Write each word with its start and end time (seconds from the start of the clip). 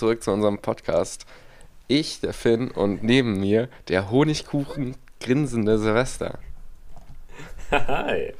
zurück 0.00 0.22
zu 0.22 0.30
unserem 0.32 0.58
Podcast. 0.58 1.26
Ich, 1.86 2.20
der 2.20 2.32
Finn 2.32 2.70
und 2.70 3.02
neben 3.02 3.38
mir 3.38 3.68
der 3.88 4.10
Honigkuchen 4.10 4.96
grinsende 5.20 5.78
Silvester. 5.78 6.38
Hi. 7.70 8.32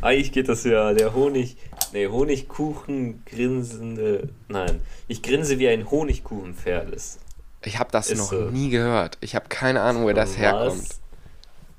Eigentlich 0.00 0.32
geht 0.32 0.48
das 0.48 0.64
ja, 0.64 0.94
der 0.94 1.14
Honig, 1.14 1.58
nee, 1.92 2.06
Honigkuchen 2.06 3.24
grinsende, 3.26 4.30
nein, 4.48 4.80
ich 5.06 5.22
grinse 5.22 5.58
wie 5.58 5.68
ein 5.68 5.90
Honigkuchenpferd 5.90 6.94
ist. 6.94 7.20
Ich 7.62 7.78
habe 7.78 7.90
das 7.92 8.10
ist 8.10 8.18
noch 8.18 8.30
so. 8.30 8.50
nie 8.50 8.70
gehört. 8.70 9.18
Ich 9.20 9.34
habe 9.34 9.50
keine 9.50 9.82
Ahnung, 9.82 10.04
wo 10.04 10.12
das 10.12 10.30
Was? 10.30 10.38
herkommt. 10.38 10.88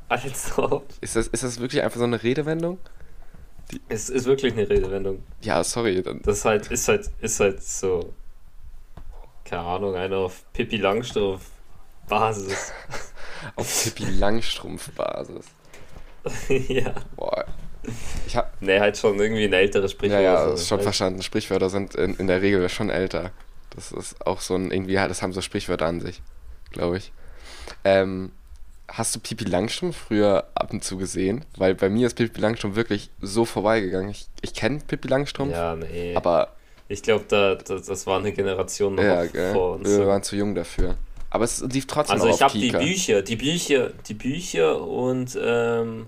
Also. 0.09 0.83
Ist 1.01 1.15
das, 1.15 1.27
ist 1.27 1.43
das 1.43 1.59
wirklich 1.59 1.81
einfach 1.81 1.97
so 1.97 2.03
eine 2.03 2.21
Redewendung? 2.21 2.77
Die 3.71 3.81
es 3.89 4.11
ist 4.11 4.25
wirklich 4.25 4.53
eine 4.53 4.69
Redewendung. 4.69 5.23
Ja, 5.41 5.63
sorry. 5.63 6.03
Dann. 6.03 6.21
Das 6.21 6.45
halt, 6.45 6.69
ist 6.69 6.87
halt, 6.87 7.09
ist 7.19 7.39
halt 7.39 7.63
so 7.63 8.13
keine 9.45 9.63
Ahnung, 9.63 9.95
einer 9.95 10.17
auf 10.17 10.43
Pippi 10.53 10.77
Langstrumpf 10.77 11.45
Basis. 12.07 12.71
auf 13.55 13.83
Pippi 13.83 14.05
Langstrumpf 14.05 14.91
Basis. 14.91 15.45
ja. 16.67 16.93
Boah. 17.15 17.45
Ich 18.25 18.35
hab, 18.37 18.61
nee, 18.61 18.79
halt 18.79 18.97
schon 18.97 19.19
irgendwie 19.19 19.43
ein 19.43 19.53
älteres 19.53 19.91
Sprichwort. 19.91 20.21
Ja, 20.21 20.45
ja, 20.47 20.53
ist 20.53 20.67
schon 20.67 20.77
halt. 20.77 20.83
verstanden. 20.83 21.21
Sprichwörter 21.21 21.69
sind 21.69 21.95
in, 21.95 22.15
in 22.15 22.27
der 22.27 22.41
Regel 22.41 22.67
schon 22.69 22.89
älter. 22.89 23.31
Das 23.75 23.91
ist 23.91 24.25
auch 24.25 24.39
so 24.39 24.55
ein, 24.55 24.71
irgendwie, 24.71 24.93
das 24.93 25.21
haben 25.21 25.33
so 25.33 25.41
Sprichwörter 25.41 25.87
an 25.87 25.99
sich, 25.99 26.21
glaube 26.71 26.97
ich. 26.97 27.11
Ähm, 27.83 28.31
hast 28.87 29.15
du 29.15 29.19
Pipi 29.19 29.45
Langstrumpf 29.45 29.97
früher 29.97 30.47
ab 30.55 30.71
und 30.71 30.83
zu 30.83 30.97
gesehen? 30.97 31.43
Weil 31.57 31.75
bei 31.75 31.89
mir 31.89 32.07
ist 32.07 32.15
Pipi 32.15 32.39
Langstrumpf 32.39 32.75
wirklich 32.75 33.09
so 33.21 33.43
vorbeigegangen. 33.43 34.09
Ich, 34.09 34.27
ich 34.41 34.53
kenne 34.53 34.79
Pipi 34.87 35.07
Langstrumpf, 35.07 35.51
ja, 35.51 35.75
nee. 35.75 36.15
aber 36.15 36.55
ich 36.87 37.01
glaube, 37.01 37.25
da, 37.27 37.55
da, 37.55 37.75
das 37.75 38.07
war 38.07 38.19
eine 38.19 38.31
Generation 38.31 38.95
noch 38.95 39.03
ja, 39.03 39.25
vor 39.53 39.75
uns. 39.75 39.89
Wir 39.89 40.07
waren 40.07 40.23
zu 40.23 40.35
jung 40.35 40.53
dafür. 40.55 40.95
Aber 41.29 41.45
es 41.45 41.61
lief 41.61 41.87
trotzdem 41.87 42.21
Also 42.21 42.27
ich 42.27 42.41
habe 42.41 42.53
die 42.53 42.71
Bücher, 42.71 43.21
die 43.23 43.35
Bücher, 43.35 43.89
die 44.07 44.13
Bücher 44.13 44.79
und 44.81 45.37
ähm, 45.41 46.05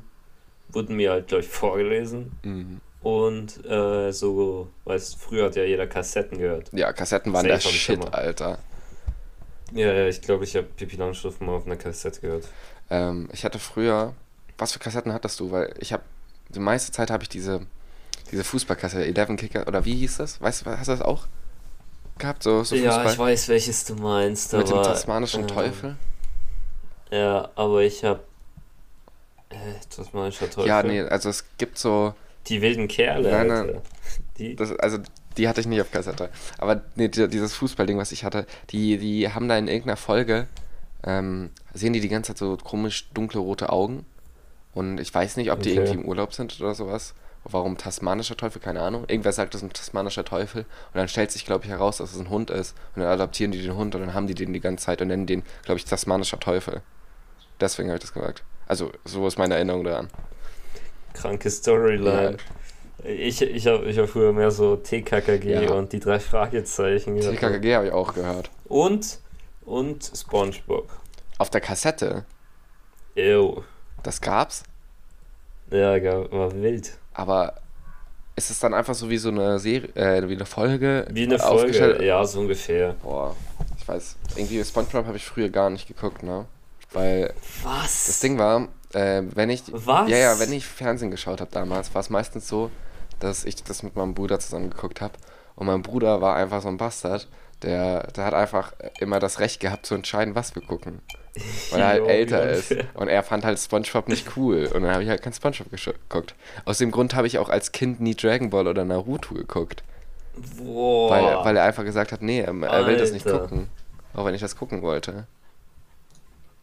wurden 0.69 0.95
mir 0.95 1.11
halt, 1.11 1.27
glaube 1.27 1.43
ich, 1.43 1.49
vorgelesen. 1.49 2.31
Mhm. 2.43 2.81
Und 3.01 3.65
äh, 3.65 4.11
so, 4.11 4.67
weißt 4.85 5.17
früher 5.17 5.45
hat 5.45 5.55
ja 5.55 5.63
jeder 5.63 5.87
Kassetten 5.87 6.37
gehört. 6.37 6.69
Ja, 6.73 6.91
Kassetten 6.93 7.33
waren 7.33 7.47
Safe 7.47 7.61
der 7.61 7.69
Shit, 7.69 8.13
Alter. 8.13 8.59
Ja, 9.73 9.93
ja, 9.93 10.07
ich 10.07 10.21
glaube, 10.21 10.43
ich 10.43 10.55
habe 10.55 10.67
Pippi 10.75 10.95
Langstrumpf 10.95 11.39
mal 11.39 11.53
auf 11.53 11.65
einer 11.65 11.75
Kassette 11.75 12.21
gehört. 12.21 12.47
Ähm, 12.89 13.29
ich 13.31 13.43
hatte 13.45 13.59
früher, 13.59 14.13
was 14.57 14.73
für 14.73 14.79
Kassetten 14.79 15.13
hattest 15.13 15.39
du? 15.39 15.51
Weil 15.51 15.73
ich 15.79 15.91
habe, 15.91 16.03
die 16.49 16.59
meiste 16.59 16.91
Zeit 16.91 17.09
habe 17.09 17.23
ich 17.23 17.29
diese 17.29 17.61
diese 18.31 18.43
Fußballkasse, 18.43 19.05
11 19.05 19.35
Kicker, 19.37 19.67
oder 19.67 19.85
wie 19.85 19.95
hieß 19.95 20.17
das? 20.17 20.41
Weißt 20.41 20.65
du, 20.65 20.69
hast 20.71 20.87
du 20.87 20.91
das 20.91 21.01
auch 21.01 21.27
gehabt? 22.17 22.43
So, 22.43 22.63
so 22.63 22.75
ja, 22.75 23.09
ich 23.09 23.17
weiß, 23.17 23.49
welches 23.49 23.85
du 23.85 23.95
meinst. 23.95 24.53
Mit 24.53 24.71
aber, 24.71 24.81
dem 24.81 24.83
tasmanischen 24.83 25.43
äh, 25.43 25.47
Teufel? 25.47 25.95
Ja, 27.11 27.49
aber 27.55 27.83
ich 27.83 28.03
hab. 28.03 28.23
Äh, 29.49 29.55
tasmanischer 29.89 30.49
Teufel. 30.49 30.67
Ja, 30.67 30.83
nee, 30.83 31.01
also 31.01 31.29
es 31.29 31.45
gibt 31.57 31.77
so. 31.77 32.13
Die 32.47 32.61
wilden 32.61 32.87
Kerle, 32.87 33.31
nein, 33.31 33.47
nein. 33.47 33.81
Die? 34.37 34.55
Das, 34.55 34.71
also, 34.77 34.99
die 35.37 35.47
hatte 35.47 35.61
ich 35.61 35.67
nicht 35.67 35.81
auf 35.81 35.91
Kassette. 35.91 36.29
Aber 36.57 36.81
nee, 36.95 37.07
dieses 37.07 37.53
Fußballding, 37.55 37.97
was 37.97 38.11
ich 38.11 38.23
hatte, 38.23 38.45
die, 38.69 38.97
die 38.97 39.31
haben 39.31 39.47
da 39.47 39.57
in 39.57 39.67
irgendeiner 39.67 39.97
Folge, 39.97 40.47
ähm, 41.03 41.51
sehen 41.73 41.93
die 41.93 41.99
die 41.99 42.09
ganze 42.09 42.33
Zeit 42.33 42.37
so 42.37 42.57
komisch 42.57 43.09
dunkle 43.13 43.39
rote 43.39 43.69
Augen. 43.69 44.05
Und 44.73 44.99
ich 44.99 45.13
weiß 45.13 45.37
nicht, 45.37 45.51
ob 45.51 45.61
die 45.61 45.71
okay. 45.71 45.79
irgendwie 45.79 46.01
im 46.01 46.05
Urlaub 46.05 46.33
sind 46.33 46.59
oder 46.59 46.75
sowas. 46.75 47.15
Warum 47.47 47.77
tasmanischer 47.77 48.35
Teufel? 48.35 48.59
Keine 48.59 48.81
Ahnung. 48.81 49.05
Irgendwer 49.07 49.31
sagt, 49.31 49.53
das 49.53 49.61
ist 49.61 49.67
ein 49.67 49.73
tasmanischer 49.73 50.25
Teufel. 50.25 50.61
Und 50.61 50.95
dann 50.95 51.07
stellt 51.07 51.31
sich, 51.31 51.45
glaube 51.45 51.63
ich, 51.63 51.69
heraus, 51.69 51.97
dass 51.97 52.11
es 52.11 52.19
ein 52.19 52.29
Hund 52.31 52.49
ist. 52.49 52.75
Und 52.95 53.03
dann 53.03 53.11
adaptieren 53.11 53.51
die 53.51 53.61
den 53.61 53.75
Hund 53.75 53.93
und 53.93 54.01
dann 54.01 54.15
haben 54.15 54.25
die 54.25 54.33
den 54.33 54.51
die 54.51 54.59
ganze 54.59 54.85
Zeit 54.85 55.01
und 55.01 55.09
nennen 55.09 55.27
den, 55.27 55.43
glaube 55.63 55.77
ich, 55.77 55.85
tasmanischer 55.85 56.39
Teufel. 56.39 56.81
Deswegen 57.59 57.89
habe 57.89 57.97
ich 57.97 58.01
das 58.01 58.13
gesagt. 58.13 58.43
Also, 58.67 58.91
so 59.05 59.27
ist 59.27 59.37
meine 59.37 59.53
Erinnerung 59.53 59.83
daran. 59.83 60.09
Kranke 61.13 61.51
Storyline. 61.51 62.37
Ja. 63.03 63.09
Ich, 63.09 63.43
ich 63.43 63.67
habe 63.67 63.85
ich 63.85 63.99
hab 63.99 64.09
früher 64.09 64.33
mehr 64.33 64.49
so 64.49 64.77
TKKG 64.77 65.65
ja. 65.65 65.71
und 65.73 65.93
die 65.93 65.99
drei 65.99 66.19
Fragezeichen 66.19 67.15
gehört. 67.15 67.35
TKKG 67.35 67.75
habe 67.75 67.85
ich 67.87 67.93
auch 67.93 68.15
gehört. 68.15 68.49
Und, 68.65 69.19
und 69.65 70.11
Spongebob. 70.15 70.89
Auf 71.37 71.51
der 71.51 71.61
Kassette? 71.61 72.25
Ew. 73.15 73.61
Das 74.01 74.19
gab's? 74.19 74.63
Ja, 75.69 76.01
war 76.31 76.51
wild. 76.53 76.97
Aber 77.15 77.55
ist 78.35 78.51
es 78.51 78.59
dann 78.59 78.73
einfach 78.73 78.93
so 78.93 79.09
wie 79.09 79.17
so 79.17 79.29
eine 79.29 79.57
Serie, 79.59 79.89
äh, 79.95 80.27
wie 80.27 80.35
eine 80.35 80.45
Folge? 80.45 81.07
Wie 81.09 81.23
eine 81.23 81.39
Folge, 81.39 82.03
ja, 82.05 82.23
so 82.25 82.41
ungefähr. 82.41 82.93
Boah, 83.01 83.35
ich 83.77 83.87
weiß. 83.87 84.17
Irgendwie 84.35 84.63
Spongebob 84.63 85.07
habe 85.07 85.17
ich 85.17 85.25
früher 85.25 85.49
gar 85.49 85.69
nicht 85.69 85.87
geguckt, 85.87 86.21
ne? 86.21 86.45
Weil. 86.91 87.33
Was? 87.63 88.07
Das 88.07 88.19
Ding 88.19 88.37
war, 88.37 88.67
äh, 88.93 89.23
wenn 89.33 89.49
ich. 89.49 89.63
Was? 89.71 90.09
Ja, 90.09 90.17
ja, 90.17 90.39
wenn 90.39 90.51
ich 90.51 90.65
Fernsehen 90.65 91.11
geschaut 91.11 91.39
habe 91.39 91.51
damals, 91.51 91.93
war 91.95 92.01
es 92.01 92.09
meistens 92.09 92.47
so, 92.47 92.69
dass 93.19 93.45
ich 93.45 93.63
das 93.63 93.83
mit 93.83 93.95
meinem 93.95 94.13
Bruder 94.13 94.39
zusammen 94.39 94.69
geguckt 94.69 94.99
habe. 94.99 95.13
Und 95.55 95.67
mein 95.67 95.81
Bruder 95.81 96.19
war 96.21 96.35
einfach 96.35 96.61
so 96.61 96.67
ein 96.67 96.77
Bastard, 96.77 97.29
der, 97.65 98.07
der 98.15 98.25
hat 98.25 98.33
einfach 98.33 98.73
immer 98.99 99.19
das 99.19 99.39
Recht 99.39 99.59
gehabt 99.59 99.85
zu 99.85 99.95
entscheiden, 99.95 100.35
was 100.35 100.55
wir 100.55 100.61
gucken. 100.61 101.01
Weil 101.71 101.81
er 101.81 101.87
halt 101.87 102.07
älter 102.07 102.49
ist. 102.49 102.73
Und 102.93 103.09
er 103.09 103.23
fand 103.23 103.43
halt 103.43 103.59
Spongebob 103.59 104.07
nicht 104.07 104.37
cool. 104.37 104.69
Und 104.73 104.83
dann 104.83 104.91
habe 104.91 105.03
ich 105.03 105.09
halt 105.09 105.21
kein 105.21 105.33
Spongebob 105.33 105.69
geguckt. 105.69 106.35
Aus 106.63 106.77
dem 106.77 106.91
Grund 106.91 107.15
habe 107.15 107.27
ich 107.27 107.39
auch 107.39 107.49
als 107.49 107.71
Kind 107.71 107.99
nie 107.99 108.15
Dragon 108.15 108.49
Ball 108.49 108.67
oder 108.67 108.85
Naruto 108.85 109.33
geguckt. 109.33 109.83
Boah. 110.57 111.09
Weil, 111.09 111.45
weil 111.45 111.57
er 111.57 111.63
einfach 111.63 111.83
gesagt 111.83 112.11
hat, 112.11 112.21
nee, 112.21 112.39
er, 112.39 112.53
er 112.53 112.87
will 112.87 112.97
das 112.97 113.11
nicht 113.11 113.25
gucken. 113.25 113.67
Auch 114.13 114.25
wenn 114.25 114.35
ich 114.35 114.41
das 114.41 114.55
gucken 114.55 114.81
wollte. 114.81 115.27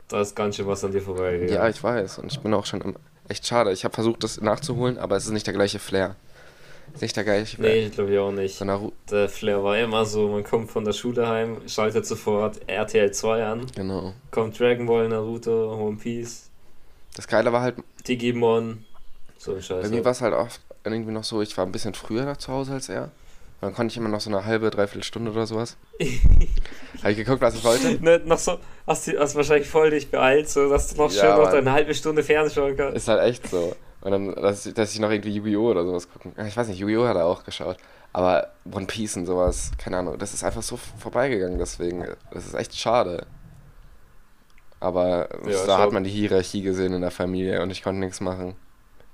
Da 0.08 0.20
ist 0.20 0.36
ganz 0.36 0.56
schön 0.56 0.66
was 0.66 0.84
an 0.84 0.92
dir 0.92 1.02
vorbei. 1.02 1.46
Ja, 1.48 1.68
ich 1.68 1.82
weiß. 1.82 2.18
Und 2.18 2.32
ich 2.32 2.40
bin 2.40 2.54
auch 2.54 2.66
schon 2.66 2.96
echt 3.28 3.46
schade. 3.46 3.72
Ich 3.72 3.84
habe 3.84 3.94
versucht, 3.94 4.24
das 4.24 4.40
nachzuholen, 4.40 4.98
aber 4.98 5.16
es 5.16 5.26
ist 5.26 5.32
nicht 5.32 5.46
der 5.46 5.54
gleiche 5.54 5.78
Flair. 5.78 6.16
Nicht 7.00 7.16
der 7.16 7.24
gleiche 7.24 7.56
Flair. 7.56 7.72
Nee, 7.72 7.86
ich 7.86 7.92
glaube 7.92 8.12
ich 8.12 8.18
auch 8.18 8.32
nicht. 8.32 8.56
So 8.56 8.92
der 9.10 9.28
Flair 9.28 9.62
war 9.64 9.78
immer 9.78 10.04
so, 10.04 10.28
man 10.28 10.44
kommt 10.44 10.70
von 10.70 10.84
der 10.84 10.92
Schule 10.92 11.28
heim, 11.28 11.56
schaltet 11.66 12.06
sofort 12.06 12.60
RTL 12.68 13.10
2 13.10 13.44
an. 13.44 13.66
Genau. 13.74 14.14
Kommt 14.30 14.58
Dragon 14.58 14.86
Ball, 14.86 15.08
Naruto, 15.08 15.74
One 15.74 15.96
Piece. 15.96 16.50
Das 17.14 17.26
Geile 17.28 17.52
war 17.52 17.62
halt. 17.62 17.76
Digimon. 18.06 18.84
So 19.38 19.54
ein 19.54 19.62
Scheiß. 19.62 19.82
Bei 19.82 19.88
mir 19.88 20.04
war 20.04 20.12
es 20.12 20.20
halt 20.20 20.34
auch 20.34 20.48
irgendwie 20.84 21.12
noch 21.12 21.24
so, 21.24 21.42
ich 21.42 21.56
war 21.56 21.66
ein 21.66 21.72
bisschen 21.72 21.94
früher 21.94 22.24
da 22.24 22.38
zu 22.38 22.52
Hause 22.52 22.72
als 22.72 22.88
er. 22.88 23.10
Dann 23.60 23.74
konnte 23.74 23.92
ich 23.92 23.96
immer 23.96 24.08
noch 24.08 24.20
so 24.20 24.28
eine 24.28 24.44
halbe, 24.44 24.70
dreiviertel 24.70 25.04
Stunde 25.04 25.30
oder 25.30 25.46
sowas. 25.46 25.76
Habe 26.98 27.12
ich 27.12 27.16
geguckt, 27.16 27.40
was 27.40 27.54
ich 27.54 27.62
wollte? 27.62 28.02
Ne, 28.02 28.20
noch 28.24 28.38
so, 28.38 28.58
hast 28.88 29.06
du 29.06 29.18
hast 29.18 29.36
wahrscheinlich 29.36 29.68
voll 29.68 29.90
dich 29.90 30.10
beeilt, 30.10 30.48
so 30.48 30.68
dass 30.68 30.92
du 30.92 30.96
noch 30.96 31.12
ja, 31.12 31.20
schön 31.20 31.36
noch 31.36 31.52
eine 31.52 31.70
halbe 31.70 31.94
Stunde 31.94 32.24
Fernsehen 32.24 32.54
schauen 32.54 32.76
kannst. 32.76 32.96
Ist 32.96 33.08
halt 33.08 33.22
echt 33.22 33.48
so. 33.48 33.76
Und 34.02 34.10
dann, 34.10 34.34
dass 34.34 34.66
ich, 34.66 34.74
dass 34.74 34.92
ich 34.92 35.00
noch 35.00 35.10
irgendwie 35.10 35.34
Yu-Gi-Oh! 35.34 35.70
oder 35.70 35.84
sowas 35.84 36.10
gucken. 36.10 36.34
Ich 36.46 36.56
weiß 36.56 36.68
nicht, 36.68 36.78
Yu-Gi-Oh! 36.78 37.06
hat 37.06 37.16
er 37.16 37.26
auch 37.26 37.44
geschaut. 37.44 37.76
Aber 38.12 38.52
One 38.70 38.86
Piece 38.86 39.16
und 39.16 39.26
sowas, 39.26 39.70
keine 39.78 39.98
Ahnung, 39.98 40.18
das 40.18 40.34
ist 40.34 40.44
einfach 40.44 40.62
so 40.62 40.76
vorbeigegangen, 40.76 41.58
deswegen. 41.58 42.04
Das 42.30 42.46
ist 42.46 42.54
echt 42.54 42.76
schade. 42.76 43.26
Aber 44.80 45.28
ja, 45.48 45.66
da 45.66 45.78
hat 45.78 45.92
man 45.92 46.04
die 46.04 46.10
Hierarchie 46.10 46.62
gesehen 46.62 46.92
in 46.92 47.00
der 47.02 47.12
Familie 47.12 47.62
und 47.62 47.70
ich 47.70 47.82
konnte 47.82 48.00
nichts 48.00 48.20
machen. 48.20 48.56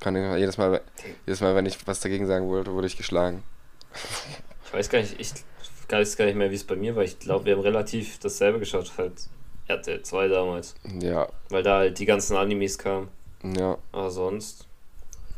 Konnte 0.03 0.37
jedes 0.39 0.57
Mal, 0.57 0.81
jedes 1.27 1.41
Mal, 1.41 1.55
wenn 1.55 1.67
ich 1.67 1.87
was 1.87 2.01
dagegen 2.01 2.27
sagen 2.27 2.49
wollte, 2.49 2.73
wurde 2.73 2.87
ich 2.87 2.97
geschlagen. 2.97 3.43
Ich 4.65 4.73
weiß 4.73 4.89
gar 4.89 5.01
nicht, 5.01 5.21
ich 5.21 5.33
weiß 5.91 6.17
gar 6.17 6.25
nicht 6.25 6.37
mehr, 6.37 6.51
wie 6.51 6.55
es 6.55 6.65
bei 6.65 6.77
mir 6.77 6.97
war. 6.97 7.03
Ich 7.03 7.19
glaube, 7.19 7.45
wir 7.45 7.55
haben 7.55 7.63
relativ 7.63 8.19
dasselbe 8.19 8.59
geschaut, 8.59 8.93
halt 8.97 9.13
RTL 9.67 10.03
2 10.03 10.29
damals. 10.29 10.75
Ja. 11.01 11.29
Weil 11.51 11.63
da 11.63 11.79
halt 11.79 11.99
die 11.99 12.07
ganzen 12.07 12.37
Animes 12.37 12.79
kamen. 12.79 13.09
Ja. 13.43 13.77
Aber 13.93 14.11
sonst. 14.11 14.68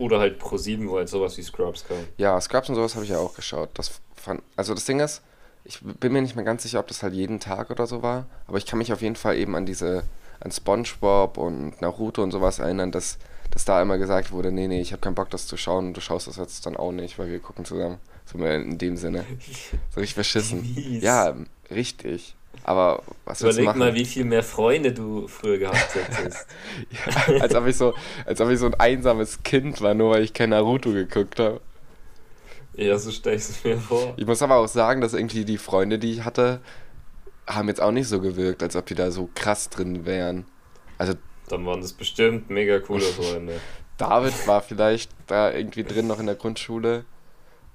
Oder 0.01 0.19
halt 0.19 0.39
Pro 0.39 0.57
7, 0.57 0.89
wo 0.89 0.97
halt 0.97 1.09
sowas 1.09 1.37
wie 1.37 1.43
Scrubs 1.43 1.85
kam. 1.87 1.99
Ja, 2.17 2.41
Scrubs 2.41 2.69
und 2.71 2.75
sowas 2.75 2.95
habe 2.95 3.05
ich 3.05 3.11
ja 3.11 3.19
auch 3.19 3.35
geschaut. 3.35 3.69
Das 3.75 4.01
fand, 4.17 4.43
also 4.57 4.75
das 4.75 4.87
Ding 4.87 4.99
ist, 4.99 5.23
ich 5.65 5.81
bin 5.83 6.13
mir 6.13 6.23
nicht 6.23 6.37
mehr 6.37 6.45
ganz 6.45 6.63
sicher, 6.63 6.81
ob 6.81 6.89
das 6.89 7.03
halt 7.03 7.15
jeden 7.15 7.39
Tag 7.39 7.71
oder 7.71 7.87
so 7.87 8.03
war, 8.03 8.27
aber 8.47 8.59
ich 8.59 8.67
kann 8.67 8.79
mich 8.79 8.93
auf 8.93 9.03
jeden 9.03 9.17
Fall 9.17 9.37
eben 9.37 9.55
an 9.55 9.67
diese, 9.67 10.05
an 10.41 10.51
SpongeBob 10.51 11.37
und 11.37 11.81
Naruto 11.83 12.23
und 12.23 12.31
sowas 12.31 12.59
erinnern, 12.59 12.91
dass, 12.93 13.19
dass 13.51 13.67
da 13.67 13.83
immer 13.83 13.99
gesagt 13.99 14.33
wurde, 14.33 14.51
nee, 14.51 14.69
nee, 14.69 14.81
ich 14.81 14.93
habe 14.93 15.03
keinen 15.03 15.15
Bock, 15.15 15.29
das 15.29 15.47
zu 15.47 15.59
schauen 15.59 15.89
und 15.89 15.97
du 15.97 16.01
schaust 16.01 16.27
das 16.27 16.37
jetzt 16.37 16.65
dann 16.65 16.77
auch 16.77 16.93
nicht, 16.93 17.19
weil 17.19 17.29
wir 17.29 17.39
gucken 17.39 17.67
zusammen. 17.67 17.99
So 18.25 18.39
in 18.39 18.79
dem 18.79 18.97
Sinne. 18.97 19.27
So 19.93 20.01
richtig 20.01 20.15
verschissen. 20.15 20.65
Ja, 21.03 21.35
richtig. 21.71 22.37
Aber 22.65 23.03
was 23.25 23.41
Überleg 23.41 23.65
machen? 23.65 23.79
mal, 23.79 23.95
wie 23.95 24.05
viel 24.05 24.25
mehr 24.25 24.43
Freunde 24.43 24.93
du 24.93 25.27
früher 25.29 25.59
gehabt 25.59 25.95
hättest. 25.95 26.47
ja, 26.91 27.41
als 27.41 27.55
ob 27.55 27.67
ich 27.67 27.77
so, 27.77 27.95
als 28.27 28.41
ob 28.41 28.51
ich 28.51 28.59
so 28.59 28.67
ein 28.67 28.75
einsames 28.75 29.43
Kind 29.43 29.81
war, 29.81 29.95
nur 29.95 30.11
weil 30.11 30.23
ich 30.23 30.33
kein 30.33 30.51
Naruto 30.51 30.93
geguckt 30.93 31.41
habe. 31.41 31.61
Ja, 32.75 32.99
so 32.99 33.11
stelle 33.11 33.37
ich 33.37 33.43
es 33.43 33.65
mir 33.65 33.79
vor. 33.79 34.15
Ich 34.17 34.27
muss 34.27 34.43
aber 34.43 34.57
auch 34.57 34.69
sagen, 34.69 35.01
dass 35.01 35.15
irgendwie 35.15 35.45
die 35.45 35.59
Freunde, 35.59 35.99
die 35.99 36.13
ich 36.13 36.25
hatte, 36.25 36.61
haben 37.47 37.69
jetzt 37.69 37.81
auch 37.81 37.93
nicht 37.93 38.09
so 38.09 38.21
gewirkt, 38.21 38.63
als 38.63 38.77
ob 38.77 38.87
die 38.87 38.95
da 38.95 39.11
so 39.11 39.29
krass 39.35 39.69
drin 39.69 40.07
wären. 40.07 40.45
Also. 40.99 41.15
Dann 41.49 41.67
waren 41.67 41.81
das 41.81 41.93
bestimmt 41.93 42.51
mega 42.51 42.79
coole 42.79 43.01
Freunde. 43.01 43.61
David 43.97 44.47
war 44.47 44.63
vielleicht 44.63 45.11
da 45.27 45.53
irgendwie 45.53 45.85
drin 45.85 46.07
noch 46.07 46.21
in 46.21 46.27
der 46.27 46.37
Grundschule. 46.37 47.05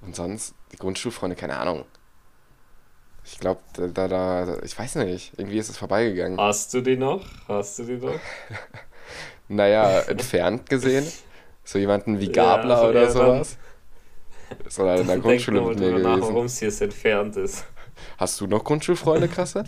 Und 0.00 0.16
sonst, 0.16 0.54
die 0.72 0.76
Grundschulfreunde, 0.76 1.36
keine 1.36 1.56
Ahnung. 1.56 1.84
Ich 3.26 3.40
glaube, 3.40 3.60
da, 3.74 4.06
da, 4.06 4.58
ich 4.62 4.78
weiß 4.78 4.96
nicht, 4.96 5.32
irgendwie 5.36 5.58
ist 5.58 5.68
es 5.68 5.76
vorbeigegangen. 5.76 6.38
Hast 6.38 6.72
du 6.72 6.80
die 6.80 6.96
noch? 6.96 7.24
Hast 7.48 7.78
du 7.80 7.84
die 7.84 7.96
noch? 7.96 8.14
naja, 9.48 10.00
entfernt 10.00 10.68
gesehen. 10.68 11.06
So 11.68 11.80
jemanden 11.80 12.20
wie 12.20 12.30
Gabler 12.30 12.76
ja, 12.76 12.80
also 12.80 12.90
oder 12.90 13.10
sowas. 13.10 13.56
Ist 14.64 14.78
halt 14.78 15.00
in 15.00 15.06
der 15.08 15.18
Grundschule 15.18 15.60
mit 15.62 15.80
mir 15.80 15.90
gewesen. 15.90 16.20
warum 16.20 16.44
es 16.44 16.60
hier 16.60 16.72
entfernt 16.80 17.36
ist. 17.36 17.64
Hast 18.18 18.40
du 18.40 18.46
noch 18.46 18.62
Grundschulfreunde, 18.62 19.26
Krasse? 19.26 19.64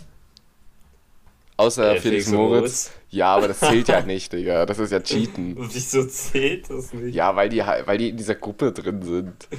Außer 1.57 1.95
äh, 1.95 1.99
Felix, 1.99 2.27
Moritz. 2.29 2.61
Moritz. 2.61 2.91
Ja, 3.09 3.35
aber 3.35 3.49
das 3.49 3.59
zählt 3.59 3.89
ja 3.89 3.99
nicht, 3.99 4.31
Digga. 4.31 4.65
Das 4.65 4.79
ist 4.79 4.93
ja 4.93 5.01
Cheaten. 5.01 5.57
Wieso 5.57 6.05
zählt 6.05 6.69
das 6.69 6.93
nicht? 6.93 7.13
Ja, 7.13 7.35
weil 7.35 7.49
die, 7.49 7.59
weil 7.59 7.97
die 7.97 8.11
in 8.11 8.15
dieser 8.15 8.35
Gruppe 8.35 8.71
drin 8.71 9.01
sind. 9.01 9.49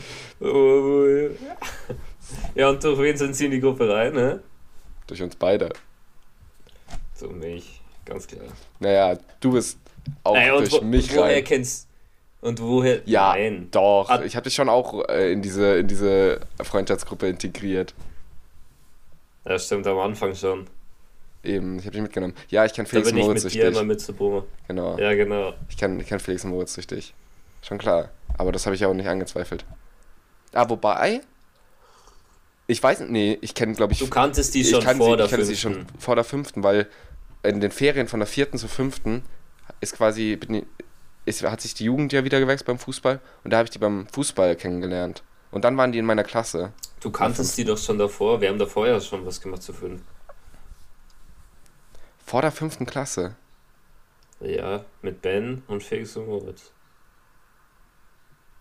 Oh, 0.41 1.05
ja, 1.05 1.29
und 2.55 2.83
durch 2.83 2.99
wen 2.99 3.17
sind 3.17 3.35
sie 3.35 3.47
in 3.47 3.51
die 3.53 3.61
Gruppe 3.61 3.89
rein, 3.89 4.13
ne? 4.13 4.43
Durch 5.07 5.23
uns 5.23 5.37
beide. 5.37 5.71
So 7.15 7.29
mich, 7.29 7.81
ganz 8.05 8.27
klar. 8.27 8.47
Naja, 8.79 9.19
du 9.41 9.53
bist 9.53 9.79
auch 10.25 10.35
naja, 10.35 10.57
durch 10.57 10.73
wo, 10.73 10.81
mich 10.83 11.11
woher 11.11 11.23
rein. 11.23 11.31
Woher 11.31 11.43
kennst 11.43 11.89
und 12.41 12.61
woher? 12.61 13.03
Ja, 13.05 13.33
Nein. 13.33 13.69
doch. 13.71 14.09
Hat, 14.09 14.25
ich 14.25 14.37
habe 14.37 14.45
dich 14.45 14.55
schon 14.55 14.69
auch 14.69 15.09
äh, 15.09 15.33
in, 15.33 15.43
diese, 15.43 15.79
in 15.79 15.89
diese 15.89 16.41
Freundschaftsgruppe 16.63 17.29
integriert. 17.29 17.95
Ja, 19.45 19.59
stimmt, 19.59 19.87
am 19.87 19.99
Anfang 19.99 20.35
schon. 20.35 20.67
Eben, 21.43 21.79
ich 21.79 21.85
habe 21.85 21.93
dich 21.93 22.03
mitgenommen. 22.03 22.35
Ja, 22.49 22.65
ich 22.67 22.75
kenne 22.75 22.87
Felix 22.87 23.09
da 23.09 23.15
bin 23.15 23.25
Moritz 23.25 23.45
ich 23.45 23.45
mit 23.45 23.55
durch 23.55 23.71
dich. 23.71 23.77
Immer 23.79 23.87
mit 23.87 24.01
zu 24.01 24.13
Brumme. 24.13 24.45
Genau. 24.69 24.99
Ja, 24.99 25.15
genau. 25.15 25.55
Ich 25.71 25.77
kenne 25.77 26.01
ich 26.03 26.09
kenn 26.09 26.21
Felix 26.21 26.45
Moritz 26.45 26.75
durch 26.75 26.87
dich. 26.87 27.15
Schon 27.63 27.79
klar. 27.79 28.11
Aber 28.37 28.53
das 28.53 28.67
habe 28.67 28.77
ich 28.77 28.85
auch 28.85 28.93
nicht 28.93 29.09
angezweifelt. 29.09 29.65
Ah, 30.53 30.69
wobei. 30.69 31.23
Ich 32.71 32.81
weiß 32.81 33.01
nicht, 33.01 33.11
nee, 33.11 33.39
ich 33.41 33.53
kenne, 33.55 33.75
glaube 33.75 33.95
ich. 33.95 33.99
Du 33.99 34.09
kanntest 34.09 34.55
die 34.55 34.65
schon 34.65 34.81
vor 34.83 35.11
sie, 35.11 35.17
der 35.17 35.27
ich 35.27 35.31
fünften. 35.33 35.45
sie 35.45 35.57
schon 35.57 35.87
vor 35.99 36.15
der 36.15 36.23
fünften, 36.23 36.63
weil 36.63 36.89
in 37.43 37.61
den 37.61 37.73
Ferien 37.73 38.07
von 38.07 38.21
der 38.21 38.29
vierten 38.29 38.59
zur 38.59 38.69
fünften 38.69 39.25
ist 39.81 39.97
quasi. 39.97 40.39
Ist, 41.25 41.43
hat 41.43 41.61
sich 41.61 41.75
die 41.75 41.85
Jugend 41.85 42.13
ja 42.13 42.23
wieder 42.23 42.39
gewechselt 42.39 42.69
beim 42.69 42.79
Fußball 42.79 43.21
und 43.43 43.51
da 43.51 43.59
habe 43.59 43.67
ich 43.67 43.71
die 43.71 43.79
beim 43.79 44.07
Fußball 44.13 44.55
kennengelernt. 44.55 45.25
Und 45.51 45.65
dann 45.65 45.77
waren 45.77 45.91
die 45.91 45.99
in 45.99 46.07
meiner 46.07 46.23
Klasse. 46.23 46.73
Du 47.01 47.11
kanntest 47.11 47.59
die 47.59 47.65
doch 47.65 47.77
schon 47.77 47.99
davor. 47.99 48.41
Wir 48.41 48.49
haben 48.49 48.59
da 48.59 48.67
vorher 48.67 49.01
schon 49.01 49.27
was 49.27 49.41
gemacht 49.41 49.65
zu 49.65 49.73
fünf. 49.73 50.01
Vor 52.25 52.41
der 52.41 52.53
fünften 52.53 52.87
Klasse? 52.87 53.35
Ja, 54.39 54.85
mit 55.03 55.23
Ben 55.23 55.65
und 55.67 55.83
Felix 55.83 56.17
und 56.17 56.29
Moritz. 56.29 56.71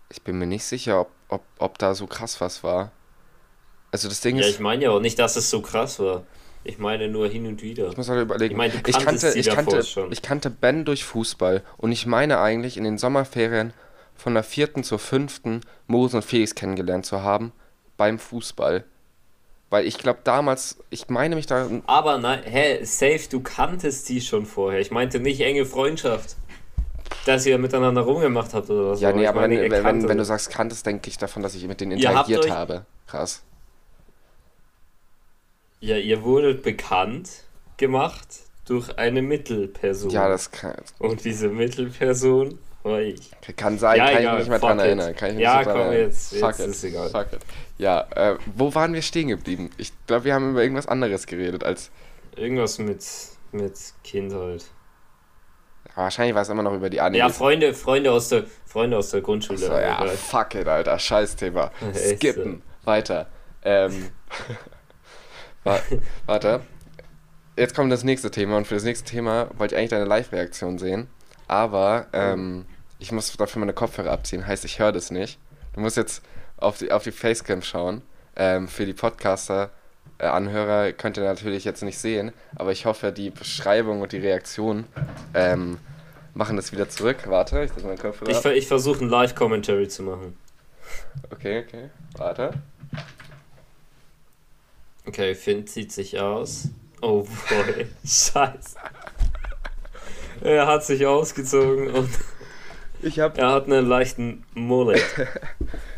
Ich 0.08 0.20
bin 0.22 0.36
mir 0.36 0.46
nicht 0.46 0.64
sicher, 0.64 1.00
ob, 1.00 1.10
ob, 1.28 1.44
ob 1.58 1.78
da 1.78 1.94
so 1.94 2.08
krass 2.08 2.40
was 2.40 2.64
war. 2.64 2.90
Also 3.92 4.08
das 4.08 4.20
Ding 4.20 4.36
ja, 4.36 4.42
ist. 4.42 4.46
Ja, 4.48 4.52
ich 4.54 4.60
meine 4.60 4.84
ja 4.84 4.90
auch 4.90 5.00
nicht, 5.00 5.18
dass 5.18 5.36
es 5.36 5.50
so 5.50 5.60
krass 5.60 5.98
war. 5.98 6.24
Ich 6.62 6.78
meine 6.78 7.08
nur 7.08 7.28
hin 7.28 7.46
und 7.46 7.62
wieder. 7.62 7.88
Ich 7.88 7.96
muss 7.96 8.08
halt 8.08 8.20
überlegen. 8.20 8.52
Ich, 8.52 8.58
meine, 8.58 8.72
du 8.74 8.90
ich 8.90 8.98
kannte, 8.98 9.32
ich 9.34 9.48
kannte, 9.48 9.82
schon. 9.82 10.12
ich 10.12 10.20
kannte 10.20 10.50
Ben 10.50 10.84
durch 10.84 11.04
Fußball 11.04 11.62
und 11.78 11.90
ich 11.90 12.06
meine 12.06 12.40
eigentlich 12.40 12.76
in 12.76 12.84
den 12.84 12.98
Sommerferien 12.98 13.72
von 14.14 14.34
der 14.34 14.42
vierten 14.42 14.84
zur 14.84 14.98
fünften 14.98 15.62
Moritz 15.86 16.12
und 16.12 16.24
Felix 16.24 16.54
kennengelernt 16.54 17.06
zu 17.06 17.22
haben 17.22 17.52
beim 17.96 18.18
Fußball. 18.18 18.84
Weil 19.70 19.86
ich 19.86 19.98
glaube 19.98 20.18
damals, 20.24 20.78
ich 20.90 21.08
meine 21.08 21.36
mich 21.36 21.46
da. 21.46 21.68
Aber 21.86 22.18
nein, 22.18 22.40
hä, 22.44 22.84
safe, 22.84 23.22
du 23.30 23.40
kanntest 23.40 24.08
die 24.08 24.20
schon 24.20 24.44
vorher. 24.44 24.80
Ich 24.80 24.90
meinte 24.90 25.20
nicht 25.20 25.40
enge 25.40 25.64
Freundschaft. 25.64 26.36
Dass 27.26 27.44
ihr 27.44 27.58
miteinander 27.58 28.02
rumgemacht 28.02 28.54
habt 28.54 28.70
oder 28.70 28.94
so. 28.96 29.02
Ja, 29.02 29.12
nee, 29.12 29.26
aber 29.26 29.42
meine, 29.42 29.60
wenn, 29.62 29.84
wenn, 29.84 30.08
wenn, 30.08 30.18
du 30.18 30.24
sagst 30.24 30.50
kanntest, 30.50 30.86
denke 30.86 31.08
ich 31.10 31.18
davon, 31.18 31.42
dass 31.42 31.54
ich 31.54 31.66
mit 31.66 31.80
denen 31.80 31.92
interagiert 31.92 32.50
habe. 32.50 32.86
Krass. 33.06 33.42
Ja, 35.80 35.96
ihr 35.96 36.22
wurdet 36.22 36.62
bekannt 36.62 37.44
gemacht 37.78 38.28
durch 38.66 38.96
eine 38.98 39.22
Mittelperson. 39.22 40.10
Ja, 40.10 40.28
das 40.28 40.50
kann. 40.50 40.76
Und 40.98 41.24
diese 41.24 41.48
Mittelperson 41.48 42.58
war 42.82 43.00
ich. 43.00 43.30
Kann 43.56 43.78
sein, 43.78 43.98
ja, 43.98 44.04
kann 44.04 44.16
egal, 44.18 44.22
ich 44.22 44.30
mich 44.30 44.38
nicht 44.40 44.48
mehr 44.50 44.58
dran 44.58 44.78
it. 44.78 44.84
erinnern. 44.84 45.16
Kann 45.16 45.28
ich 45.30 45.34
mich 45.36 45.42
ja, 45.42 45.58
nicht 45.58 45.70
komm, 45.70 45.92
jetzt, 45.92 46.32
jetzt 46.32 46.40
Fuck 46.40 46.58
ist 46.66 46.84
it. 46.84 46.90
egal. 46.90 47.10
Fuck 47.10 47.32
it. 47.32 47.40
Ja, 47.78 48.06
äh, 48.14 48.36
wo 48.54 48.74
waren 48.74 48.92
wir 48.92 49.02
stehen 49.02 49.28
geblieben? 49.28 49.70
Ich 49.78 49.92
glaube, 50.06 50.24
wir 50.24 50.34
haben 50.34 50.50
über 50.50 50.62
irgendwas 50.62 50.86
anderes 50.86 51.26
geredet 51.26 51.64
als. 51.64 51.90
Irgendwas 52.36 52.78
mit, 52.78 53.04
mit 53.52 53.74
Kindheit. 54.04 54.64
wahrscheinlich 55.94 56.34
war 56.34 56.42
es 56.42 56.48
immer 56.50 56.62
noch 56.62 56.74
über 56.74 56.90
die 56.90 57.00
Animes. 57.00 57.18
Ja, 57.18 57.28
Freunde, 57.30 57.74
Freunde, 57.74 58.12
aus, 58.12 58.28
der, 58.28 58.44
Freunde 58.66 58.98
aus 58.98 59.10
der 59.10 59.22
Grundschule. 59.22 59.58
So, 59.58 59.72
ja, 59.72 60.06
fuck 60.06 60.54
it, 60.54 60.68
Alter. 60.68 60.98
Scheiß-Thema. 60.98 61.72
Skippen. 61.94 62.62
Weiter. 62.84 63.26
Ähm. 63.64 64.10
warte. 66.26 66.60
Jetzt 67.56 67.74
kommt 67.74 67.92
das 67.92 68.04
nächste 68.04 68.30
Thema 68.30 68.56
und 68.56 68.66
für 68.66 68.74
das 68.74 68.84
nächste 68.84 69.04
Thema 69.04 69.50
wollte 69.58 69.74
ich 69.74 69.78
eigentlich 69.78 69.90
deine 69.90 70.04
Live-Reaktion 70.06 70.78
sehen. 70.78 71.08
Aber 71.48 72.06
ähm, 72.12 72.64
ich 72.98 73.12
muss 73.12 73.36
dafür 73.36 73.60
meine 73.60 73.72
Kopfhörer 73.72 74.12
abziehen, 74.12 74.46
heißt, 74.46 74.64
ich 74.64 74.78
höre 74.78 74.92
das 74.92 75.10
nicht. 75.10 75.38
Du 75.74 75.80
musst 75.80 75.96
jetzt 75.96 76.22
auf 76.56 76.78
die, 76.78 76.92
auf 76.92 77.02
die 77.02 77.12
Facecam 77.12 77.62
schauen. 77.62 78.02
Ähm, 78.36 78.68
für 78.68 78.86
die 78.86 78.94
Podcaster, 78.94 79.70
äh, 80.18 80.26
Anhörer 80.26 80.92
könnt 80.92 81.16
ihr 81.16 81.24
natürlich 81.24 81.64
jetzt 81.64 81.82
nicht 81.82 81.98
sehen, 81.98 82.32
aber 82.54 82.72
ich 82.72 82.86
hoffe, 82.86 83.12
die 83.12 83.30
Beschreibung 83.30 84.00
und 84.00 84.12
die 84.12 84.18
Reaktion 84.18 84.84
ähm, 85.34 85.78
machen 86.34 86.56
das 86.56 86.72
wieder 86.72 86.88
zurück. 86.88 87.24
Warte, 87.26 87.64
ich 87.64 87.82
meinen 87.82 87.98
Kopfhörer. 87.98 88.30
Ich, 88.30 88.44
ich 88.44 88.68
versuche 88.68 89.04
ein 89.04 89.08
Live-Commentary 89.08 89.88
zu 89.88 90.02
machen. 90.04 90.36
Okay, 91.30 91.64
okay. 91.66 91.90
Warte. 92.16 92.52
Okay, 95.10 95.34
Finn 95.34 95.66
zieht 95.66 95.90
sich 95.90 96.20
aus. 96.20 96.68
Oh 97.02 97.26
boy, 97.48 97.88
scheiße. 98.04 98.76
Er 100.40 100.68
hat 100.68 100.84
sich 100.84 101.04
ausgezogen 101.04 101.88
und 101.88 102.08
ich 103.02 103.18
hab, 103.18 103.36
er 103.36 103.50
hat 103.50 103.64
einen 103.64 103.88
leichten 103.88 104.44
Mullet. 104.54 105.02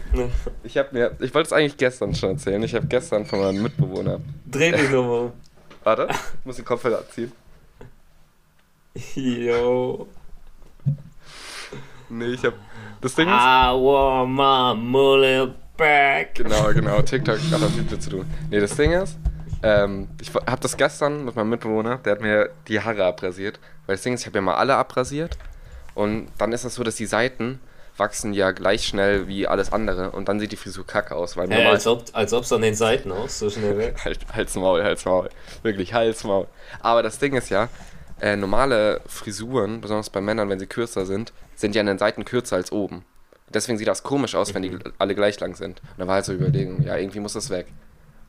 ich 0.64 0.78
habe 0.78 0.88
mir, 0.92 1.14
ich 1.20 1.34
wollte 1.34 1.48
es 1.48 1.52
eigentlich 1.52 1.76
gestern 1.76 2.14
schon 2.14 2.30
erzählen. 2.30 2.62
Ich 2.62 2.74
habe 2.74 2.86
gestern 2.86 3.26
von 3.26 3.40
meinem 3.40 3.62
Mitbewohner. 3.62 4.18
Dreh 4.50 4.72
dich 4.72 4.88
nochmal 4.88 5.20
um. 5.24 5.32
Warte, 5.84 6.08
ich 6.08 6.46
muss 6.46 6.56
den 6.56 6.64
Kopfhörer 6.64 7.00
abziehen. 7.00 7.32
Yo. 9.14 10.08
Nee, 12.08 12.28
ich 12.28 12.44
hab. 12.46 12.54
Das 13.02 13.14
Ding 13.14 13.28
ist. 13.28 13.34
I 13.34 13.74
want 13.74 14.30
my 14.30 14.74
mullet 14.74 15.61
back. 15.76 16.34
Genau, 16.34 16.72
genau. 16.72 17.02
TikTok 17.02 17.38
hat 17.38 17.62
auch 17.62 17.70
viel 17.70 17.98
zu 17.98 18.10
tun. 18.10 18.26
Nee, 18.50 18.60
das 18.60 18.76
Ding 18.76 18.92
ist. 18.92 19.18
Ähm, 19.62 20.08
ich 20.20 20.34
habe 20.34 20.60
das 20.60 20.76
gestern 20.76 21.24
mit 21.24 21.36
meinem 21.36 21.50
Mitbewohner, 21.50 21.98
der 21.98 22.12
hat 22.12 22.20
mir 22.20 22.50
die 22.68 22.80
Haare 22.80 23.04
abrasiert. 23.04 23.60
Weil 23.86 23.96
das 23.96 24.02
Ding 24.02 24.14
ist, 24.14 24.20
ich 24.20 24.26
habe 24.26 24.38
ja 24.38 24.42
mal 24.42 24.54
alle 24.54 24.76
abrasiert. 24.76 25.38
Und 25.94 26.28
dann 26.38 26.52
ist 26.52 26.60
es 26.60 26.64
das 26.64 26.74
so, 26.76 26.82
dass 26.82 26.96
die 26.96 27.06
Seiten 27.06 27.60
wachsen 27.96 28.32
ja 28.32 28.52
gleich 28.52 28.86
schnell 28.86 29.28
wie 29.28 29.46
alles 29.46 29.72
andere 29.72 30.12
und 30.12 30.28
dann 30.28 30.40
sieht 30.40 30.50
die 30.52 30.56
Frisur 30.56 30.86
kacke 30.86 31.14
aus. 31.14 31.36
Weil 31.36 31.50
hey, 31.50 31.66
als 31.66 31.86
ob 31.86 32.04
es 32.04 32.14
als 32.14 32.52
an 32.52 32.62
den 32.62 32.74
Seiten 32.74 33.12
auch 33.12 33.28
so 33.28 33.50
schnell 33.50 33.76
weg. 33.76 33.96
halt, 34.04 34.20
Hals, 34.32 34.54
Maul, 34.56 34.82
Hals, 34.82 35.04
Maul. 35.04 35.28
Wirklich, 35.62 35.92
Hals, 35.92 36.24
Maul. 36.24 36.46
Aber 36.80 37.02
das 37.02 37.18
Ding 37.18 37.34
ist 37.34 37.50
ja, 37.50 37.68
äh, 38.20 38.36
normale 38.36 39.00
Frisuren, 39.06 39.80
besonders 39.80 40.10
bei 40.10 40.20
Männern, 40.20 40.48
wenn 40.48 40.58
sie 40.58 40.66
kürzer 40.66 41.04
sind, 41.06 41.32
sind 41.54 41.74
ja 41.74 41.80
an 41.80 41.86
den 41.86 41.98
Seiten 41.98 42.24
kürzer 42.24 42.56
als 42.56 42.72
oben. 42.72 43.04
Deswegen 43.54 43.78
sieht 43.78 43.88
das 43.88 44.02
komisch 44.02 44.34
aus, 44.34 44.54
wenn 44.54 44.62
die 44.62 44.70
mhm. 44.70 44.80
alle 44.98 45.14
gleich 45.14 45.38
lang 45.40 45.54
sind. 45.54 45.80
Und 45.80 45.98
da 45.98 46.06
war 46.06 46.16
halt 46.16 46.24
so 46.24 46.32
Überlegung, 46.32 46.82
ja, 46.82 46.96
irgendwie 46.96 47.20
muss 47.20 47.34
das 47.34 47.50
weg. 47.50 47.66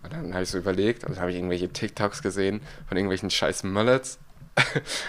Und 0.03 0.11
dann 0.11 0.33
habe 0.33 0.43
ich 0.43 0.49
so 0.49 0.57
überlegt, 0.57 1.05
also 1.05 1.19
habe 1.19 1.31
ich 1.31 1.37
irgendwelche 1.37 1.69
TikToks 1.69 2.21
gesehen 2.21 2.61
von 2.87 2.97
irgendwelchen 2.97 3.29
scheiß 3.29 3.63
Mullets. 3.63 4.19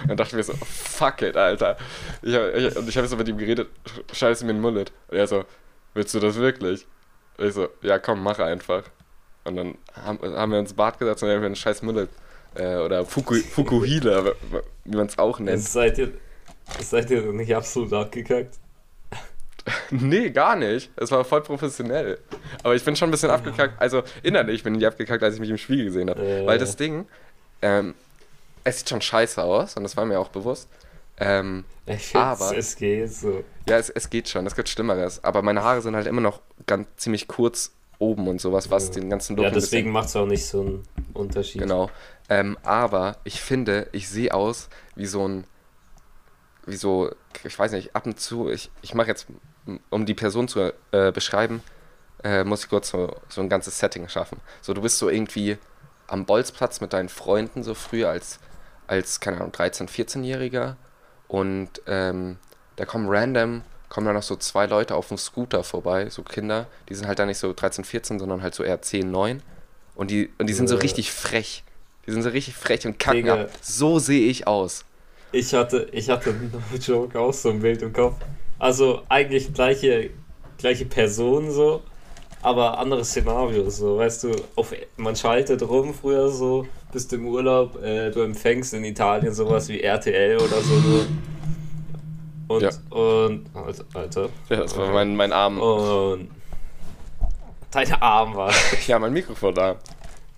und 0.02 0.08
dann 0.08 0.16
dachte 0.16 0.30
ich 0.30 0.36
mir 0.36 0.42
so, 0.42 0.54
fuck 0.64 1.20
it, 1.22 1.36
Alter. 1.36 1.76
Ich 2.22 2.34
hab, 2.34 2.54
ich, 2.54 2.76
und 2.76 2.88
ich 2.88 2.96
habe 2.96 3.08
so 3.08 3.16
mit 3.16 3.28
ihm 3.28 3.36
geredet, 3.36 3.68
scheiße 4.12 4.44
mir 4.44 4.52
ein 4.52 4.60
Mullet. 4.60 4.92
Und 5.08 5.18
er 5.18 5.26
so, 5.26 5.44
willst 5.92 6.14
du 6.14 6.20
das 6.20 6.36
wirklich? 6.36 6.86
Und 7.36 7.46
ich 7.46 7.54
so, 7.54 7.68
ja 7.82 7.98
komm, 7.98 8.22
mach 8.22 8.38
einfach. 8.38 8.84
Und 9.44 9.56
dann 9.56 9.78
haben, 9.92 10.18
haben 10.22 10.52
wir 10.52 10.58
uns 10.58 10.72
Bart 10.72 10.98
gesetzt 10.98 11.22
und 11.22 11.28
haben 11.28 11.40
wir 11.40 11.46
einen 11.46 11.56
scheiß 11.56 11.82
Mullet. 11.82 12.08
Äh, 12.54 12.76
oder 12.76 13.04
Fuku, 13.04 13.34
Fukuhila, 13.34 14.32
wie 14.84 14.96
man 14.96 15.06
es 15.06 15.18
auch 15.18 15.40
nennt. 15.40 15.60
Seid 15.60 15.98
ihr, 15.98 16.12
seid 16.80 17.10
ihr 17.10 17.32
nicht 17.32 17.54
absolut 17.54 17.92
abgekackt? 17.92 18.58
nee, 19.90 20.30
gar 20.30 20.56
nicht. 20.56 20.90
Es 20.96 21.10
war 21.10 21.24
voll 21.24 21.42
professionell. 21.42 22.18
Aber 22.62 22.74
ich 22.74 22.84
bin 22.84 22.96
schon 22.96 23.08
ein 23.08 23.12
bisschen 23.12 23.30
abgekackt. 23.30 23.80
Also 23.80 24.02
innerlich 24.22 24.62
bin 24.62 24.74
ich 24.74 24.86
abgekackt, 24.86 25.22
als 25.22 25.34
ich 25.34 25.40
mich 25.40 25.50
im 25.50 25.58
Spiegel 25.58 25.86
gesehen 25.86 26.10
habe. 26.10 26.20
Äh. 26.20 26.46
Weil 26.46 26.58
das 26.58 26.76
Ding, 26.76 27.06
ähm, 27.62 27.94
es 28.62 28.78
sieht 28.78 28.88
schon 28.88 29.00
scheiße 29.00 29.42
aus 29.42 29.76
und 29.76 29.82
das 29.82 29.96
war 29.96 30.04
mir 30.04 30.18
auch 30.18 30.28
bewusst. 30.28 30.68
Ähm, 31.18 31.64
ich 31.86 32.14
aber 32.16 32.56
es 32.56 32.76
geht 32.76 33.12
so. 33.12 33.44
Ja, 33.68 33.78
es, 33.78 33.88
es 33.88 34.10
geht 34.10 34.28
schon, 34.28 34.46
es 34.46 34.56
gibt 34.56 34.68
Schlimmeres. 34.68 35.22
Aber 35.22 35.42
meine 35.42 35.62
Haare 35.62 35.80
sind 35.80 35.94
halt 35.94 36.06
immer 36.06 36.20
noch 36.20 36.40
ganz 36.66 36.88
ziemlich 36.96 37.28
kurz 37.28 37.72
oben 37.98 38.26
und 38.28 38.40
sowas, 38.40 38.70
was 38.70 38.88
ja. 38.88 38.94
den 38.94 39.10
ganzen 39.10 39.36
Look 39.36 39.44
Ja, 39.44 39.50
deswegen 39.50 39.90
macht 39.90 40.08
es 40.08 40.16
auch 40.16 40.26
nicht 40.26 40.44
so 40.44 40.60
einen 40.60 40.82
Unterschied. 41.12 41.60
Genau. 41.60 41.90
Ähm, 42.28 42.58
aber 42.62 43.18
ich 43.24 43.40
finde, 43.40 43.88
ich 43.92 44.08
sehe 44.08 44.32
aus 44.34 44.68
wie 44.96 45.06
so 45.06 45.26
ein, 45.26 45.44
wie 46.66 46.76
so, 46.76 47.10
ich 47.44 47.58
weiß 47.58 47.72
nicht, 47.72 47.94
ab 47.94 48.06
und 48.06 48.18
zu, 48.18 48.48
ich, 48.48 48.70
ich 48.82 48.94
mache 48.94 49.08
jetzt, 49.08 49.26
um 49.90 50.06
die 50.06 50.14
Person 50.14 50.48
zu 50.48 50.72
äh, 50.92 51.12
beschreiben, 51.12 51.62
äh, 52.22 52.44
muss 52.44 52.64
ich 52.64 52.70
kurz 52.70 52.90
so, 52.90 53.16
so 53.28 53.40
ein 53.40 53.48
ganzes 53.48 53.78
Setting 53.78 54.08
schaffen. 54.08 54.40
So, 54.60 54.74
du 54.74 54.82
bist 54.82 54.98
so 54.98 55.08
irgendwie 55.08 55.58
am 56.06 56.26
Bolzplatz 56.26 56.80
mit 56.80 56.92
deinen 56.92 57.08
Freunden 57.08 57.62
so 57.62 57.74
früh 57.74 58.04
als, 58.04 58.38
als 58.86 59.20
keine 59.20 59.38
Ahnung, 59.38 59.52
13-, 59.52 59.88
14-Jähriger 59.88 60.76
und 61.28 61.70
ähm, 61.86 62.38
da 62.76 62.84
kommen 62.84 63.08
random, 63.08 63.62
kommen 63.88 64.06
da 64.06 64.12
noch 64.12 64.22
so 64.22 64.36
zwei 64.36 64.66
Leute 64.66 64.94
auf 64.94 65.08
dem 65.08 65.18
Scooter 65.18 65.64
vorbei, 65.64 66.10
so 66.10 66.22
Kinder, 66.22 66.66
die 66.88 66.94
sind 66.94 67.06
halt 67.06 67.18
da 67.18 67.26
nicht 67.26 67.38
so 67.38 67.52
13, 67.52 67.84
14, 67.84 68.18
sondern 68.18 68.42
halt 68.42 68.54
so 68.54 68.62
eher 68.62 68.82
10, 68.82 69.10
9 69.10 69.42
und 69.94 70.10
die, 70.10 70.30
und 70.38 70.48
die 70.48 70.54
sind 70.54 70.68
so 70.68 70.76
richtig 70.76 71.12
frech. 71.12 71.62
Die 72.06 72.10
sind 72.10 72.22
so 72.22 72.28
richtig 72.28 72.54
frech 72.54 72.86
und 72.86 72.98
kacken 72.98 73.30
ab. 73.30 73.50
So 73.62 73.98
sehe 73.98 74.28
ich 74.28 74.46
aus. 74.46 74.84
Ich 75.32 75.54
hatte, 75.54 75.88
ich 75.92 76.10
hatte 76.10 76.32
no 76.32 76.60
joke 76.78 77.18
auch 77.18 77.32
so 77.32 77.50
ein 77.50 77.60
Bild 77.60 77.82
im 77.82 77.92
Kopf. 77.92 78.16
Also 78.58 79.02
eigentlich 79.08 79.52
gleiche, 79.52 80.10
gleiche 80.58 80.84
Person 80.84 81.50
so, 81.50 81.82
aber 82.42 82.78
anderes 82.78 83.08
Szenario 83.08 83.68
so, 83.70 83.98
weißt 83.98 84.24
du, 84.24 84.32
auf, 84.56 84.74
man 84.96 85.16
schaltet 85.16 85.62
rum 85.62 85.94
früher 85.94 86.28
so, 86.28 86.66
bist 86.92 87.12
im 87.12 87.26
Urlaub, 87.26 87.82
äh, 87.82 88.10
du 88.10 88.20
empfängst 88.20 88.74
in 88.74 88.84
Italien 88.84 89.34
sowas 89.34 89.68
wie 89.68 89.80
RTL 89.80 90.36
oder 90.36 90.60
so. 90.60 90.78
so. 90.78 91.06
Und, 92.46 92.62
ja. 92.62 92.70
und, 92.90 93.46
Alter. 93.94 94.28
Ja, 94.50 94.56
das 94.58 94.76
war 94.76 94.92
mein, 94.92 95.16
mein 95.16 95.32
Arm. 95.32 95.58
Und, 95.58 96.30
dein 97.70 97.92
Arm 97.94 98.34
war. 98.34 98.52
ja, 98.86 98.98
mein 98.98 99.12
Mikrofon 99.12 99.54
da. 99.54 99.76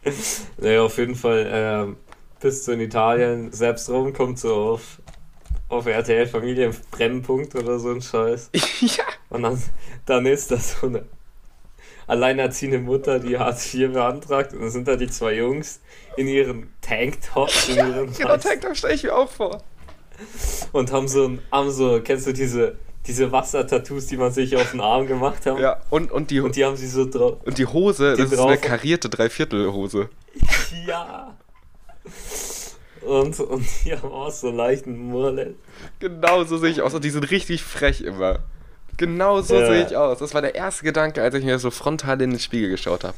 naja, 0.58 0.82
auf 0.82 0.96
jeden 0.99 1.16
Fall, 1.16 1.46
ähm, 1.50 1.96
bist 2.40 2.66
du 2.68 2.73
in 2.73 2.80
Italien 2.80 3.52
selbst 3.52 3.90
rum, 3.90 4.12
kommt 4.12 4.38
so 4.38 4.54
auf 4.54 5.00
auf 5.68 5.87
RTL 5.87 6.26
Familie 6.26 6.66
im 6.66 6.75
Brennpunkt 6.90 7.54
oder 7.54 7.78
so 7.78 7.90
ein 7.90 8.02
Scheiß. 8.02 8.50
ja. 8.80 9.04
Und 9.30 9.42
dann, 9.42 9.62
dann 10.04 10.26
ist 10.26 10.50
das 10.50 10.80
so 10.80 10.87
eine 10.87 11.04
alleinerziehende 12.06 12.78
Mutter, 12.78 13.18
die 13.18 13.38
Hartz 13.38 13.75
IV 13.75 13.92
beantragt 13.92 14.52
und 14.52 14.61
dann 14.61 14.70
sind 14.70 14.87
da 14.87 14.96
die 14.96 15.08
zwei 15.08 15.35
Jungs 15.35 15.80
in 16.16 16.28
ihren 16.28 16.73
Tanktops. 16.80 17.68
In 17.68 17.76
ihren 17.76 18.12
ja, 18.12 18.18
genau, 18.18 18.37
Tanktop 18.37 18.76
stelle 18.76 18.94
ich 18.94 19.02
mir 19.02 19.14
auch 19.14 19.30
vor. 19.30 19.62
Und 20.73 20.92
haben 20.92 21.08
so, 21.08 21.38
haben 21.50 21.70
so, 21.70 22.00
kennst 22.02 22.26
du 22.26 22.32
diese, 22.32 22.76
diese 23.06 23.30
Wassertattoos, 23.32 24.06
die 24.06 24.16
man 24.16 24.32
sich 24.32 24.56
auf 24.56 24.70
den 24.70 24.80
Arm 24.80 25.06
gemacht 25.06 25.44
hat? 25.46 25.58
Ja, 25.58 25.80
und, 25.90 26.11
und, 26.11 26.30
die, 26.30 26.40
und 26.40 26.56
die 26.56 26.64
haben 26.64 26.76
sie 26.76 26.88
so 26.88 27.08
drauf. 27.08 27.38
Und 27.44 27.58
die 27.58 27.66
Hose, 27.66 28.14
die 28.16 28.23
das 28.23 28.32
ist 28.32 28.38
eine 28.38 28.58
karierte 28.58 29.08
Dreiviertelhose. 29.08 30.08
Ja. 30.87 31.35
Und, 33.06 33.38
und 33.40 33.64
die 33.84 33.92
haben 33.92 34.10
auch 34.10 34.30
so 34.30 34.50
leichten 34.50 34.96
Murlet. 34.96 35.56
Genau 36.00 36.44
so 36.44 36.58
sehe 36.58 36.70
ich 36.70 36.82
aus. 36.82 36.94
Und 36.94 37.04
die 37.04 37.10
sind 37.10 37.30
richtig 37.30 37.62
frech 37.62 38.00
immer. 38.00 38.40
Genau 38.96 39.40
so 39.42 39.54
ja. 39.54 39.66
sehe 39.66 39.86
ich 39.86 39.96
aus. 39.96 40.18
Das 40.18 40.34
war 40.34 40.42
der 40.42 40.54
erste 40.54 40.84
Gedanke, 40.84 41.22
als 41.22 41.34
ich 41.34 41.44
mir 41.44 41.58
so 41.58 41.70
frontal 41.70 42.20
in 42.20 42.30
den 42.30 42.40
Spiegel 42.40 42.70
geschaut 42.70 43.04
habe. 43.04 43.16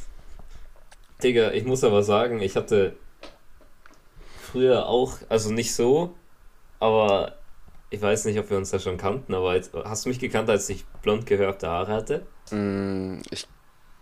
Digga, 1.23 1.52
ich 1.52 1.64
muss 1.64 1.83
aber 1.85 2.02
sagen, 2.02 2.40
ich 2.40 2.54
hatte 2.57 2.95
früher 4.40 4.87
auch, 4.87 5.14
also 5.28 5.52
nicht 5.52 5.75
so, 5.75 6.14
aber 6.80 7.35
ich 7.90 8.00
weiß 8.00 8.26
nicht, 8.26 8.38
ob 8.38 8.50
wir 8.50 8.57
uns 8.57 8.71
da 8.71 8.78
schon 8.78 8.99
kannten, 8.99 9.35
aber 9.35 9.54
jetzt, 9.54 9.73
hast 9.75 10.04
du 10.04 10.11
mich 10.11 10.18
gekannt, 10.18 10.49
als 10.50 10.68
ich 10.68 10.85
blond 11.02 11.26
gehörte 11.26 11.68
Haare 11.68 11.92
hatte? 11.92 12.26
Mm, 12.50 13.21
ich, 13.30 13.49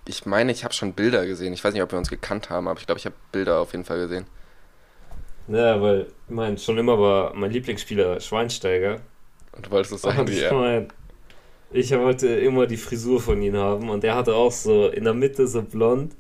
ich 0.07 0.27
meine, 0.27 0.53
ich 0.53 0.65
habe 0.65 0.75
schon 0.75 0.93
Bilder 0.93 1.27
gesehen. 1.27 1.53
Ich 1.53 1.63
weiß 1.63 1.73
nicht, 1.73 1.83
ob 1.83 1.93
wir 1.93 1.99
uns 1.99 2.11
gekannt 2.11 2.51
haben, 2.51 2.69
aber 2.69 2.79
ich 2.81 2.87
glaube, 2.87 2.99
ich 2.99 3.07
habe 3.07 3.17
Bilder 3.33 3.61
auf 3.61 3.73
jeden 3.73 3.85
Fall 3.85 4.01
gesehen. 4.01 4.27
Ja, 5.49 5.81
weil, 5.81 6.07
ich 6.29 6.35
meine, 6.35 6.59
schon 6.59 6.79
immer 6.79 6.99
war 6.99 7.35
mein 7.35 7.51
Lieblingsspieler 7.51 8.21
Schweinsteiger. 8.21 9.01
Und 9.53 9.67
du 9.67 9.71
wolltest 9.71 9.95
es 9.95 10.03
sagen 10.03 10.27
er. 10.29 10.47
Ich 10.47 10.53
mein, 10.53 10.89
ich 11.71 11.91
wollte 11.93 12.29
immer 12.29 12.67
die 12.67 12.77
Frisur 12.77 13.21
von 13.21 13.41
ihm 13.43 13.57
haben 13.57 13.91
und 13.91 14.03
der 14.03 14.15
hatte 14.15 14.35
auch 14.35 14.53
so 14.53 14.89
in 14.89 15.05
der 15.05 15.15
Mitte 15.15 15.47
so 15.47 15.63
blond. 15.63 16.15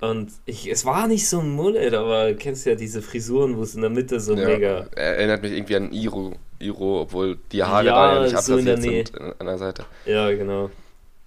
Und 0.00 0.30
ich, 0.46 0.70
es 0.70 0.84
war 0.84 1.08
nicht 1.08 1.28
so 1.28 1.40
ein 1.40 1.50
Mullet, 1.50 1.92
aber 1.92 2.28
du 2.28 2.36
kennst 2.36 2.66
ja 2.66 2.76
diese 2.76 3.02
Frisuren, 3.02 3.56
wo 3.56 3.62
es 3.62 3.74
in 3.74 3.80
der 3.80 3.90
Mitte 3.90 4.20
so 4.20 4.34
ja, 4.34 4.46
mega. 4.46 4.86
Er 4.94 5.16
erinnert 5.16 5.42
mich 5.42 5.52
irgendwie 5.52 5.76
an 5.76 5.92
Iro, 5.92 6.34
Iro 6.60 7.02
obwohl 7.02 7.38
die 7.50 7.64
Haare 7.64 7.86
ja, 7.86 7.94
da 7.94 8.14
ja 8.14 8.22
nicht 8.22 8.38
so 8.38 8.52
abrasiert 8.54 9.08
sind 9.08 9.40
an 9.40 9.46
der 9.46 9.58
Seite. 9.58 9.84
Ja, 10.06 10.30
genau. 10.30 10.70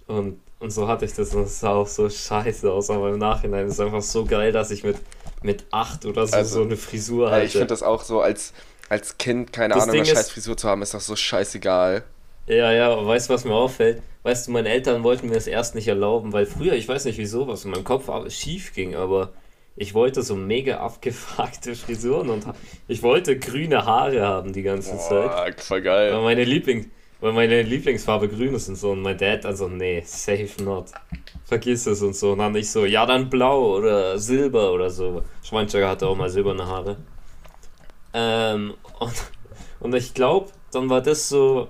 Und, 0.07 0.39
und 0.61 0.71
so 0.71 0.87
hatte 0.87 1.05
ich 1.05 1.13
das 1.13 1.35
und 1.35 1.43
es 1.43 1.59
sah 1.59 1.73
auch 1.73 1.87
so 1.87 2.09
scheiße 2.09 2.71
aus, 2.71 2.89
aber 2.89 3.09
im 3.09 3.17
Nachhinein 3.19 3.67
ist 3.67 3.73
es 3.73 3.79
einfach 3.79 4.01
so 4.01 4.25
geil, 4.25 4.51
dass 4.51 4.71
ich 4.71 4.83
mit 4.83 4.97
mit 5.43 5.65
acht 5.71 6.05
oder 6.05 6.27
so 6.27 6.35
also, 6.35 6.55
so 6.59 6.61
eine 6.63 6.77
Frisur 6.77 7.31
hatte. 7.31 7.45
Ich 7.45 7.51
finde 7.53 7.67
das 7.67 7.83
auch 7.83 8.03
so, 8.03 8.21
als, 8.21 8.53
als 8.89 9.17
Kind, 9.17 9.51
keine 9.51 9.73
das 9.73 9.83
Ahnung, 9.83 9.95
Ding 9.95 10.03
eine 10.03 10.15
scheiß 10.15 10.31
Frisur 10.31 10.57
zu 10.57 10.67
haben, 10.67 10.81
ist 10.81 10.93
doch 10.93 11.01
so 11.01 11.15
scheißegal. 11.15 12.03
Ja, 12.47 12.71
ja, 12.71 13.05
weißt 13.05 13.29
du, 13.29 13.33
was 13.33 13.45
mir 13.45 13.53
auffällt? 13.53 14.01
Weißt 14.23 14.47
du, 14.47 14.51
meine 14.51 14.69
Eltern 14.69 15.03
wollten 15.03 15.27
mir 15.27 15.35
das 15.35 15.47
erst 15.47 15.75
nicht 15.75 15.87
erlauben, 15.87 16.33
weil 16.33 16.45
früher, 16.45 16.73
ich 16.73 16.87
weiß 16.87 17.05
nicht 17.05 17.17
wieso, 17.17 17.47
was 17.47 17.65
in 17.65 17.71
meinem 17.71 17.83
Kopf 17.83 18.09
schief 18.31 18.73
ging, 18.73 18.95
aber 18.95 19.31
ich 19.75 19.93
wollte 19.93 20.21
so 20.21 20.35
mega 20.35 20.77
abgefuckte 20.77 21.75
Frisuren 21.75 22.29
und 22.29 22.45
ich 22.87 23.01
wollte 23.01 23.39
grüne 23.39 23.85
Haare 23.85 24.21
haben 24.21 24.53
die 24.53 24.63
ganze 24.63 24.91
Boah, 24.91 25.31
Zeit. 25.31 25.61
Voll 25.61 25.81
geil. 25.81 26.13
Weil 26.13 26.21
meine, 26.21 26.43
Liebling, 26.43 26.91
weil 27.21 27.33
meine 27.33 27.61
Lieblingsfarbe 27.61 28.27
grün 28.27 28.55
ist 28.55 28.67
und 28.67 28.75
so 28.75 28.91
und 28.91 29.01
mein 29.01 29.17
Dad 29.17 29.45
also, 29.45 29.67
nee, 29.67 30.01
safe 30.05 30.49
not 30.63 30.91
vergiss 31.45 31.85
es 31.85 32.01
und 32.01 32.15
so. 32.15 32.31
Und 32.31 32.39
dann 32.39 32.53
nicht 32.53 32.69
so, 32.69 32.85
ja, 32.85 33.05
dann 33.05 33.29
blau 33.29 33.77
oder 33.77 34.17
silber 34.17 34.73
oder 34.73 34.89
so. 34.89 35.21
Schweinsteiger 35.43 35.89
hatte 35.89 36.07
auch 36.07 36.15
mal 36.15 36.29
silberne 36.29 36.65
Haare. 36.65 36.97
Ähm, 38.13 38.73
und, 38.99 39.13
und 39.79 39.95
ich 39.95 40.13
glaube, 40.13 40.49
dann 40.71 40.89
war 40.89 41.01
das 41.01 41.29
so, 41.29 41.67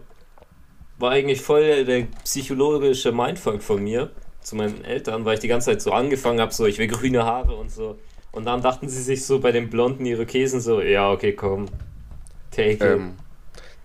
war 1.00 1.12
eigentlich 1.12 1.42
voll 1.42 1.84
der 1.84 2.08
psychologische 2.24 3.12
Mindfuck 3.12 3.62
von 3.62 3.84
mir 3.84 4.12
zu 4.42 4.56
meinen 4.56 4.84
Eltern, 4.84 5.26
weil 5.26 5.36
ich 5.36 5.40
die 5.40 5.48
ganze 5.48 5.72
Zeit 5.72 5.82
so 5.82 5.92
angefangen 5.92 6.40
habe, 6.40 6.54
so, 6.54 6.66
ich 6.66 6.78
will 6.78 6.88
grüne 6.88 7.26
Haare 7.26 7.56
und 7.56 7.72
so. 7.72 7.98
Und 8.32 8.46
dann 8.46 8.62
dachten 8.62 8.88
sie 8.88 9.02
sich 9.02 9.26
so 9.26 9.40
bei 9.40 9.52
den 9.52 9.70
blonden 9.70 10.06
Irokesen 10.06 10.62
so, 10.62 10.82
ja, 10.82 11.12
okay, 11.12 11.34
komm, 11.34 11.66
take 12.52 12.86
ähm, 12.86 13.16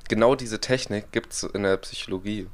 Genau 0.09 0.35
diese 0.35 0.61
Technik 0.61 1.11
gibt 1.13 1.33
es 1.33 1.43
in 1.43 1.63
der 1.63 1.77
Psychologie. 1.79 2.49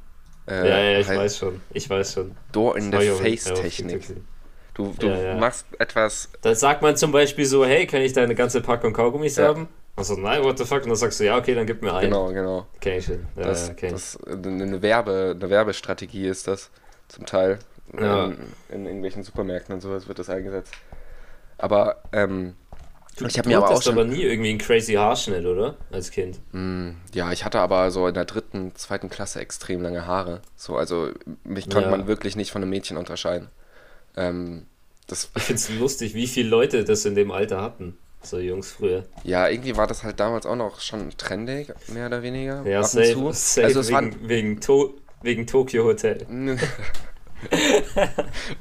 Äh, 0.47 0.69
ja, 0.69 0.79
ja, 0.79 0.99
ich 0.99 1.07
halt 1.07 1.19
weiß 1.19 1.37
schon. 1.37 1.61
Ich 1.71 1.89
weiß 1.89 2.13
schon. 2.13 2.35
Door 2.51 2.77
in 2.77 2.91
the 2.91 3.09
Face 3.09 3.45
Technik. 3.45 4.01
Du, 4.73 4.93
du 4.97 5.07
ja, 5.07 5.17
ja. 5.17 5.37
machst 5.37 5.67
etwas. 5.77 6.29
Da 6.41 6.55
sagt 6.55 6.81
man 6.81 6.97
zum 6.97 7.11
Beispiel 7.11 7.45
so, 7.45 7.63
hey, 7.63 7.85
kann 7.85 8.01
ich 8.01 8.13
deine 8.13 8.33
ganze 8.33 8.61
Packung 8.61 8.91
Kaugummis 8.91 9.35
ja. 9.35 9.47
haben? 9.47 9.67
Also 9.95 10.15
nein, 10.15 10.43
what 10.43 10.57
the 10.57 10.65
fuck? 10.65 10.83
Und 10.83 10.89
dann 10.89 10.95
sagst 10.95 11.19
du, 11.19 11.25
ja, 11.25 11.37
okay, 11.37 11.53
dann 11.53 11.67
gib 11.67 11.83
mir 11.83 11.93
einen. 11.93 12.09
Genau, 12.09 12.33
genau. 12.33 12.67
Kenn 12.81 12.97
ich 12.97 13.05
schon. 13.05 13.27
Ja, 13.35 13.43
das, 13.43 13.69
okay. 13.69 13.91
das, 13.91 14.17
eine, 14.25 14.81
Werbe, 14.81 15.35
eine 15.39 15.49
Werbestrategie 15.49 16.27
ist 16.27 16.47
das 16.47 16.71
zum 17.07 17.27
Teil. 17.27 17.59
Ja. 17.99 18.25
In, 18.25 18.37
in 18.69 18.85
irgendwelchen 18.85 19.21
Supermärkten 19.21 19.75
und 19.75 19.81
sowas 19.81 20.07
wird 20.07 20.17
das 20.17 20.29
eingesetzt. 20.29 20.73
Aber 21.59 22.01
ähm, 22.11 22.55
Du, 23.17 23.25
ich 23.25 23.37
habe 23.37 23.49
mir 23.49 23.57
aber 23.57 23.69
auch 23.69 23.81
schon, 23.81 23.93
aber 23.93 24.05
nie 24.05 24.23
irgendwie 24.23 24.49
einen 24.49 24.57
crazy 24.57 24.93
Haarschnitt, 24.93 25.45
oder? 25.45 25.77
Als 25.91 26.09
Kind. 26.09 26.39
Mm, 26.51 26.91
ja, 27.13 27.31
ich 27.31 27.45
hatte 27.45 27.59
aber 27.59 27.91
so 27.91 28.07
in 28.07 28.15
der 28.15 28.25
dritten, 28.25 28.73
zweiten 28.75 29.09
Klasse 29.09 29.39
extrem 29.39 29.81
lange 29.81 30.07
Haare. 30.07 30.41
So, 30.55 30.77
also 30.77 31.11
mich 31.43 31.69
konnte 31.69 31.89
ja. 31.89 31.95
man 31.95 32.07
wirklich 32.07 32.35
nicht 32.35 32.51
von 32.51 32.63
einem 32.63 32.71
Mädchen 32.71 32.97
unterscheiden. 32.97 33.49
Ähm, 34.17 34.65
das 35.05 35.29
ich 35.35 35.43
finde 35.43 35.61
es 35.61 35.69
lustig, 35.69 36.15
wie 36.15 36.25
viele 36.25 36.49
Leute 36.49 36.83
das 36.83 37.05
in 37.05 37.13
dem 37.13 37.29
Alter 37.29 37.61
hatten. 37.61 37.97
So 38.23 38.39
Jungs 38.39 38.71
früher. 38.71 39.03
Ja, 39.23 39.47
irgendwie 39.47 39.77
war 39.77 39.85
das 39.85 40.03
halt 40.03 40.19
damals 40.19 40.45
auch 40.45 40.55
noch 40.55 40.79
schon 40.79 41.11
trendig, 41.17 41.71
mehr 41.89 42.07
oder 42.07 42.23
weniger. 42.23 42.65
Ja, 42.65 42.81
safe, 42.81 43.33
safe 43.33 43.67
also 43.67 43.83
wegen, 43.83 43.93
waren, 43.93 44.29
wegen, 44.29 44.61
to 44.61 44.95
wegen 45.21 45.45
Tokyo 45.45 45.83
Hotel. 45.83 46.25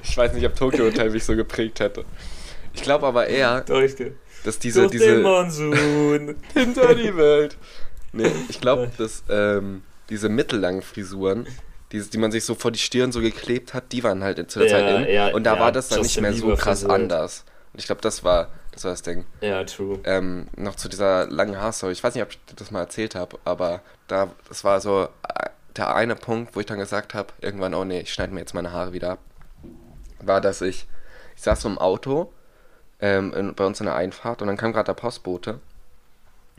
ich 0.03 0.17
weiß 0.17 0.35
nicht, 0.35 0.45
ob 0.45 0.57
Tokyo 0.57 0.87
Hotel 0.87 1.11
mich 1.11 1.25
so 1.25 1.37
geprägt 1.37 1.79
hätte. 1.81 2.05
Ich 2.75 2.83
glaube 2.83 3.07
aber 3.07 3.29
eher. 3.29 3.61
Durchge 3.61 4.15
dass 4.45 4.59
diese. 4.59 4.81
Durch 4.81 4.93
diese 4.93 5.07
den 5.07 5.23
Monsun. 5.23 6.37
hinter 6.55 6.95
die 6.95 7.17
Welt. 7.17 7.57
Nee, 8.13 8.31
ich 8.49 8.61
glaube, 8.61 8.91
dass 8.99 9.25
ähm, 9.29 9.83
diese 10.09 10.29
mittellangen 10.29 10.83
Frisuren, 10.83 11.47
die, 11.93 12.01
die 12.01 12.19
man 12.19 12.33
sich 12.33 12.45
so 12.45 12.55
vor 12.55 12.71
die 12.71 12.79
Stirn 12.79 13.13
so 13.13 13.21
geklebt 13.21 13.75
hat, 13.75 13.93
die 13.93 14.05
waren 14.05 14.23
halt 14.23 14.51
zu 14.51 14.59
der 14.59 14.69
ja, 14.69 14.79
Zeit 14.79 15.09
in. 15.09 15.15
Ja, 15.15 15.29
und 15.29 15.45
da 15.45 15.55
ja, 15.55 15.61
war 15.61 15.73
das 15.73 15.89
dann 15.89 16.03
nicht 16.03 16.21
mehr 16.21 16.33
so 16.33 16.55
krass 16.55 16.85
anders. 16.85 17.45
Und 17.73 17.81
ich 17.81 17.87
glaube, 17.87 18.03
das 18.03 18.23
war, 18.23 18.51
das 18.73 18.85
war 18.85 18.91
das 18.91 19.03
Ding. 19.03 19.25
Ja, 19.41 19.65
true. 19.65 19.99
Ähm, 20.05 20.49
noch 20.57 20.77
zu 20.77 20.89
dieser 20.89 21.27
langen 21.29 21.59
Haarstory. 21.59 21.93
Ich 21.93 22.05
weiß 22.05 22.15
nicht, 22.15 22.23
ob 22.23 22.31
ich 22.31 22.39
das 22.57 22.71
mal 22.71 22.81
erzählt 22.81 23.15
habe, 23.15 23.39
aber 23.45 23.81
da, 24.09 24.31
das 24.49 24.65
war 24.65 24.81
so 24.81 25.05
äh, 25.05 25.49
der 25.77 25.95
eine 25.95 26.17
Punkt, 26.17 26.55
wo 26.55 26.61
ich 26.61 26.67
dann 26.67 26.79
gesagt 26.79 27.15
habe, 27.15 27.33
irgendwann, 27.41 27.73
oh 27.75 27.85
nee, 27.85 28.01
ich 28.01 28.13
schneide 28.13 28.35
mir 28.35 28.41
jetzt 28.41 28.55
meine 28.55 28.73
Haare 28.73 28.93
wieder 28.93 29.13
ab. 29.13 29.19
War, 30.21 30.41
dass 30.41 30.61
ich, 30.61 30.87
ich 31.35 31.43
saß 31.43 31.63
so 31.63 31.69
im 31.69 31.79
Auto 31.79 32.33
ähm, 33.03 33.35
in, 33.35 33.55
bei 33.55 33.67
uns 33.67 33.81
in 33.81 33.87
der 33.87 33.97
Einfahrt 33.97 34.41
und 34.41 34.49
dann 34.49 34.57
kam 34.57 34.73
gerade 34.73 34.87
der 34.87 34.95
Postbote 34.95 35.61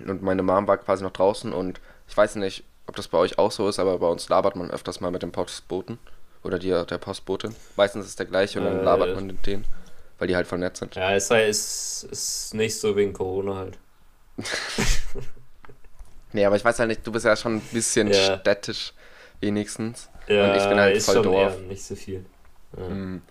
und 0.06 0.22
meine 0.22 0.44
Mom 0.44 0.68
war 0.68 0.78
quasi 0.78 1.04
noch 1.04 1.12
draußen 1.14 1.54
und 1.54 1.80
ich 2.08 2.16
weiß 2.16 2.36
nicht, 2.36 2.64
ob 2.86 2.98
das 2.98 3.08
bei 3.08 3.18
euch 3.18 3.40
auch 3.40 3.52
so 3.52 3.68
ist, 3.68 3.80
aber 3.80 3.98
bei 3.98 4.08
uns 4.08 4.28
labert 4.30 4.56
man 4.56 4.70
öfters 4.70 5.00
mal 5.00 5.10
mit 5.10 5.24
dem 5.24 5.32
Postboten 5.32 5.98
oder 6.44 6.60
die, 6.60 6.70
der 6.70 6.98
Postbotin. 6.98 7.56
Meistens 7.78 8.06
ist 8.06 8.20
der 8.20 8.26
gleiche 8.26 8.60
und 8.60 8.66
dann 8.66 8.80
äh, 8.80 8.84
labert 8.84 9.16
man 9.16 9.26
mit 9.26 9.46
denen, 9.48 9.66
weil 10.20 10.28
die 10.28 10.36
halt 10.36 10.46
voll 10.46 10.60
nett 10.60 10.76
sind. 10.76 10.96
Ja, 10.96 11.14
es 11.14 11.32
ist, 11.32 12.04
ist 12.12 12.54
nicht 12.54 12.78
so 12.78 12.96
wegen 12.96 13.14
Corona 13.14 13.56
halt. 13.56 13.78
nee, 16.34 16.44
aber 16.44 16.58
ich 16.58 16.66
weiß 16.66 16.80
halt 16.80 16.90
nicht, 16.90 17.08
du 17.08 17.12
bist 17.14 17.26
ja 17.26 17.38
schon 17.38 17.56
ein 17.56 17.62
bisschen 17.72 18.10
ja. 18.10 18.38
städtisch 18.40 18.94
wenigstens. 19.40 20.10
Ja, 20.28 20.52
und 20.52 20.58
ich 20.58 20.68
bin 20.68 20.78
halt 20.78 21.02
voll 21.02 21.22
Dorf. 21.22 21.58
nicht 21.62 21.84
so 21.84 21.96
viel. 21.96 22.26
Ja. 22.78 22.90
Mhm. 22.90 23.22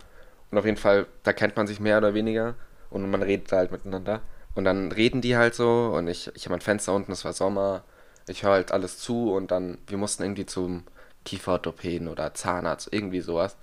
Und 0.51 0.59
auf 0.59 0.65
jeden 0.65 0.77
Fall, 0.77 1.07
da 1.23 1.33
kennt 1.33 1.57
man 1.57 1.67
sich 1.67 1.81
mehr 1.81 1.99
oder 1.99 2.15
weniger. 2.15 2.55
Und 2.93 3.11
man 3.11 3.23
redet 3.23 3.51
halt 3.53 3.73
miteinander. 3.73 4.21
Und 4.55 4.65
dann 4.65 4.93
reden 4.93 5.21
die 5.21 5.37
halt 5.37 5.55
so 5.55 5.93
und 5.97 6.09
ich, 6.09 6.31
ich 6.35 6.45
habe 6.47 6.55
ein 6.55 6.61
Fenster 6.61 6.95
unten, 6.95 7.13
es 7.13 7.25
war 7.25 7.33
Sommer. 7.33 7.85
Ich 8.29 8.43
höre 8.43 8.53
halt 8.53 8.73
alles 8.73 8.99
zu 8.99 9.33
und 9.33 9.51
dann, 9.51 9.79
wir 9.87 9.99
mussten 9.99 10.23
irgendwie 10.23 10.47
zum 10.47 10.85
Kieferorthopäden 11.25 12.09
oder 12.09 12.35
Zahnarzt, 12.35 12.89
irgendwie 12.93 13.21
sowas. 13.21 13.57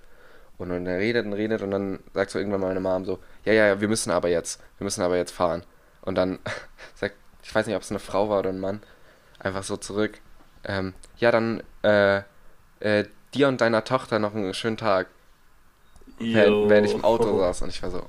Und 0.58 0.68
dann 0.68 0.86
redet 0.86 1.24
und 1.24 1.32
redet 1.32 1.62
und 1.62 1.70
dann 1.70 2.00
sagt 2.12 2.30
so 2.30 2.38
irgendwann 2.38 2.60
meine 2.60 2.80
Mom 2.80 3.04
so, 3.04 3.18
ja, 3.44 3.52
ja, 3.52 3.66
ja, 3.68 3.80
wir 3.80 3.88
müssen 3.88 4.10
aber 4.10 4.28
jetzt, 4.28 4.60
wir 4.78 4.84
müssen 4.84 5.02
aber 5.02 5.16
jetzt 5.16 5.32
fahren. 5.32 5.62
Und 6.02 6.16
dann 6.16 6.38
sagt, 6.94 7.14
ich 7.42 7.54
weiß 7.54 7.66
nicht, 7.66 7.76
ob 7.76 7.82
es 7.82 7.90
eine 7.90 8.00
Frau 8.00 8.28
war 8.28 8.40
oder 8.40 8.50
ein 8.50 8.60
Mann, 8.60 8.82
einfach 9.38 9.62
so 9.62 9.76
zurück, 9.76 10.20
ähm, 10.64 10.94
ja, 11.16 11.30
dann, 11.30 11.62
äh, 11.82 12.22
äh, 12.80 13.04
dir 13.34 13.48
und 13.48 13.60
deiner 13.60 13.84
Tochter 13.84 14.18
noch 14.18 14.34
einen 14.34 14.54
schönen 14.54 14.76
Tag. 14.76 15.06
Während, 16.18 16.68
während 16.68 16.86
ich 16.86 16.94
im 16.94 17.04
Auto 17.04 17.38
saß 17.38 17.62
und 17.62 17.70
ich 17.70 17.82
war 17.82 17.90
so. 17.90 18.02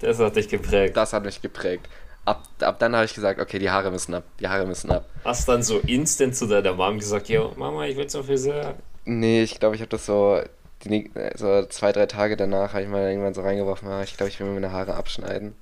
Das 0.00 0.18
hat 0.18 0.36
dich 0.36 0.48
geprägt. 0.48 0.96
Das 0.96 1.12
hat 1.12 1.24
mich 1.24 1.40
geprägt. 1.40 1.88
Ab, 2.24 2.42
ab 2.60 2.78
dann 2.80 2.94
habe 2.94 3.04
ich 3.04 3.14
gesagt, 3.14 3.40
okay, 3.40 3.58
die 3.58 3.70
Haare 3.70 3.90
müssen 3.90 4.14
ab, 4.14 4.24
die 4.40 4.48
Haare 4.48 4.66
müssen 4.66 4.90
ab. 4.90 5.08
Hast 5.24 5.48
dann 5.48 5.62
so 5.62 5.78
instant 5.78 6.34
zu 6.34 6.46
deiner 6.46 6.72
Mom 6.74 6.98
gesagt, 6.98 7.28
yo, 7.28 7.52
Mama, 7.56 7.86
ich 7.86 7.96
will 7.96 8.08
zum 8.08 8.24
Friseur. 8.24 8.74
Nee, 9.04 9.42
ich 9.42 9.60
glaube, 9.60 9.76
ich 9.76 9.80
habe 9.80 9.90
das 9.90 10.06
so, 10.06 10.40
die, 10.84 11.10
so 11.36 11.64
zwei, 11.66 11.92
drei 11.92 12.06
Tage 12.06 12.36
danach 12.36 12.72
habe 12.72 12.82
ich 12.82 12.88
mal 12.88 13.08
irgendwann 13.08 13.32
so 13.32 13.42
reingeworfen, 13.42 13.88
ah, 13.88 14.02
ich 14.02 14.16
glaube, 14.16 14.30
ich 14.30 14.40
will 14.40 14.48
mir 14.48 14.54
meine 14.54 14.72
Haare 14.72 14.94
abschneiden. 14.94 15.54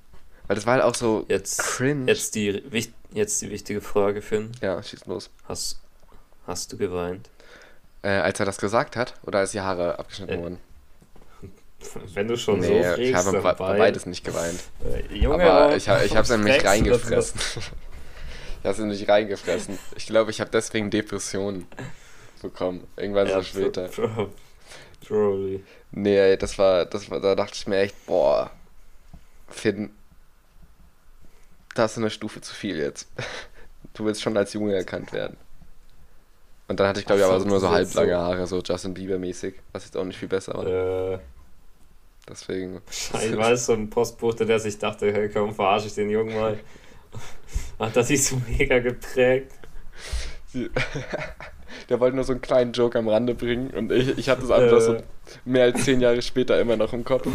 Weil 0.47 0.55
das 0.55 0.65
war 0.65 0.73
halt 0.73 0.83
auch 0.83 0.95
so 0.95 1.25
jetzt, 1.27 1.59
cringe. 1.59 2.07
Jetzt 2.07 2.33
die, 2.33 2.63
jetzt 3.13 3.41
die 3.41 3.51
wichtige 3.51 3.81
Frage, 3.81 4.23
Finn. 4.23 4.51
Ja, 4.61 4.81
schieß 4.81 5.05
los. 5.05 5.29
Hast, 5.47 5.79
hast 6.47 6.73
du 6.73 6.77
geweint? 6.77 7.29
Äh, 8.01 8.09
als 8.09 8.39
er 8.39 8.45
das 8.45 8.57
gesagt 8.57 8.95
hat 8.95 9.15
oder 9.23 9.39
als 9.39 9.51
die 9.51 9.61
Haare 9.61 9.99
abgeschnitten 9.99 10.33
äh, 10.33 10.41
wurden? 10.41 10.57
Wenn 12.13 12.27
du 12.27 12.37
schon 12.37 12.59
nee, 12.59 12.67
so 12.67 12.83
fragst, 12.83 12.99
ich 12.99 13.15
habe 13.15 13.41
bei 13.41 13.53
beides 13.53 14.05
nicht 14.05 14.23
geweint. 14.23 14.59
Äh, 14.83 15.15
Junge, 15.15 15.43
aber 15.43 15.75
ich, 15.75 15.87
ich 15.87 16.15
habe 16.15 16.21
es 16.21 16.29
nämlich 16.29 16.65
reingefressen. 16.65 17.39
ich 17.39 17.65
habe 18.63 18.73
es 18.73 18.79
nämlich 18.79 19.07
reingefressen. 19.07 19.77
Ich 19.95 20.05
glaube, 20.07 20.31
ich 20.31 20.41
habe 20.41 20.49
deswegen 20.51 20.89
Depressionen 20.89 21.67
bekommen. 22.41 22.87
Irgendwann 22.97 23.27
ja, 23.27 23.35
so 23.35 23.43
später. 23.43 23.89
Probably. 25.07 25.63
Nee, 25.91 26.37
das 26.37 26.57
war, 26.57 26.85
das 26.85 27.09
war, 27.09 27.19
da 27.19 27.35
dachte 27.35 27.53
ich 27.55 27.67
mir 27.67 27.77
echt, 27.77 28.05
boah, 28.05 28.51
Finn, 29.47 29.91
das 31.75 31.93
ist 31.93 31.97
eine 31.99 32.09
Stufe 32.09 32.41
zu 32.41 32.53
viel 32.53 32.77
jetzt. 32.77 33.07
Du 33.93 34.03
willst 34.03 34.21
schon 34.21 34.35
als 34.35 34.51
Junge 34.51 34.75
erkannt 34.75 35.13
werden. 35.13 35.37
Und 36.67 36.79
dann 36.79 36.87
hatte 36.87 36.99
ich, 36.99 37.05
glaube 37.05 37.21
ich, 37.21 37.25
aber 37.25 37.39
so 37.39 37.47
nur 37.47 37.61
so 37.61 37.69
halblange 37.69 38.11
so. 38.11 38.17
Haare, 38.17 38.47
so 38.47 38.61
Justin 38.61 38.93
Bieber-mäßig, 38.93 39.53
was 39.71 39.85
jetzt 39.85 39.95
auch 39.95 40.03
nicht 40.03 40.17
viel 40.17 40.27
besser 40.27 40.53
war. 40.53 40.65
Äh, 40.65 41.19
Deswegen. 42.27 42.81
Ich 42.89 43.37
weiß, 43.37 43.67
so 43.67 43.73
ein 43.73 43.89
Postbote, 43.89 44.45
der 44.45 44.59
sich 44.59 44.79
dachte, 44.79 45.13
hey, 45.13 45.29
komm, 45.29 45.53
verarsche 45.53 45.87
ich 45.87 45.93
den 45.93 46.09
Jungen 46.09 46.35
mal. 46.35 46.59
Hat 47.79 47.95
das 47.95 48.07
sich 48.07 48.25
so 48.25 48.41
mega 48.47 48.79
geprägt. 48.79 49.51
der 51.89 51.99
wollte 51.99 52.15
nur 52.15 52.23
so 52.23 52.33
einen 52.33 52.41
kleinen 52.41 52.71
Joke 52.71 52.97
am 52.97 53.07
Rande 53.07 53.35
bringen 53.35 53.71
und 53.71 53.91
ich, 53.91 54.17
ich 54.17 54.29
hatte 54.29 54.43
es 54.43 54.51
einfach 54.51 54.77
äh. 54.77 54.81
so 54.81 54.97
mehr 55.43 55.65
als 55.65 55.83
zehn 55.83 55.99
Jahre 55.99 56.21
später 56.21 56.59
immer 56.59 56.77
noch 56.77 56.93
im 56.93 57.03
Kopf. 57.03 57.27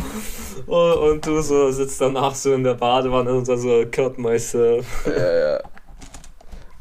Oh, 0.67 1.11
und 1.11 1.27
du 1.27 1.41
so 1.43 1.71
sitzt 1.71 2.01
danach 2.01 2.35
so 2.35 2.55
in 2.55 2.65
der 2.65 2.75
Badewanne 2.75 3.33
und 3.33 3.45
so, 3.45 3.85
cut 3.91 4.19
myself. 4.19 5.07
Ja, 5.07 5.39
ja. 5.39 5.61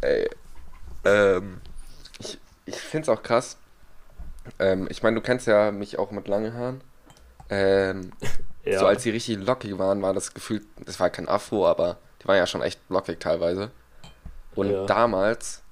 Ey. 0.02 0.30
Ähm, 1.06 1.62
ich 2.20 2.40
ich 2.66 2.76
finde 2.76 3.04
es 3.04 3.18
auch 3.18 3.24
krass. 3.24 3.58
Ähm, 4.58 4.88
ich 4.90 5.04
meine, 5.04 5.16
du 5.16 5.22
kennst 5.22 5.48
ja 5.48 5.72
mich 5.72 6.00
auch 6.00 6.12
mit 6.12 6.28
langen 6.28 6.54
Haaren. 6.54 6.82
Ähm, 7.50 8.12
ja. 8.66 8.80
So 8.80 8.86
als 8.86 9.04
die 9.04 9.10
richtig 9.10 9.40
lockig 9.40 9.78
waren, 9.78 10.02
war 10.02 10.14
das 10.14 10.34
Gefühl, 10.34 10.62
das 10.86 11.00
war 11.00 11.10
kein 11.10 11.28
Afro, 11.28 11.68
aber 11.68 11.98
die 12.22 12.28
waren 12.28 12.38
ja 12.38 12.48
schon 12.48 12.62
echt 12.62 12.80
lockig 12.90 13.20
teilweise. 13.20 13.72
Und 14.56 14.72
ja. 14.72 14.86
damals 14.86 15.64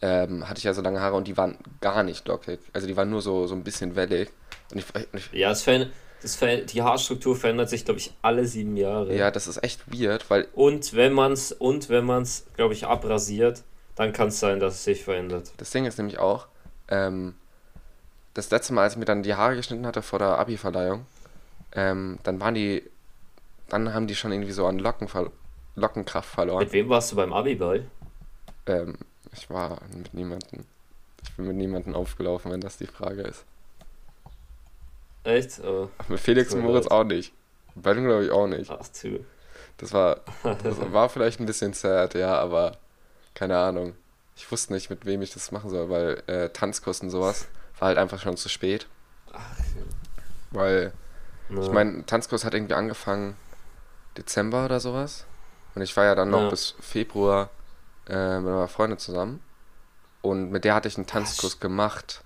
ähm, 0.00 0.48
hatte 0.48 0.58
ich 0.58 0.64
ja 0.64 0.74
so 0.74 0.82
lange 0.82 1.00
Haare 1.00 1.16
und 1.16 1.28
die 1.28 1.36
waren 1.36 1.58
gar 1.80 2.02
nicht 2.02 2.26
lockig. 2.26 2.60
Also 2.72 2.86
die 2.86 2.96
waren 2.96 3.10
nur 3.10 3.22
so, 3.22 3.46
so 3.46 3.54
ein 3.54 3.62
bisschen 3.62 3.94
wellig. 3.94 4.30
Und 4.72 4.78
ich, 4.78 4.84
ich, 5.12 5.32
ja, 5.32 5.50
es 5.50 5.62
verändert, 5.62 5.92
das 6.22 6.36
verändert, 6.36 6.72
die 6.72 6.82
Haarstruktur 6.82 7.36
verändert 7.36 7.68
sich, 7.68 7.84
glaube 7.84 8.00
ich, 8.00 8.12
alle 8.22 8.46
sieben 8.46 8.76
Jahre. 8.76 9.14
Ja, 9.14 9.30
das 9.30 9.46
ist 9.46 9.62
echt 9.62 9.80
weird, 9.92 10.28
weil. 10.30 10.48
Und 10.54 10.94
wenn 10.94 11.12
man 11.12 11.32
es, 11.32 11.52
und 11.52 11.88
wenn 11.88 12.04
man 12.04 12.22
es, 12.22 12.46
glaube 12.56 12.74
ich, 12.74 12.86
abrasiert, 12.86 13.62
dann 13.94 14.12
kann 14.12 14.28
es 14.28 14.40
sein, 14.40 14.60
dass 14.60 14.74
es 14.74 14.84
sich 14.84 15.04
verändert. 15.04 15.52
Das 15.58 15.70
Ding 15.70 15.84
ist 15.84 15.98
nämlich 15.98 16.18
auch, 16.18 16.46
ähm, 16.88 17.34
das 18.34 18.50
letzte 18.50 18.72
Mal, 18.72 18.82
als 18.82 18.94
ich 18.94 18.98
mir 18.98 19.04
dann 19.04 19.22
die 19.22 19.34
Haare 19.34 19.56
geschnitten 19.56 19.86
hatte 19.86 20.02
vor 20.02 20.18
der 20.18 20.38
Abi-Verleihung, 20.38 21.06
ähm, 21.74 22.18
dann 22.22 22.40
waren 22.40 22.54
die, 22.54 22.82
dann 23.68 23.92
haben 23.92 24.06
die 24.06 24.14
schon 24.14 24.32
irgendwie 24.32 24.52
so 24.52 24.66
an 24.66 24.78
Locken, 24.78 25.08
Lockenkraft 25.76 26.28
verloren. 26.28 26.64
Mit 26.64 26.72
wem 26.72 26.88
warst 26.88 27.12
du 27.12 27.16
beim 27.16 27.32
Abi-Ball? 27.32 27.86
Ähm, 28.66 28.96
ich 29.32 29.48
war 29.50 29.78
mit 29.94 30.14
niemandem. 30.14 30.64
Ich 31.22 31.32
bin 31.34 31.46
mit 31.46 31.56
niemandem 31.56 31.94
aufgelaufen, 31.94 32.52
wenn 32.52 32.60
das 32.60 32.78
die 32.78 32.86
Frage 32.86 33.22
ist. 33.22 33.44
Echt? 35.24 35.60
Oh. 35.64 35.88
Mit 36.08 36.20
Felix 36.20 36.52
und 36.52 36.60
Moritz 36.60 36.88
auch 36.88 37.04
nicht. 37.04 37.32
Bei 37.74 37.94
dem 37.94 38.04
glaube 38.04 38.24
ich 38.24 38.30
auch 38.30 38.46
nicht. 38.46 38.70
Ach, 38.70 38.86
too. 38.88 39.20
Das 39.78 39.92
war, 39.92 40.20
das 40.62 40.92
war 40.92 41.08
vielleicht 41.08 41.40
ein 41.40 41.46
bisschen 41.46 41.72
sad, 41.72 42.14
ja, 42.14 42.38
aber 42.38 42.72
keine 43.34 43.56
Ahnung. 43.58 43.94
Ich 44.36 44.50
wusste 44.50 44.72
nicht, 44.72 44.90
mit 44.90 45.06
wem 45.06 45.22
ich 45.22 45.32
das 45.32 45.52
machen 45.52 45.70
soll, 45.70 45.88
weil 45.88 46.22
äh, 46.26 46.48
Tanzkurs 46.48 47.00
und 47.00 47.10
sowas 47.10 47.46
war 47.82 47.88
halt 47.88 47.98
einfach 47.98 48.20
schon 48.20 48.36
zu 48.36 48.48
spät. 48.48 48.86
Ach, 49.32 49.40
weil 50.52 50.92
ja. 51.50 51.62
Ich 51.62 51.72
meine, 51.72 52.06
Tanzkurs 52.06 52.44
hat 52.44 52.54
irgendwie 52.54 52.74
angefangen 52.74 53.36
Dezember 54.16 54.64
oder 54.66 54.78
sowas. 54.78 55.26
Und 55.74 55.82
ich 55.82 55.96
war 55.96 56.04
ja 56.04 56.14
dann 56.14 56.30
noch 56.30 56.42
ja. 56.42 56.50
bis 56.50 56.76
Februar 56.78 57.50
äh, 58.08 58.36
mit 58.36 58.44
meiner 58.52 58.68
Freundin 58.68 58.98
zusammen. 58.98 59.42
Und 60.20 60.52
mit 60.52 60.64
der 60.64 60.76
hatte 60.76 60.86
ich 60.86 60.96
einen 60.96 61.08
Tanzkurs 61.08 61.58
gemacht. 61.58 62.22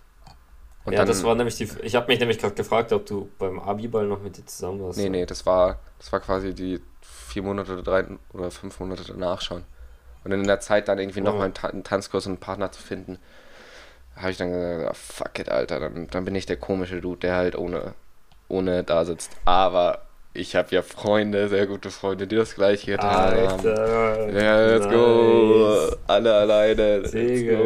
Und 0.85 0.93
ja, 0.93 0.99
dann, 0.99 1.09
das 1.09 1.25
war 1.25 1.35
nämlich 1.35 1.57
die. 1.57 1.71
Ich 1.83 1.97
habe 1.97 2.07
mich 2.09 2.21
nämlich 2.21 2.39
gerade 2.39 2.55
gefragt, 2.55 2.93
ob 2.93 3.07
du 3.07 3.31
beim 3.39 3.59
Abiball 3.59 4.07
noch 4.07 4.21
mit 4.21 4.37
dir 4.37 4.45
zusammen 4.45 4.83
warst. 4.83 4.99
Nee, 4.99 5.09
nee, 5.09 5.25
das 5.25 5.47
war, 5.47 5.79
das 5.99 6.13
war 6.13 6.21
quasi 6.21 6.53
die 6.55 6.83
vier 7.01 7.43
Monate 7.43 7.73
oder 7.73 7.83
drei 7.83 8.05
oder 8.35 8.51
fünf 8.51 8.79
Monate 8.79 9.05
danach 9.07 9.41
schon. 9.41 9.65
Und 10.23 10.33
in 10.33 10.45
der 10.45 10.61
Zeit 10.61 10.89
dann 10.89 10.99
irgendwie 10.99 11.23
oh. 11.23 11.25
nochmal 11.25 11.47
einen, 11.47 11.57
einen 11.57 11.85
Tanzkurs 11.85 12.27
und 12.27 12.33
einen 12.33 12.41
Partner 12.41 12.71
zu 12.71 12.83
finden, 12.83 13.19
habe 14.17 14.31
ich 14.31 14.37
dann 14.37 14.53
gesagt, 14.53 14.91
oh, 14.91 14.95
fuck 14.95 15.39
it, 15.39 15.49
Alter, 15.49 15.81
dann, 15.81 16.09
dann 16.09 16.25
bin 16.25 16.35
ich 16.35 16.47
der 16.47 16.57
komische 16.57 17.01
Dude, 17.01 17.21
der 17.21 17.37
halt 17.37 17.57
ohne 17.57 17.95
ohne 18.49 18.85
da 18.85 19.05
sitzt. 19.05 19.33
Aber 19.45 20.03
ich 20.33 20.55
habe 20.55 20.75
ja 20.75 20.83
Freunde, 20.83 21.49
sehr 21.49 21.67
gute 21.67 21.91
Freunde, 21.91 22.27
die 22.27 22.37
das 22.37 22.55
gleiche 22.55 22.93
getan 22.93 23.09
Alter, 23.09 23.51
haben. 23.51 24.37
Ja, 24.37 24.67
let's 24.67 24.87
nice. 24.87 24.95
go. 24.95 25.97
Alle 26.07 26.35
alleine. 26.35 27.03
Digga, 27.03 27.59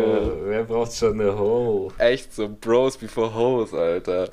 wer 0.45 0.65
braucht 0.65 0.95
schon 0.95 1.21
eine 1.21 1.37
Ho? 1.37 1.93
Echt 1.99 2.33
so 2.33 2.49
Bros 2.49 2.97
before 2.97 3.35
Hoes, 3.35 3.75
Alter. 3.75 4.31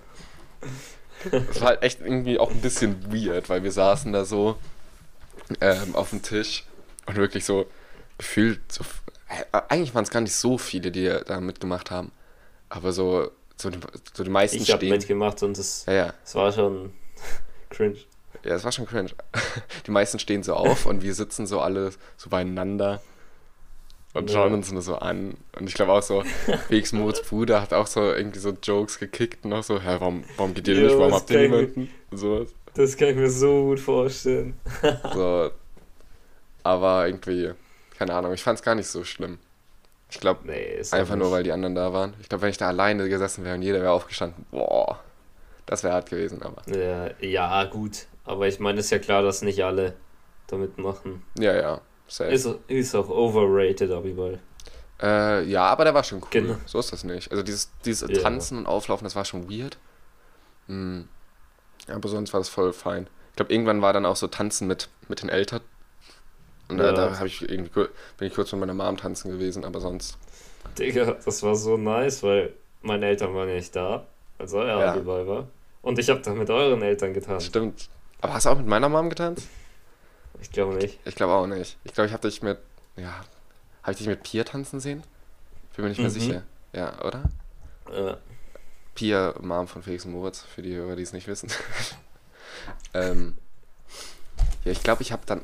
Das 1.31 1.61
war 1.61 1.69
halt 1.69 1.83
echt 1.83 2.01
irgendwie 2.01 2.37
auch 2.37 2.51
ein 2.51 2.61
bisschen 2.61 3.11
weird, 3.11 3.49
weil 3.49 3.63
wir 3.63 3.71
saßen 3.71 4.13
da 4.13 4.23
so 4.23 4.55
ähm, 5.61 5.95
auf 5.95 6.11
dem 6.11 6.21
Tisch 6.21 6.63
und 7.07 7.15
wirklich 7.15 7.43
so 7.43 7.65
gefühlt 8.17 8.71
so. 8.71 8.83
Äh, 9.29 9.61
eigentlich 9.69 9.93
waren 9.93 10.03
es 10.03 10.09
gar 10.09 10.21
nicht 10.21 10.35
so 10.35 10.57
viele, 10.57 10.91
die 10.91 11.11
da 11.25 11.39
mitgemacht 11.39 11.91
haben. 11.91 12.11
Aber 12.69 12.91
so 12.91 13.31
so 13.59 13.69
die, 13.69 13.79
so 14.13 14.23
die 14.23 14.29
meisten 14.29 14.57
ich 14.57 14.63
stehen. 14.63 14.77
Ich 14.77 14.83
habe 14.83 14.97
mitgemacht 14.97 15.43
und 15.43 15.57
es, 15.57 15.85
ja, 15.87 15.93
ja. 15.93 16.13
es 16.23 16.35
war 16.35 16.51
schon 16.51 16.93
cringe. 17.69 17.97
Ja, 18.43 18.55
es 18.55 18.63
war 18.63 18.71
schon 18.71 18.85
cringe. 18.85 19.09
Die 19.87 19.91
meisten 19.91 20.19
stehen 20.19 20.43
so 20.43 20.53
auf 20.53 20.85
und 20.85 21.01
wir 21.01 21.13
sitzen 21.15 21.47
so 21.47 21.59
alle 21.59 21.91
so 22.17 22.29
beieinander 22.29 23.01
und 24.13 24.29
schauen 24.31 24.53
uns 24.53 24.71
nur 24.71 24.81
so 24.81 24.95
an. 24.95 25.35
Und 25.59 25.67
ich 25.67 25.73
glaube 25.73 25.91
auch 25.91 26.03
so, 26.03 26.23
Felix 26.67 26.93
Moritz 26.93 27.21
Bruder 27.23 27.61
hat 27.61 27.73
auch 27.73 27.87
so 27.87 28.01
irgendwie 28.01 28.39
so 28.39 28.55
Jokes 28.61 28.99
gekickt 28.99 29.43
und 29.43 29.53
auch 29.53 29.63
so, 29.63 29.81
hä, 29.81 29.97
warum, 29.99 30.23
warum 30.37 30.53
geht 30.53 30.67
ihr 30.67 30.75
jo, 30.75 30.83
nicht, 30.83 30.97
warum 30.97 31.13
habt 31.13 31.29
ihr 31.31 31.41
niemanden? 31.41 31.89
So. 32.11 32.45
Das 32.75 32.95
kann 32.95 33.09
ich 33.09 33.15
mir 33.15 33.29
so 33.29 33.65
gut 33.65 33.79
vorstellen. 33.79 34.53
so. 35.13 35.49
Aber 36.61 37.07
irgendwie, 37.07 37.51
keine 37.97 38.13
Ahnung, 38.13 38.33
ich 38.33 38.43
fand 38.43 38.59
es 38.59 38.63
gar 38.63 38.75
nicht 38.75 38.87
so 38.87 39.03
schlimm. 39.03 39.39
Ich 40.09 40.19
glaube, 40.19 40.41
nee, 40.45 40.81
einfach 40.91 41.15
nur, 41.15 41.31
weil 41.31 41.43
die 41.43 41.51
anderen 41.51 41.75
da 41.75 41.91
waren. 41.91 42.13
Ich 42.21 42.29
glaube, 42.29 42.43
wenn 42.43 42.49
ich 42.49 42.57
da 42.57 42.67
alleine 42.67 43.09
gesessen 43.09 43.43
wäre 43.43 43.55
und 43.55 43.61
jeder 43.61 43.81
wäre 43.81 43.91
aufgestanden, 43.91 44.45
boah, 44.51 44.99
das 45.65 45.83
wäre 45.83 45.93
hart 45.93 46.09
gewesen, 46.09 46.41
aber. 46.41 46.61
Ja, 46.73 47.09
ja, 47.19 47.63
gut. 47.65 48.05
Aber 48.23 48.47
ich 48.47 48.59
meine, 48.59 48.79
ist 48.79 48.89
ja 48.89 48.99
klar, 48.99 49.21
dass 49.21 49.41
nicht 49.41 49.63
alle 49.63 49.95
damit 50.47 50.77
machen. 50.77 51.23
Ja, 51.37 51.55
ja. 51.55 51.81
Safe. 52.07 52.31
Ist, 52.31 52.47
ist 52.67 52.95
auch 52.95 53.09
overrated, 53.09 53.91
Abiball. 53.91 54.39
Äh, 55.01 55.43
ja, 55.43 55.65
aber 55.65 55.83
der 55.83 55.93
war 55.93 56.03
schon 56.03 56.19
cool. 56.19 56.27
Genau. 56.31 56.55
So 56.65 56.79
ist 56.79 56.93
das 56.93 57.03
nicht. 57.03 57.29
Also 57.31 57.43
dieses, 57.43 57.71
dieses 57.83 58.09
ja. 58.09 58.21
Tanzen 58.21 58.59
und 58.59 58.65
Auflaufen, 58.65 59.03
das 59.03 59.15
war 59.15 59.25
schon 59.25 59.49
weird. 59.49 59.77
Mhm. 60.67 61.09
Aber 61.89 62.07
sonst 62.07 62.31
war 62.33 62.39
das 62.39 62.49
voll 62.49 62.71
fein. 62.71 63.07
Ich 63.31 63.35
glaube, 63.35 63.53
irgendwann 63.53 63.81
war 63.81 63.91
dann 63.91 64.05
auch 64.05 64.15
so 64.15 64.27
Tanzen 64.27 64.67
mit, 64.67 64.89
mit 65.09 65.21
den 65.21 65.29
Eltern 65.29 65.61
und 66.69 66.77
ja. 66.79 66.91
da, 66.91 67.09
da 67.09 67.25
ich 67.25 67.41
irgendwie, 67.41 67.87
bin 68.17 68.27
ich 68.27 68.33
kurz 68.33 68.51
mit 68.51 68.59
meiner 68.59 68.73
Mom 68.73 68.97
tanzen 68.97 69.31
gewesen, 69.31 69.65
aber 69.65 69.79
sonst. 69.79 70.17
Digga, 70.77 71.15
das 71.23 71.41
war 71.43 71.55
so 71.55 71.77
nice, 71.77 72.23
weil 72.23 72.53
meine 72.81 73.05
Eltern 73.07 73.33
waren 73.33 73.47
ja 73.49 73.55
nicht 73.55 73.75
da, 73.75 74.05
als 74.37 74.53
euer 74.53 74.79
ja. 74.79 74.93
dabei 74.95 75.25
war. 75.25 75.47
Und 75.81 75.97
ich 75.99 76.09
habe 76.09 76.19
da 76.21 76.33
mit 76.33 76.49
euren 76.49 76.81
Eltern 76.81 77.13
getan. 77.13 77.39
Stimmt. 77.39 77.89
Aber 78.21 78.33
hast 78.33 78.45
du 78.45 78.49
auch 78.49 78.57
mit 78.57 78.67
meiner 78.67 78.89
Mom 78.89 79.09
getanzt? 79.09 79.47
Ich 80.41 80.51
glaube 80.51 80.75
nicht. 80.75 80.99
Ich 81.05 81.15
glaube 81.15 81.33
auch 81.33 81.47
nicht. 81.47 81.77
Ich 81.83 81.93
glaube, 81.93 82.07
ich 82.07 82.13
habe 82.13 82.27
dich 82.27 82.41
mit, 82.41 82.57
ja, 82.95 83.23
habe 83.83 83.91
ich 83.91 83.97
dich 83.97 84.07
mit 84.07 84.23
Pia 84.23 84.43
tanzen 84.43 84.79
sehen? 84.79 85.03
Bin 85.75 85.83
mir 85.83 85.89
nicht 85.89 85.99
mehr 85.99 86.09
Mhm. 86.09 86.13
sicher. 86.13 86.43
Ja, 86.73 86.93
oder? 87.03 87.23
Äh, 87.91 88.15
Pia, 88.95 89.33
Mom 89.39 89.67
von 89.67 89.83
Felix 89.83 90.05
und 90.05 90.11
Moritz, 90.11 90.41
für 90.41 90.61
die 90.61 90.75
Hörer, 90.75 90.95
die 90.95 91.03
es 91.03 91.13
nicht 91.13 91.27
wissen. 91.27 91.49
ähm, 92.93 93.37
ja, 94.65 94.71
ich 94.71 94.83
glaube, 94.83 95.03
ich 95.03 95.11
habe 95.11 95.23
dann. 95.25 95.41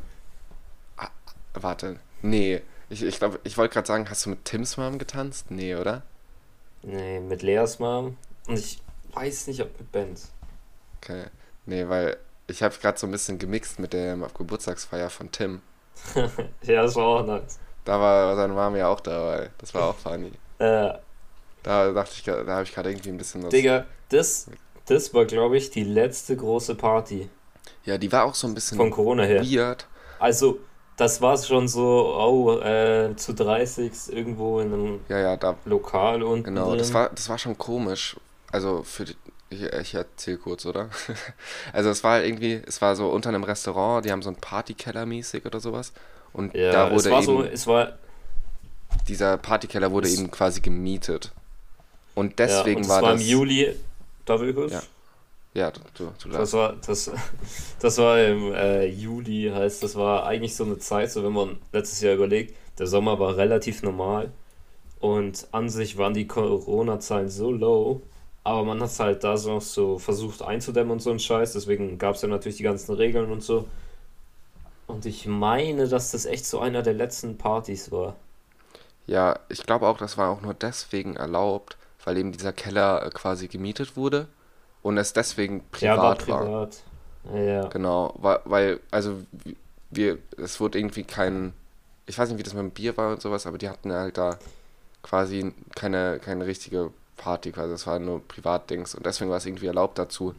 Warte. 1.54 2.00
Nee. 2.22 2.62
Ich, 2.90 3.04
ich 3.04 3.18
glaube, 3.20 3.40
ich 3.44 3.58
wollte 3.58 3.74
gerade 3.74 3.88
sagen, 3.88 4.10
hast 4.10 4.26
du 4.26 4.30
mit 4.32 4.46
Tims 4.46 4.78
Mom 4.78 5.00
getanzt? 5.00 5.50
Nee, 5.52 5.76
oder? 5.76 6.04
nee, 6.82 7.20
mit 7.20 7.42
Leas 7.42 7.80
Mom. 7.80 8.18
Und 8.48 8.60
ich 8.60 8.82
weiß 9.14 9.48
nicht, 9.48 9.62
ob 9.62 9.78
mit 9.80 9.92
Benz. 9.92 10.32
Okay. 11.02 11.26
Nee, 11.66 11.88
weil 11.88 12.18
ich 12.48 12.62
habe 12.64 12.76
gerade 12.82 12.98
so 13.00 13.08
ein 13.08 13.12
bisschen 13.12 13.40
gemixt 13.40 13.80
mit 13.80 13.94
der 13.94 14.18
Geburtstagsfeier 14.38 15.10
von 15.10 15.32
Tim. 15.32 15.62
ja, 16.64 16.84
das 16.84 16.96
war 16.96 17.06
auch 17.06 17.26
nice. 17.26 17.60
Da 17.86 18.00
war 18.00 18.36
seine 18.36 18.54
Mom 18.54 18.76
ja 18.76 18.88
auch 18.88 19.00
dabei. 19.00 19.50
Das 19.58 19.74
war 19.74 19.90
auch 19.90 19.96
funny. 19.98 20.32
Äh, 20.60 20.94
Da 21.64 21.92
dachte 21.92 22.14
ich, 22.16 22.24
da 22.24 22.46
habe 22.46 22.64
ich 22.64 22.74
gerade 22.74 22.90
irgendwie 22.92 23.10
ein 23.10 23.18
bisschen 23.18 23.44
was. 23.44 23.50
Digga, 23.50 23.86
das, 24.10 24.48
das 24.86 25.14
war, 25.14 25.26
glaube 25.26 25.58
ich, 25.58 25.72
die 25.72 25.84
letzte 25.84 26.38
große 26.38 26.76
Party 26.76 27.30
Ja, 27.86 27.98
die 27.98 28.12
war 28.12 28.26
auch 28.26 28.36
so 28.36 28.48
ein 28.48 28.54
bisschen 28.54 28.78
von 28.78 28.92
Corona 28.92 29.24
her. 29.24 29.42
weird. 29.44 29.88
Also, 30.20 30.60
das 30.98 31.22
war 31.22 31.38
schon 31.38 31.68
so, 31.68 32.16
oh, 32.18 32.60
äh, 32.60 33.16
zu 33.16 33.34
30 33.34 33.92
irgendwo 34.10 34.60
in 34.60 34.74
einem 34.74 35.00
Ja, 35.10 35.20
ja, 35.20 35.38
da 35.38 35.56
Lokal 35.66 36.24
unten 36.24 36.44
Genau, 36.44 36.70
drin. 36.70 36.80
das 36.80 36.94
war, 36.94 37.10
das 37.10 37.30
war 37.30 37.38
schon 37.38 37.58
komisch. 37.58 38.16
Also 38.52 38.84
für 38.84 39.06
die, 39.06 39.16
ich, 39.50 39.64
ich 39.64 39.94
erzähle 39.96 40.38
kurz, 40.38 40.66
oder? 40.66 40.90
Also 41.74 41.90
es 41.90 42.04
war 42.04 42.24
irgendwie, 42.24 42.62
es 42.66 42.82
war 42.82 42.96
so 42.96 43.10
unter 43.10 43.30
einem 43.30 43.44
Restaurant, 43.44 44.06
die 44.06 44.12
haben 44.12 44.22
so 44.22 44.30
einen 44.30 44.38
Partykeller 44.40 45.06
mäßig 45.06 45.46
oder 45.46 45.60
sowas. 45.60 45.94
Und 46.34 46.54
ja, 46.56 46.72
da 46.72 46.88
es 46.88 46.94
wurde 46.94 47.10
war 47.12 47.18
eben, 47.22 47.26
so, 47.26 47.44
es 47.44 47.68
war, 47.68 47.94
dieser 49.08 49.38
Partykeller 49.38 49.92
wurde 49.92 50.08
es- 50.08 50.18
eben 50.18 50.30
quasi 50.32 50.62
gemietet. 50.62 51.32
Und 52.16 52.40
ja, 52.40 52.46
deswegen 52.46 52.78
und 52.78 52.84
es 52.84 52.90
war 52.90 53.02
war 53.02 53.12
das. 53.14 53.22
im 53.22 53.28
Juli, 53.28 53.76
darf 54.26 54.42
ich 54.44 54.54
kurz? 54.56 54.72
Ja. 54.74 54.82
Ja, 55.54 55.70
du, 55.70 55.82
du, 55.94 56.30
Das 56.30 56.54
war, 56.54 56.76
das, 56.86 57.12
das 57.80 57.98
war 58.00 58.20
im 58.24 58.54
äh, 58.54 58.86
Juli, 58.86 59.52
heißt, 59.54 59.84
das 59.84 59.96
war 59.96 60.26
eigentlich 60.26 60.56
so 60.56 60.64
eine 60.64 60.80
Zeit, 60.80 61.12
so 61.12 61.24
wenn 61.24 61.34
man 61.34 61.58
letztes 61.72 62.02
Jahr 62.02 62.16
überlegt, 62.16 62.56
der 62.80 62.88
Sommer 62.88 63.20
war 63.20 63.38
relativ 63.38 63.84
normal 63.84 64.32
und 65.00 65.48
an 65.52 65.70
sich 65.70 65.98
waren 65.98 66.16
die 66.16 66.28
Corona-Zahlen 66.28 67.30
so 67.30 67.52
low, 67.52 68.02
aber 68.44 68.64
man 68.66 68.82
hat 68.82 68.90
es 68.90 69.00
halt 69.00 69.24
da 69.24 69.38
so 69.38 69.54
noch 69.54 69.62
so 69.62 70.00
versucht 70.00 70.42
einzudämmen 70.42 70.92
und 70.92 71.02
so 71.02 71.12
ein 71.12 71.20
Scheiß, 71.20 71.54
deswegen 71.54 72.00
gab 72.00 72.16
es 72.16 72.24
ja 72.24 72.30
natürlich 72.30 72.58
die 72.58 72.64
ganzen 72.64 72.96
Regeln 72.96 73.32
und 73.32 73.44
so. 73.44 73.68
Und 74.88 75.06
ich 75.06 75.28
meine, 75.28 75.88
dass 75.88 76.12
das 76.12 76.26
echt 76.26 76.46
so 76.46 76.60
einer 76.60 76.82
der 76.82 76.94
letzten 76.94 77.38
Partys 77.38 77.92
war. 77.92 78.16
Ja, 79.08 79.40
ich 79.50 79.66
glaube 79.66 79.88
auch, 79.88 79.98
das 79.98 80.18
war 80.18 80.30
auch 80.30 80.42
nur 80.42 80.54
deswegen 80.54 81.16
erlaubt, 81.16 81.78
weil 82.04 82.18
eben 82.18 82.32
dieser 82.32 82.54
Keller 82.54 83.06
äh, 83.06 83.10
quasi 83.12 83.48
gemietet 83.48 83.96
wurde 83.96 84.28
und 84.84 84.98
es 84.98 85.14
deswegen 85.14 85.64
Ja, 85.80 85.98
war 85.98 86.16
privat 86.16 86.28
war. 86.30 86.46
privat. 86.46 86.84
Ja. 87.34 87.68
Genau, 87.70 88.14
weil, 88.18 88.40
weil, 88.46 88.80
also 88.92 89.16
wir, 89.90 90.18
es 90.38 90.60
wurde 90.60 90.78
irgendwie 90.78 91.04
kein, 91.04 91.54
ich 92.06 92.18
weiß 92.20 92.30
nicht, 92.30 92.38
wie 92.38 92.44
das 92.44 92.54
mit 92.54 92.62
dem 92.64 92.72
Bier 92.72 92.96
war 92.98 93.12
und 93.14 93.22
sowas, 93.22 93.48
aber 93.48 93.58
die 93.58 93.70
hatten 93.70 93.92
halt 93.92 94.18
da 94.18 94.38
quasi 95.02 95.54
keine, 95.76 96.20
keine 96.20 96.46
richtige 96.46 96.92
Party 97.18 97.52
quasi, 97.52 97.72
das 97.72 97.88
war 97.88 98.00
nur 98.00 98.26
Privatdings 98.28 98.94
und 98.96 99.06
deswegen 99.06 99.30
war 99.32 99.38
es 99.38 99.46
irgendwie 99.46 99.68
erlaubt 99.68 99.98
dazu, 99.98 100.36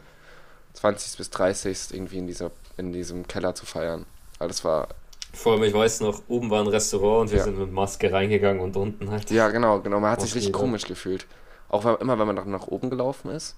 20. 0.74 1.16
bis 1.18 1.30
30. 1.30 1.94
irgendwie 1.94 2.18
in 2.18 2.26
dieser, 2.26 2.50
in 2.76 2.92
diesem 2.92 3.26
Keller 3.28 3.54
zu 3.54 3.64
feiern. 3.64 4.04
Aber 4.38 4.48
das 4.48 4.64
war, 4.64 4.88
Vor 5.32 5.52
allem, 5.54 5.62
ich 5.62 5.72
weiß 5.72 6.00
noch, 6.00 6.22
oben 6.28 6.50
war 6.50 6.60
ein 6.60 6.66
Restaurant 6.68 7.22
und 7.22 7.30
wir 7.30 7.38
Ja. 7.38 7.44
sind 7.44 7.58
mit 7.58 7.72
Maske 7.72 8.12
reingegangen 8.12 8.60
und 8.60 8.76
unten 8.76 9.10
halt. 9.10 9.30
ja 9.30 9.48
genau, 9.48 9.80
genau, 9.80 10.00
man 10.00 10.10
hat 10.10 10.20
sich 10.20 10.34
richtig 10.34 10.52
komisch 10.52 10.84
gefühlt. 10.84 11.26
Auch 11.68 11.84
immer, 12.00 12.18
wenn 12.18 12.26
man 12.26 12.36
nach, 12.36 12.44
nach 12.44 12.66
oben 12.66 12.90
gelaufen 12.90 13.30
ist, 13.30 13.56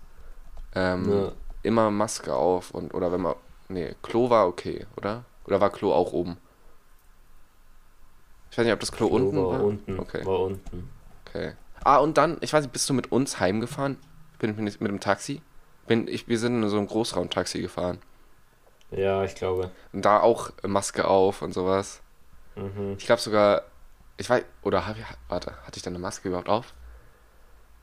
ähm, 0.76 1.12
Ja. 1.12 1.32
immer 1.62 1.90
Maske 1.90 2.32
auf 2.34 2.70
und, 2.70 2.94
oder 2.94 3.10
wenn 3.10 3.20
man, 3.22 3.34
nee, 3.68 3.94
Klo 4.02 4.30
war 4.30 4.46
okay, 4.46 4.86
oder? 4.96 5.24
Oder 5.46 5.60
war 5.60 5.70
Klo 5.70 5.92
auch 5.92 6.12
oben? 6.12 6.36
Ich 8.50 8.58
weiß 8.58 8.64
nicht, 8.64 8.72
ob 8.72 8.80
das 8.80 8.92
Klo, 8.92 9.06
unten 9.08 9.36
war 9.36 9.50
war. 9.50 9.64
unten. 9.64 9.98
Okay. 9.98 10.24
War 10.24 10.40
unten. 10.40 10.88
Okay. 11.26 11.52
Ah, 11.84 11.98
und 11.98 12.16
dann, 12.18 12.38
ich 12.40 12.52
weiß 12.52 12.62
nicht, 12.62 12.72
bist 12.72 12.88
du 12.88 12.94
mit 12.94 13.12
uns 13.12 13.38
heimgefahren? 13.38 13.98
Bin 14.38 14.50
ich 14.50 14.56
mit, 14.56 14.80
mit 14.80 14.90
dem 14.90 15.00
Taxi? 15.00 15.42
Bin 15.86 16.08
ich, 16.08 16.26
wir 16.26 16.38
sind 16.38 16.62
in 16.62 16.68
so 16.68 16.78
einem 16.78 16.86
Großraumtaxi 16.86 17.60
gefahren. 17.60 17.98
Ja, 18.90 19.24
ich 19.24 19.34
glaube. 19.34 19.70
Und 19.92 20.04
da 20.04 20.20
auch 20.20 20.50
Maske 20.62 21.06
auf 21.06 21.42
und 21.42 21.52
sowas. 21.52 22.00
Mhm. 22.56 22.94
Ich 22.98 23.06
glaube 23.06 23.20
sogar, 23.20 23.62
ich 24.16 24.28
weiß, 24.30 24.44
oder 24.62 24.86
hab 24.86 24.96
ich, 24.96 25.04
warte, 25.28 25.52
hatte 25.64 25.76
ich 25.76 25.82
da 25.82 25.90
eine 25.90 25.98
Maske 25.98 26.28
überhaupt 26.28 26.48
auf? 26.48 26.72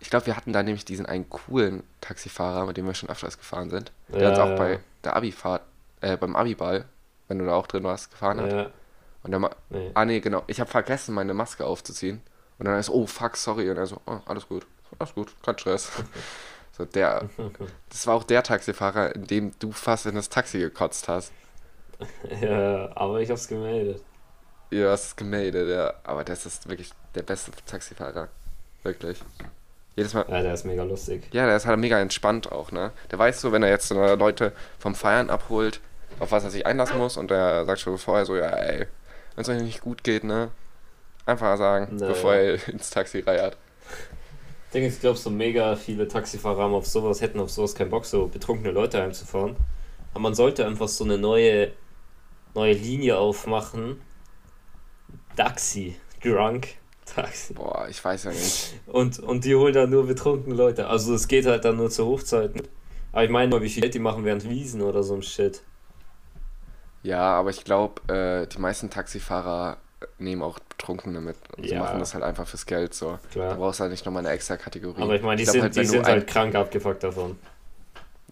Ich 0.04 0.10
glaube, 0.10 0.26
wir 0.26 0.36
hatten 0.36 0.52
da 0.52 0.62
nämlich 0.62 0.84
diesen 0.84 1.06
einen 1.06 1.30
coolen 1.30 1.82
Taxifahrer, 2.02 2.66
mit 2.66 2.76
dem 2.76 2.86
wir 2.86 2.94
schon 2.94 3.08
öfters 3.10 3.38
gefahren 3.38 3.70
sind. 3.70 3.94
Der 4.10 4.30
uns 4.30 4.38
Ja, 4.38 4.44
auch 4.44 4.58
bei 4.58 4.74
ja. 4.74 4.80
der 5.06 5.16
Abifahrt, 5.16 5.62
äh, 6.02 6.18
beim 6.18 6.36
Abiball, 6.36 6.84
wenn 7.30 7.40
du 7.40 7.46
da 7.46 7.54
auch 7.54 7.68
drin 7.68 7.86
warst, 7.86 8.12
gefahren 8.12 8.42
hat. 8.42 8.52
Ja, 8.52 8.70
Und 9.24 9.32
der, 9.32 9.40
Ma 9.40 9.50
nee. 9.70 9.92
ah 9.94 10.04
nee, 10.04 10.20
genau, 10.20 10.44
ich 10.48 10.60
habe 10.60 10.70
vergessen, 10.70 11.16
meine 11.16 11.34
Maske 11.34 11.66
aufzuziehen. 11.66 12.22
Und 12.60 12.66
dann 12.66 12.78
ist, 12.78 12.90
oh 12.90 13.08
fuck, 13.08 13.38
sorry. 13.38 13.70
Und 13.72 13.78
er 13.78 13.88
so, 13.88 14.02
oh, 14.06 14.20
alles 14.26 14.46
gut, 14.50 14.68
alles 15.00 15.14
gut, 15.14 15.34
kein 15.42 15.58
Stress. 15.58 15.90
So, 16.76 16.86
der, 16.86 17.30
das 17.90 18.08
war 18.08 18.16
auch 18.16 18.24
der 18.24 18.42
Taxifahrer, 18.42 19.14
in 19.14 19.28
dem 19.28 19.52
du 19.60 19.72
fast 19.72 20.08
in 20.08 20.16
das 20.16 20.30
Taxi 20.30 20.58
gekotzt 20.58 21.08
hast. 21.08 21.32
ja, 22.42 22.90
aber 22.96 23.22
ich 23.22 23.30
hab's 23.30 23.48
gemeldet. 23.48 24.04
Ja, 24.72 24.92
hast 24.92 25.06
es 25.06 25.16
gemeldet, 25.16 25.70
ja. 25.70 25.94
Aber 26.04 26.24
das 26.24 26.46
ist 26.48 26.68
wirklich 26.68 26.92
der 27.16 27.22
beste 27.24 27.52
Taxifahrer. 27.66 28.30
Wirklich. 28.84 29.24
Jedes 29.96 30.14
Mal. 30.14 30.26
Ja, 30.28 30.42
der 30.42 30.54
ist 30.54 30.66
mega 30.66 30.84
lustig. 30.84 31.28
Ja, 31.32 31.46
der 31.46 31.56
ist 31.56 31.66
halt 31.66 31.80
mega 31.80 32.00
entspannt 32.00 32.52
auch, 32.52 32.72
ne? 32.72 32.92
Der 33.12 33.20
weiß 33.20 33.42
so, 33.42 33.52
wenn 33.52 33.64
er 33.64 33.70
jetzt 33.70 33.92
Leute 33.92 34.54
vom 34.80 34.96
Feiern 34.96 35.30
abholt, 35.30 35.82
auf 36.20 36.32
was 36.32 36.44
er 36.44 36.50
sich 36.50 36.66
einlassen 36.66 36.98
muss 36.98 37.18
und 37.18 37.30
der 37.30 37.66
sagt 37.66 37.80
schon 37.80 37.98
vorher 37.98 38.26
so, 38.26 38.36
ja, 38.36 38.50
ey, 38.50 38.88
wenn 39.36 39.42
es 39.42 39.50
euch 39.50 39.62
nicht 39.62 39.82
gut 39.82 40.04
geht, 40.04 40.24
ne? 40.24 40.50
Einfach 41.26 41.58
sagen, 41.58 41.90
Na, 41.92 42.08
bevor 42.08 42.34
er 42.34 42.68
ins 42.68 42.90
Taxi 42.90 43.20
reiert. 43.20 43.58
Ding 44.74 44.84
ist, 44.84 44.96
ich 44.96 45.02
glaube, 45.02 45.20
so 45.20 45.30
mega 45.30 45.76
viele 45.76 46.08
Taxifahrer 46.08 46.64
haben 46.64 46.74
auf 46.74 46.88
sowas, 46.88 47.22
hätten 47.22 47.40
auf 47.40 47.52
sowas 47.52 47.76
keinen 47.76 47.92
Bock, 47.92 48.06
so 48.06 48.28
betrunkene 48.28 48.72
Leute 48.72 49.02
heimzufahren. 49.02 49.56
Aber 50.14 50.22
man 50.22 50.34
sollte 50.34 50.66
einfach 50.66 50.88
so 50.88 51.04
eine 51.04 51.20
neue, 51.20 51.72
neue 52.56 52.74
Linie 52.74 53.18
aufmachen. 53.18 54.02
Taxi. 55.36 55.96
Drunk. 56.24 56.70
Taxi. 57.06 57.54
Boah, 57.54 57.88
ich 57.90 58.04
weiß 58.04 58.26
ja 58.26 58.32
nicht. 58.32 58.74
Und, 58.88 59.20
und 59.20 59.46
die 59.46 59.56
holen 59.56 59.74
dann 59.74 59.90
nur 59.90 60.06
betrunkene 60.08 60.56
Leute. 60.56 60.88
Also 60.88 61.14
es 61.14 61.28
geht 61.28 61.46
halt 61.46 61.66
dann 61.66 61.78
nur 61.78 61.90
zu 61.90 62.06
Hochzeiten. 62.06 62.62
Aber 63.12 63.24
ich 63.24 63.30
meine 63.30 63.50
mal, 63.52 63.62
wie 63.62 63.70
viel 63.70 63.82
Geld 63.82 63.94
die 63.94 64.00
machen 64.00 64.26
während 64.26 64.48
Wiesen 64.50 64.82
oder 64.82 65.04
so 65.04 65.14
ein 65.14 65.22
Shit. 65.22 65.62
Ja, 67.04 67.22
aber 67.38 67.50
ich 67.50 67.64
glaube, 67.64 68.02
äh, 68.14 68.48
die 68.48 68.60
meisten 68.60 68.90
Taxifahrer 68.90 69.78
nehmen 70.18 70.42
auch 70.42 70.58
Betrunkene 70.60 71.22
mit. 71.22 71.36
Und 71.56 71.64
sie 71.68 71.74
Ja. 71.76 71.80
machen 71.82 72.00
das 72.00 72.14
halt 72.14 72.24
einfach 72.24 72.48
fürs 72.48 72.66
Geld 72.66 72.94
so. 72.94 73.12
Da 73.12 73.20
Klar. 73.32 73.56
brauchst 73.56 73.80
du 73.80 73.82
halt 73.84 73.92
nicht 73.92 74.06
nochmal 74.06 74.26
eine 74.26 74.34
extra 74.34 74.58
Kategorie. 74.58 75.02
Aber 75.02 75.16
ich 75.16 75.22
meine, 75.22 75.38
die 75.38 75.44
glaub 75.44 75.54
sind, 75.54 75.62
halt, 75.64 75.76
die 75.76 75.86
sind 75.86 76.00
ein- 76.06 76.06
halt 76.06 76.28
krank 76.28 76.56
abgefuckt 76.56 77.04
davon. 77.04 77.38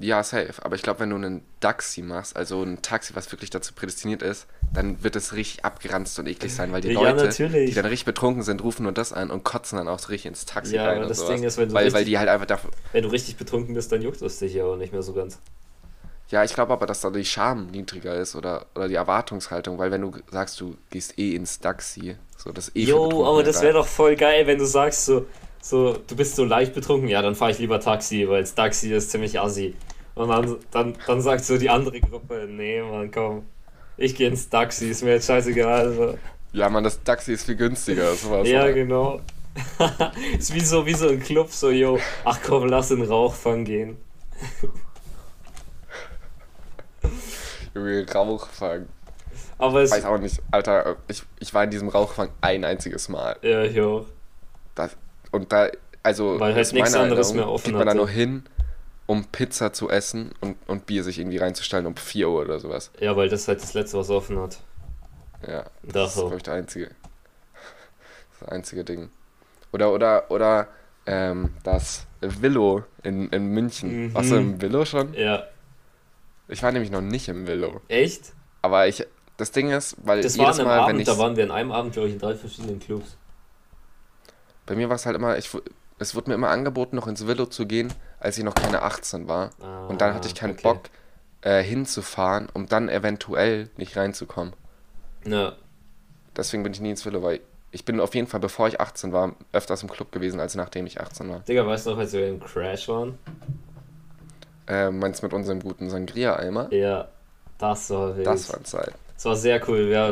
Ja, 0.01 0.23
safe. 0.23 0.53
Aber 0.63 0.75
ich 0.75 0.81
glaube, 0.81 1.01
wenn 1.01 1.09
du 1.11 1.15
einen 1.15 1.43
Taxi 1.59 2.01
machst, 2.01 2.35
also 2.35 2.63
ein 2.63 2.81
Taxi, 2.81 3.15
was 3.15 3.31
wirklich 3.31 3.49
dazu 3.49 3.73
prädestiniert 3.73 4.21
ist, 4.23 4.47
dann 4.73 5.03
wird 5.03 5.15
es 5.15 5.33
richtig 5.33 5.65
abgeranzt 5.65 6.17
und 6.17 6.27
eklig 6.27 6.53
sein, 6.53 6.71
weil 6.71 6.81
die 6.81 6.89
Ja, 6.89 6.93
Leute, 6.93 7.27
natürlich. 7.27 7.69
die 7.69 7.75
dann 7.75 7.85
richtig 7.85 8.05
betrunken 8.05 8.41
sind, 8.43 8.63
rufen 8.63 8.83
nur 8.83 8.93
das 8.93 9.11
an 9.13 9.29
und 9.29 9.43
kotzen 9.43 9.77
dann 9.77 9.87
auch 9.87 9.99
so 9.99 10.07
richtig 10.07 10.27
ins 10.27 10.45
Taxi 10.45 10.77
Ja, 10.77 10.85
rein 10.85 11.03
und 11.03 11.09
das 11.09 11.19
sowas. 11.19 11.39
Ding 11.39 11.47
ist, 11.47 11.57
wenn 11.57 11.69
du 11.69 11.75
weil, 11.75 11.85
weil 11.85 11.91
richtig- 11.91 12.05
die 12.05 12.19
halt 12.19 12.29
einfach 12.29 12.45
dafür... 12.47 12.71
Wenn 12.93 13.03
du 13.03 13.09
richtig 13.09 13.35
betrunken 13.35 13.73
bist, 13.75 13.91
dann 13.91 14.01
juckt 14.01 14.21
es 14.21 14.39
dich 14.39 14.53
ja 14.53 14.63
auch 14.65 14.77
nicht 14.77 14.93
mehr 14.93 15.03
so 15.03 15.13
ganz. 15.13 15.39
Ja, 16.29 16.43
ich 16.45 16.53
glaube 16.53 16.71
aber, 16.71 16.85
dass 16.85 17.01
da 17.01 17.09
die 17.09 17.25
Scham 17.25 17.67
niedriger 17.67 18.15
ist 18.15 18.35
oder, 18.35 18.65
oder 18.75 18.87
die 18.87 18.95
Erwartungshaltung, 18.95 19.77
weil 19.77 19.91
wenn 19.91 20.01
du 20.01 20.13
sagst, 20.31 20.59
du 20.61 20.77
gehst 20.89 21.19
eh 21.19 21.35
ins 21.35 21.59
Taxi, 21.59 22.15
so 22.37 22.51
das 22.53 22.73
eh 22.73 22.85
Jo, 22.85 23.25
aber 23.25 23.43
das 23.43 23.55
da. 23.57 23.61
wäre 23.63 23.73
doch 23.73 23.87
voll 23.87 24.15
geil, 24.15 24.47
wenn 24.47 24.57
du 24.57 24.65
sagst 24.65 25.05
so, 25.05 25.25
so 25.61 25.93
du 26.07 26.15
bist 26.15 26.35
so 26.37 26.45
leicht 26.45 26.73
betrunken, 26.73 27.09
ja, 27.09 27.21
dann 27.21 27.35
fahre 27.35 27.51
ich 27.51 27.59
lieber 27.59 27.79
Taxi, 27.81 28.27
weil 28.29 28.41
das 28.41 28.55
Taxi 28.55 28.93
ist 28.93 29.11
ziemlich 29.11 29.39
assi. 29.39 29.75
Und 30.15 30.29
dann, 30.29 30.57
dann, 30.71 30.95
dann 31.07 31.21
sagt 31.21 31.45
so 31.45 31.57
die 31.57 31.69
andere 31.69 31.99
Gruppe, 32.01 32.47
nee, 32.49 32.81
Mann, 32.81 33.11
komm, 33.11 33.43
ich 33.97 34.15
gehe 34.15 34.27
ins 34.27 34.49
Taxi, 34.49 34.89
ist 34.89 35.03
mir 35.03 35.11
jetzt 35.11 35.27
scheißegal. 35.27 35.87
Also. 35.87 36.17
Ja, 36.53 36.69
man, 36.69 36.83
das 36.83 37.01
Taxi 37.03 37.33
ist 37.33 37.45
viel 37.45 37.55
günstiger, 37.55 38.13
sowas. 38.15 38.47
Ja, 38.47 38.63
oder? 38.63 38.73
genau. 38.73 39.21
ist 40.37 40.53
wie 40.53 40.61
so, 40.61 40.85
wie 40.85 40.93
so 40.93 41.09
ein 41.09 41.19
Club, 41.19 41.51
so, 41.51 41.69
yo, 41.69 41.99
ach 42.23 42.39
komm, 42.43 42.67
lass 42.67 42.91
in 42.91 43.01
Rauchfang 43.03 43.63
gehen. 43.63 43.97
Junge, 47.73 48.05
Rauchfang. 48.13 48.87
Aber 49.57 49.81
es, 49.81 49.91
Weiß 49.91 50.05
auch 50.05 50.17
nicht, 50.17 50.41
Alter, 50.51 50.97
ich, 51.07 51.23
ich 51.39 51.53
war 51.53 51.63
in 51.63 51.69
diesem 51.69 51.89
Rauchfang 51.89 52.29
ein 52.41 52.65
einziges 52.65 53.09
Mal. 53.09 53.37
ja, 53.41 53.63
ich 53.63 53.79
auch. 53.79 54.05
Das, 54.75 54.97
und 55.31 55.51
da, 55.51 55.69
also, 56.03 56.39
Weil 56.39 56.55
halt 56.55 56.73
nichts 56.73 56.95
anderes 56.95 57.33
mehr 57.33 57.47
offen 57.47 57.65
geht 57.65 57.75
man 57.75 57.87
da 57.87 57.93
nur 57.93 58.09
hin, 58.09 58.43
um 59.05 59.25
Pizza 59.25 59.73
zu 59.73 59.89
essen 59.89 60.31
und, 60.41 60.57
und 60.67 60.85
Bier 60.85 61.03
sich 61.03 61.19
irgendwie 61.19 61.37
reinzustellen 61.37 61.85
um 61.85 61.95
4 61.95 62.29
Uhr 62.29 62.41
oder 62.41 62.59
sowas. 62.59 62.91
Ja, 62.99 63.15
weil 63.15 63.29
das 63.29 63.47
halt 63.47 63.61
das 63.61 63.73
letzte, 63.73 63.97
was 63.97 64.09
offen 64.09 64.39
hat. 64.39 64.59
Ja, 65.47 65.65
das 65.83 66.15
ist, 66.15 66.19
glaube 66.19 66.37
ich, 66.37 66.43
der 66.43 66.53
einzige, 66.53 66.91
das 68.39 68.49
einzige 68.49 68.83
Ding. 68.83 69.09
Oder, 69.71 69.91
oder, 69.93 70.29
oder 70.29 70.67
ähm, 71.05 71.51
das 71.63 72.05
Willow 72.21 72.83
in, 73.03 73.29
in 73.29 73.47
München. 73.47 74.05
Mhm. 74.05 74.13
Warst 74.13 74.31
du 74.31 74.35
im 74.35 74.61
Willow 74.61 74.85
schon? 74.85 75.13
Ja. 75.13 75.43
Ich 76.47 76.61
war 76.61 76.71
nämlich 76.71 76.91
noch 76.91 77.01
nicht 77.01 77.27
im 77.29 77.47
Willow. 77.47 77.81
Echt? 77.87 78.33
Aber 78.61 78.87
ich, 78.87 79.05
das 79.37 79.51
Ding 79.51 79.71
ist, 79.71 79.95
weil 80.03 80.21
das 80.21 80.35
jedes 80.35 80.57
Mal, 80.59 80.79
Abend, 80.79 80.89
wenn 80.89 80.99
ich... 80.99 81.07
Da 81.07 81.17
waren 81.17 81.35
wir 81.35 81.43
in 81.43 81.51
einem 81.51 81.71
Abend, 81.71 81.93
glaube 81.93 82.09
ich, 82.09 82.13
in 82.13 82.19
drei 82.19 82.35
verschiedenen 82.35 82.79
Clubs. 82.79 83.17
Bei 84.65 84.75
mir 84.75 84.89
war 84.89 84.95
es 84.95 85.05
halt 85.05 85.15
immer, 85.15 85.37
ich, 85.37 85.49
es 85.97 86.15
wurde 86.15 86.29
mir 86.29 86.35
immer 86.35 86.49
angeboten, 86.49 86.95
noch 86.95 87.07
ins 87.07 87.25
Willow 87.25 87.45
zu 87.45 87.65
gehen, 87.65 87.91
als 88.21 88.37
ich 88.37 88.43
noch 88.43 88.55
keine 88.55 88.83
18 88.83 89.27
war. 89.27 89.49
Ah, 89.61 89.87
und 89.87 90.01
dann 90.01 90.13
hatte 90.13 90.27
ich 90.27 90.35
keinen 90.35 90.53
okay. 90.53 90.63
Bock, 90.63 90.81
äh, 91.41 91.61
hinzufahren, 91.61 92.47
um 92.53 92.67
dann 92.67 92.87
eventuell 92.87 93.69
nicht 93.77 93.97
reinzukommen. 93.97 94.53
Ja. 95.25 95.53
Deswegen 96.35 96.63
bin 96.63 96.71
ich 96.71 96.79
nie 96.79 96.91
ins 96.91 97.05
Willow, 97.05 97.21
weil 97.21 97.41
ich 97.71 97.85
bin 97.85 97.99
auf 97.99 98.15
jeden 98.15 98.27
Fall, 98.27 98.39
bevor 98.39 98.67
ich 98.67 98.79
18 98.79 99.11
war, 99.11 99.35
öfters 99.53 99.81
im 99.83 99.89
Club 99.89 100.11
gewesen, 100.11 100.39
als 100.39 100.55
nachdem 100.55 100.85
ich 100.85 100.99
18 101.01 101.29
war. 101.29 101.39
Digga, 101.39 101.65
weißt 101.65 101.87
du 101.87 101.91
noch, 101.91 101.97
als 101.97 102.13
wir 102.13 102.27
im 102.27 102.39
Crash 102.39 102.87
waren? 102.87 103.17
Äh, 104.67 104.91
meinst 104.91 105.21
du 105.21 105.25
mit 105.25 105.33
unserem 105.33 105.61
guten 105.61 105.89
Sangria-Eimer? 105.89 106.71
Ja, 106.73 107.07
das 107.57 107.89
war 107.89 108.15
wild. 108.15 108.27
Das 108.27 108.51
war 108.51 108.63
Zeit. 108.63 108.93
Das 109.15 109.25
war 109.25 109.35
sehr 109.35 109.69
cool. 109.69 109.89
Ja, 109.89 110.11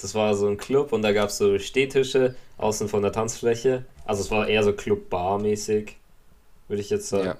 das 0.00 0.14
war 0.14 0.34
so 0.34 0.48
ein 0.48 0.56
Club 0.56 0.92
und 0.92 1.02
da 1.02 1.12
gab 1.12 1.28
es 1.28 1.38
so 1.38 1.58
Stehtische 1.58 2.34
außen 2.58 2.88
von 2.88 3.02
der 3.02 3.12
Tanzfläche. 3.12 3.84
Also 4.04 4.22
es 4.22 4.30
war 4.30 4.48
eher 4.48 4.62
so 4.62 4.72
Club-Bar-mäßig, 4.72 5.96
würde 6.68 6.80
ich 6.80 6.90
jetzt 6.90 7.08
sagen. 7.08 7.26
Ja. 7.26 7.36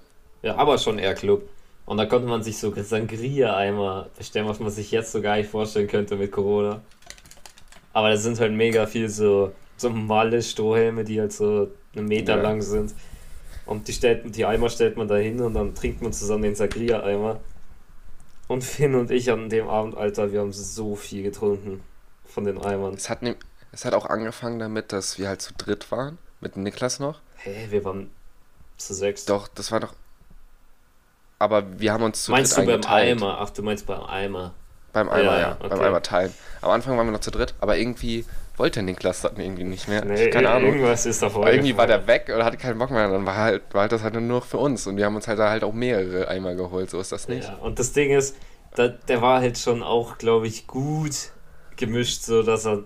Ja, 0.47 0.57
aber 0.57 0.79
schon 0.79 0.99
eher 0.99 1.15
Club. 1.15 1.49
Und 1.87 1.99
da 1.99 2.07
konnte 2.07 2.29
man 2.29 2.43
sich 2.43 2.59
so 2.59 2.73
Sangria-Eimer 2.75 4.09
bestellen, 4.17 4.47
was 4.47 4.61
man 4.61 4.71
sich 4.71 4.91
jetzt 4.91 5.13
so 5.13 5.21
gar 5.21 5.37
nicht 5.37 5.51
vorstellen 5.51 5.89
könnte 5.89 6.17
mit 6.17 6.33
Corona. 6.33 6.83
Aber 7.93 8.11
da 8.11 8.17
sind 8.17 8.39
halt 8.39 8.53
mega 8.53 8.87
viel 8.87 9.09
so, 9.09 9.53
so 9.77 9.89
normale 9.89 10.43
Strohhelme, 10.43 11.05
die 11.05 11.21
halt 11.21 11.33
so 11.33 11.69
einen 11.95 12.07
Meter 12.07 12.37
ja. 12.37 12.43
lang 12.43 12.63
sind. 12.63 12.95
Und 13.67 13.89
die, 13.89 13.93
stellt, 13.93 14.37
die 14.37 14.45
Eimer 14.45 14.69
stellt 14.69 14.97
man 14.97 15.09
da 15.09 15.17
hin 15.17 15.41
und 15.41 15.55
dann 15.55 15.75
trinkt 15.75 16.03
man 16.03 16.13
zusammen 16.13 16.43
den 16.43 16.55
Sangria-Eimer. 16.55 17.41
Und 18.49 18.63
Finn 18.63 18.95
und 18.95 19.11
ich 19.11 19.33
an 19.33 19.49
dem 19.49 19.69
Abend, 19.69 19.97
Alter, 19.97 20.31
wir 20.31 20.41
haben 20.41 20.53
so 20.53 20.95
viel 20.95 21.25
getrunken 21.25 21.81
von 22.25 22.45
den 22.45 22.59
Eimern. 22.59 22.95
Es 22.95 23.11
hat, 23.11 23.23
ne, 23.23 23.35
es 23.73 23.85
hat 23.85 23.95
auch 23.95 24.07
angefangen 24.07 24.61
damit, 24.61 24.93
dass 24.93 25.19
wir 25.19 25.29
halt 25.29 25.43
zu 25.43 25.55
dritt 25.55 25.91
waren, 25.91 26.19
mit 26.41 26.57
Niklas 26.57 27.01
noch. 27.01 27.21
Hä, 27.37 27.53
hey, 27.53 27.71
wir 27.73 27.85
waren 27.85 28.11
zu 28.77 28.95
sechs. 28.95 29.25
Doch, 29.25 29.49
das 29.49 29.73
war 29.73 29.81
doch. 29.81 29.95
Aber 31.39 31.79
wir 31.79 31.93
haben 31.93 32.03
uns 32.03 32.25
zu 32.25 32.33
meinst 32.33 32.57
dritt 32.57 32.67
Meinst 32.67 32.85
du 32.85 32.89
beim 32.89 32.97
Eimer? 32.97 33.39
Ach, 33.41 33.51
du 33.51 33.63
meinst 33.63 33.87
beim 33.87 34.03
Eimer. 34.03 34.55
Beim 34.93 35.09
Eimer, 35.11 35.33
ja. 35.33 35.39
ja. 35.41 35.57
Okay. 35.59 35.69
Beim 35.69 35.81
Eimer 35.81 36.03
teilen. 36.03 36.33
Am 36.63 36.71
Anfang 36.71 36.97
waren 36.97 37.07
wir 37.07 37.13
noch 37.13 37.21
zu 37.21 37.31
dritt, 37.31 37.55
aber 37.61 37.77
irgendwie 37.77 38.25
wollte 38.57 38.83
Niklas 38.83 39.21
das 39.21 39.33
irgendwie 39.37 39.65
nicht 39.65 39.89
mehr. 39.89 40.05
Nee, 40.05 40.31
keine 40.31 40.51
Ahnung. 40.51 40.71
Irgendwas 40.71 41.05
ist 41.05 41.23
da 41.23 41.29
vorher. 41.29 41.53
Irgendwie 41.53 41.77
war 41.77 41.87
der 41.87 42.07
weg 42.07 42.31
oder 42.35 42.45
hatte 42.45 42.57
keinen 42.57 42.79
Bock 42.79 42.91
mehr. 42.91 43.09
Dann 43.09 43.27
war 43.27 43.37
halt, 43.37 43.63
war 43.73 43.83
halt 43.83 43.93
das 43.93 44.03
halt 44.03 44.15
nur 44.15 44.41
für 44.41 44.57
uns. 44.57 44.87
Und 44.87 44.97
wir 44.97 45.05
haben 45.05 45.15
uns 45.15 45.29
halt, 45.29 45.39
halt 45.39 45.65
auch 45.65 45.75
mehrere 45.75 46.29
Eimer 46.29 46.55
geholt. 46.55 46.89
So 46.89 46.99
ist 46.99 47.13
das 47.13 47.29
nicht. 47.29 47.49
Ja, 47.49 47.57
und 47.57 47.79
das 47.79 47.93
Ding 47.93 48.11
ist, 48.11 48.37
da, 48.75 48.89
der 48.89 49.21
war 49.21 49.41
halt 49.41 49.59
schon 49.59 49.83
auch, 49.83 50.17
glaube 50.17 50.47
ich, 50.47 50.67
gut 50.67 51.33
gemischt, 51.77 52.23
so 52.23 52.43
dass 52.43 52.67
er, 52.67 52.85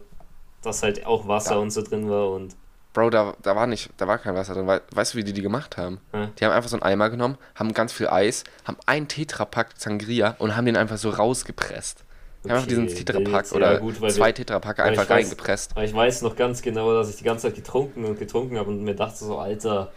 dass 0.62 0.82
halt 0.82 1.06
auch 1.06 1.28
Wasser 1.28 1.54
ja. 1.54 1.58
und 1.58 1.70
so 1.70 1.82
drin 1.82 2.10
war 2.10 2.30
und. 2.30 2.56
Bro, 2.92 3.11
da, 3.11 3.35
da 3.42 3.55
war 3.55 3.66
nicht, 3.66 3.90
da 3.98 4.09
war 4.09 4.18
kein 4.18 4.35
Wasser 4.35 4.55
drin. 4.55 4.66
Weißt 4.66 5.14
du, 5.14 5.18
wie 5.18 5.24
die 5.24 5.33
die 5.33 5.42
gemacht 5.42 5.76
haben? 5.76 6.00
Hm? 6.12 6.33
Die 6.38 6.44
haben 6.44 6.53
einfach 6.53 6.68
so 6.68 6.76
einen 6.76 6.83
Eimer 6.83 7.09
genommen, 7.09 7.38
haben 7.55 7.72
ganz 7.72 7.92
viel 7.92 8.09
Eis, 8.09 8.42
haben 8.64 8.76
einen 8.87 9.07
Tetrapack 9.07 9.74
Sangria 9.76 10.35
und 10.38 10.57
haben 10.57 10.66
den 10.66 10.76
einfach 10.76 10.98
so 10.98 11.11
rausgepresst. 11.11 12.05
Okay, 12.42 12.53
einfach 12.53 12.66
diesen 12.66 12.88
Tetrapack 12.88 13.53
oder 13.53 13.79
gut, 13.79 13.96
zwei 14.11 14.33
Tetrapack 14.33 14.81
einfach 14.81 15.09
weiß, 15.09 15.26
reingepresst. 15.26 15.72
ich 15.79 15.94
weiß 15.94 16.22
noch 16.22 16.35
ganz 16.35 16.62
genau, 16.62 16.94
dass 16.94 17.11
ich 17.11 17.16
die 17.16 17.24
ganze 17.24 17.48
Zeit 17.48 17.55
getrunken 17.55 18.05
und 18.05 18.18
getrunken 18.18 18.59
habe 18.59 18.70
und 18.70 18.83
mir 18.83 18.94
dachte 18.94 19.24
so, 19.24 19.38
Alter, 19.38 19.92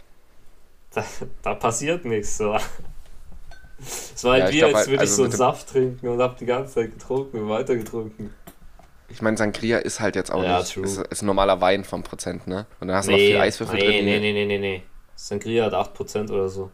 da, 0.93 1.03
da 1.41 1.55
passiert 1.55 2.05
nichts. 2.05 2.37
So. 2.37 2.57
Es 3.79 4.23
war 4.23 4.33
halt 4.33 4.43
ja, 4.45 4.51
wie, 4.51 4.57
glaub, 4.59 4.75
als 4.75 4.87
würde 4.87 4.99
also 4.99 5.11
ich 5.11 5.15
so 5.15 5.23
einen 5.23 5.31
Saft 5.31 5.69
trinken 5.69 6.07
und 6.07 6.21
hab 6.21 6.37
die 6.37 6.45
ganze 6.45 6.75
Zeit 6.75 6.91
getrunken 6.91 7.39
und 7.39 7.49
weiter 7.49 7.75
getrunken. 7.75 8.33
Ich 9.13 9.21
meine, 9.21 9.37
Sangria 9.37 9.77
ist 9.77 9.99
halt 9.99 10.15
jetzt 10.15 10.31
auch 10.31 10.43
ja, 10.43 10.59
nicht. 10.59 10.73
True. 10.73 10.83
Ist, 10.83 10.97
ist 10.97 11.21
ein 11.21 11.27
normaler 11.27 11.61
Wein 11.61 11.83
vom 11.83 12.01
Prozent, 12.01 12.47
ne? 12.47 12.65
Und 12.79 12.87
dann 12.87 12.97
hast 12.97 13.05
nee, 13.05 13.13
du 13.13 13.19
noch 13.19 13.27
viel 13.27 13.41
Eiswürfel 13.41 13.75
nee, 13.75 13.85
drin. 13.85 14.05
Nee, 14.05 14.19
nee, 14.19 14.33
nee, 14.33 14.45
nee, 14.45 14.57
nee. 14.57 14.83
Sangria 15.15 15.65
hat 15.65 15.73
8% 15.73 16.31
oder 16.31 16.49
so. 16.49 16.71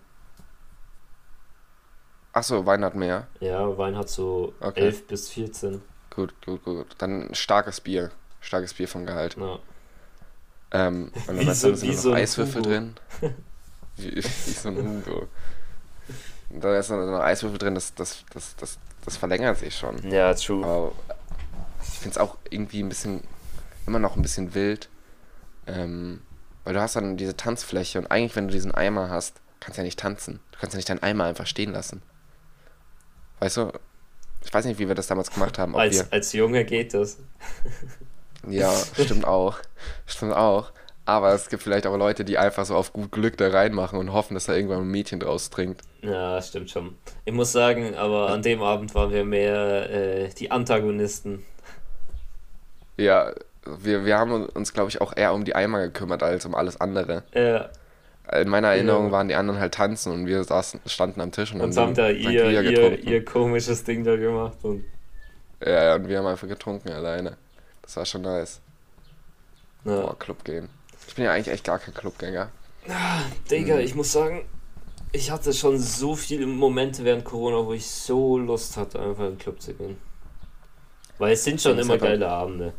Achso, 2.31 2.65
Wein 2.65 2.85
hat 2.85 2.95
mehr. 2.95 3.27
Ja, 3.41 3.77
Wein 3.77 3.97
hat 3.97 4.09
so 4.09 4.53
okay. 4.61 4.79
11 4.85 5.07
bis 5.07 5.29
14. 5.29 5.81
Gut, 6.15 6.33
gut, 6.45 6.63
gut. 6.63 6.87
Dann 6.97 7.29
starkes 7.33 7.81
Bier. 7.81 8.11
Starkes 8.39 8.73
Bier 8.73 8.87
vom 8.87 9.05
Gehalt. 9.05 9.35
Ja. 9.37 9.59
Ähm, 10.71 11.11
und 11.27 11.45
dann 11.45 11.53
so, 11.53 11.71
ist 11.71 11.83
da 11.83 11.87
noch 11.87 11.93
so 11.93 12.13
Eiswürfel 12.13 12.61
drin. 12.61 12.95
wie, 13.97 14.15
wie 14.15 14.21
so 14.21 14.69
ein 14.69 14.77
Hugo. 14.77 15.27
da 16.49 16.79
ist 16.79 16.89
noch 16.89 17.19
Eiswürfel 17.19 17.57
drin, 17.57 17.75
das, 17.75 17.93
das, 17.95 18.23
das, 18.33 18.55
das, 18.55 18.79
das 19.03 19.17
verlängert 19.17 19.57
sich 19.57 19.75
schon. 19.75 20.09
Ja, 20.09 20.33
true. 20.33 20.65
Aber 20.65 20.91
ich 21.81 21.99
finde 21.99 22.11
es 22.11 22.17
auch 22.17 22.37
irgendwie 22.49 22.81
ein 22.81 22.89
bisschen, 22.89 23.21
immer 23.87 23.99
noch 23.99 24.15
ein 24.15 24.21
bisschen 24.21 24.53
wild. 24.53 24.89
Ähm, 25.67 26.21
weil 26.63 26.73
du 26.73 26.81
hast 26.81 26.95
dann 26.95 27.17
diese 27.17 27.37
Tanzfläche 27.37 27.99
und 27.99 28.07
eigentlich, 28.07 28.35
wenn 28.35 28.47
du 28.47 28.53
diesen 28.53 28.73
Eimer 28.73 29.09
hast, 29.09 29.41
kannst 29.59 29.77
du 29.77 29.81
ja 29.81 29.85
nicht 29.85 29.99
tanzen. 29.99 30.39
Du 30.51 30.59
kannst 30.59 30.73
ja 30.73 30.77
nicht 30.77 30.89
deinen 30.89 31.03
Eimer 31.03 31.25
einfach 31.25 31.47
stehen 31.47 31.71
lassen. 31.71 32.01
Weißt 33.39 33.57
du, 33.57 33.71
ich 34.43 34.53
weiß 34.53 34.65
nicht, 34.65 34.79
wie 34.79 34.87
wir 34.87 34.95
das 34.95 35.07
damals 35.07 35.31
gemacht 35.31 35.57
haben. 35.57 35.75
als, 35.75 35.95
wir... 35.95 36.07
als 36.11 36.33
Junge 36.33 36.65
geht 36.65 36.93
das. 36.93 37.17
ja, 38.47 38.73
stimmt 38.93 39.25
auch. 39.25 39.57
Stimmt 40.05 40.33
auch. 40.33 40.71
Aber 41.05 41.33
es 41.33 41.49
gibt 41.49 41.63
vielleicht 41.63 41.87
auch 41.87 41.97
Leute, 41.97 42.23
die 42.23 42.37
einfach 42.37 42.65
so 42.65 42.75
auf 42.75 42.93
gut 42.93 43.11
Glück 43.11 43.35
da 43.37 43.49
reinmachen 43.49 43.97
und 43.97 44.13
hoffen, 44.13 44.35
dass 44.35 44.45
da 44.45 44.53
irgendwann 44.53 44.81
ein 44.81 44.91
Mädchen 44.91 45.19
draus 45.19 45.49
trinkt. 45.49 45.81
Ja, 46.03 46.39
stimmt 46.39 46.69
schon. 46.69 46.97
Ich 47.25 47.33
muss 47.33 47.51
sagen, 47.51 47.95
aber 47.95 48.29
an 48.29 48.43
dem 48.43 48.61
Abend 48.61 48.93
waren 48.93 49.11
wir 49.11 49.25
mehr 49.25 49.89
äh, 49.89 50.29
die 50.29 50.51
Antagonisten. 50.51 51.43
Ja, 52.99 53.33
wir, 53.65 54.05
wir 54.05 54.17
haben 54.17 54.45
uns, 54.45 54.73
glaube 54.73 54.89
ich, 54.89 55.01
auch 55.01 55.15
eher 55.15 55.33
um 55.33 55.45
die 55.45 55.55
Eimer 55.55 55.81
gekümmert 55.81 56.23
als 56.23 56.45
um 56.45 56.55
alles 56.55 56.79
andere. 56.79 57.23
Ja. 57.33 57.69
In 58.39 58.49
meiner 58.49 58.69
Erinnerung 58.69 59.07
ja. 59.07 59.11
waren 59.11 59.27
die 59.27 59.35
anderen 59.35 59.59
halt 59.59 59.73
tanzen 59.73 60.13
und 60.13 60.27
wir 60.27 60.43
saßen, 60.43 60.81
standen 60.85 61.19
am 61.21 61.31
Tisch 61.31 61.53
und, 61.53 61.61
und 61.61 61.75
haben 61.75 61.95
da 61.95 62.09
ihr, 62.09 62.61
ihr, 62.61 62.99
ihr, 62.99 63.25
komisches 63.25 63.83
Ding 63.83 64.03
da 64.03 64.15
gemacht. 64.15 64.57
Und 64.61 64.83
ja, 65.65 65.95
und 65.95 66.07
wir 66.07 66.19
haben 66.19 66.27
einfach 66.27 66.47
getrunken 66.47 66.89
alleine. 66.89 67.37
Das 67.81 67.97
war 67.97 68.05
schon 68.05 68.21
nice. 68.21 68.61
Ja. 69.83 70.01
Boah, 70.01 70.19
Club 70.19 70.43
gehen. 70.43 70.69
Ich 71.07 71.15
bin 71.15 71.25
ja 71.25 71.31
eigentlich 71.31 71.47
echt 71.47 71.63
gar 71.63 71.79
kein 71.79 71.93
Clubgänger. 71.93 72.49
Ah, 72.87 73.21
Digga, 73.49 73.75
hm. 73.75 73.81
ich 73.81 73.95
muss 73.95 74.11
sagen, 74.11 74.45
ich 75.11 75.31
hatte 75.31 75.53
schon 75.53 75.79
so 75.79 76.15
viele 76.15 76.45
Momente 76.45 77.03
während 77.03 77.25
Corona, 77.25 77.65
wo 77.65 77.73
ich 77.73 77.89
so 77.89 78.37
Lust 78.37 78.77
hatte, 78.77 78.99
einfach 78.99 79.23
in 79.23 79.31
den 79.31 79.37
Club 79.39 79.59
zu 79.59 79.73
gehen. 79.73 79.97
Weil 81.17 81.33
es 81.33 81.43
sind 81.43 81.59
schon 81.61 81.77
immer 81.79 81.97
geile 81.97 82.29
Abende. 82.29 82.73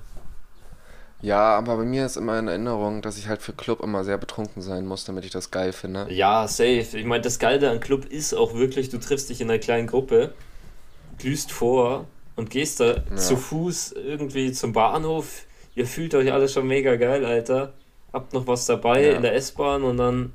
Ja, 1.22 1.56
aber 1.56 1.76
bei 1.76 1.84
mir 1.84 2.06
ist 2.06 2.16
immer 2.16 2.38
in 2.38 2.48
Erinnerung, 2.48 3.02
dass 3.02 3.18
ich 3.18 3.28
halt 3.28 3.42
für 3.42 3.52
Club 3.52 3.80
immer 3.82 4.04
sehr 4.04 4.16
betrunken 4.16 4.62
sein 4.62 4.86
muss, 4.86 5.04
damit 5.04 5.24
ich 5.24 5.30
das 5.30 5.50
geil 5.50 5.72
finde. 5.72 6.06
Ja, 6.10 6.48
safe. 6.48 6.86
Ich 6.98 7.04
meine, 7.04 7.22
das 7.22 7.38
Geile 7.38 7.70
an 7.70 7.80
Club 7.80 8.06
ist 8.06 8.32
auch 8.32 8.54
wirklich, 8.54 8.88
du 8.88 8.98
triffst 8.98 9.28
dich 9.28 9.40
in 9.40 9.50
einer 9.50 9.58
kleinen 9.58 9.86
Gruppe, 9.86 10.32
glühst 11.18 11.52
vor 11.52 12.06
und 12.36 12.50
gehst 12.50 12.80
da 12.80 12.96
ja. 13.10 13.16
zu 13.16 13.36
Fuß 13.36 13.92
irgendwie 13.92 14.52
zum 14.52 14.72
Bahnhof. 14.72 15.44
Ihr 15.74 15.86
fühlt 15.86 16.14
euch 16.14 16.32
alle 16.32 16.48
schon 16.48 16.66
mega 16.66 16.96
geil, 16.96 17.24
Alter 17.24 17.74
habt 18.12 18.32
noch 18.32 18.46
was 18.46 18.66
dabei 18.66 19.06
ja. 19.06 19.16
in 19.16 19.22
der 19.22 19.34
S-Bahn 19.34 19.82
und 19.82 19.96
dann 19.96 20.32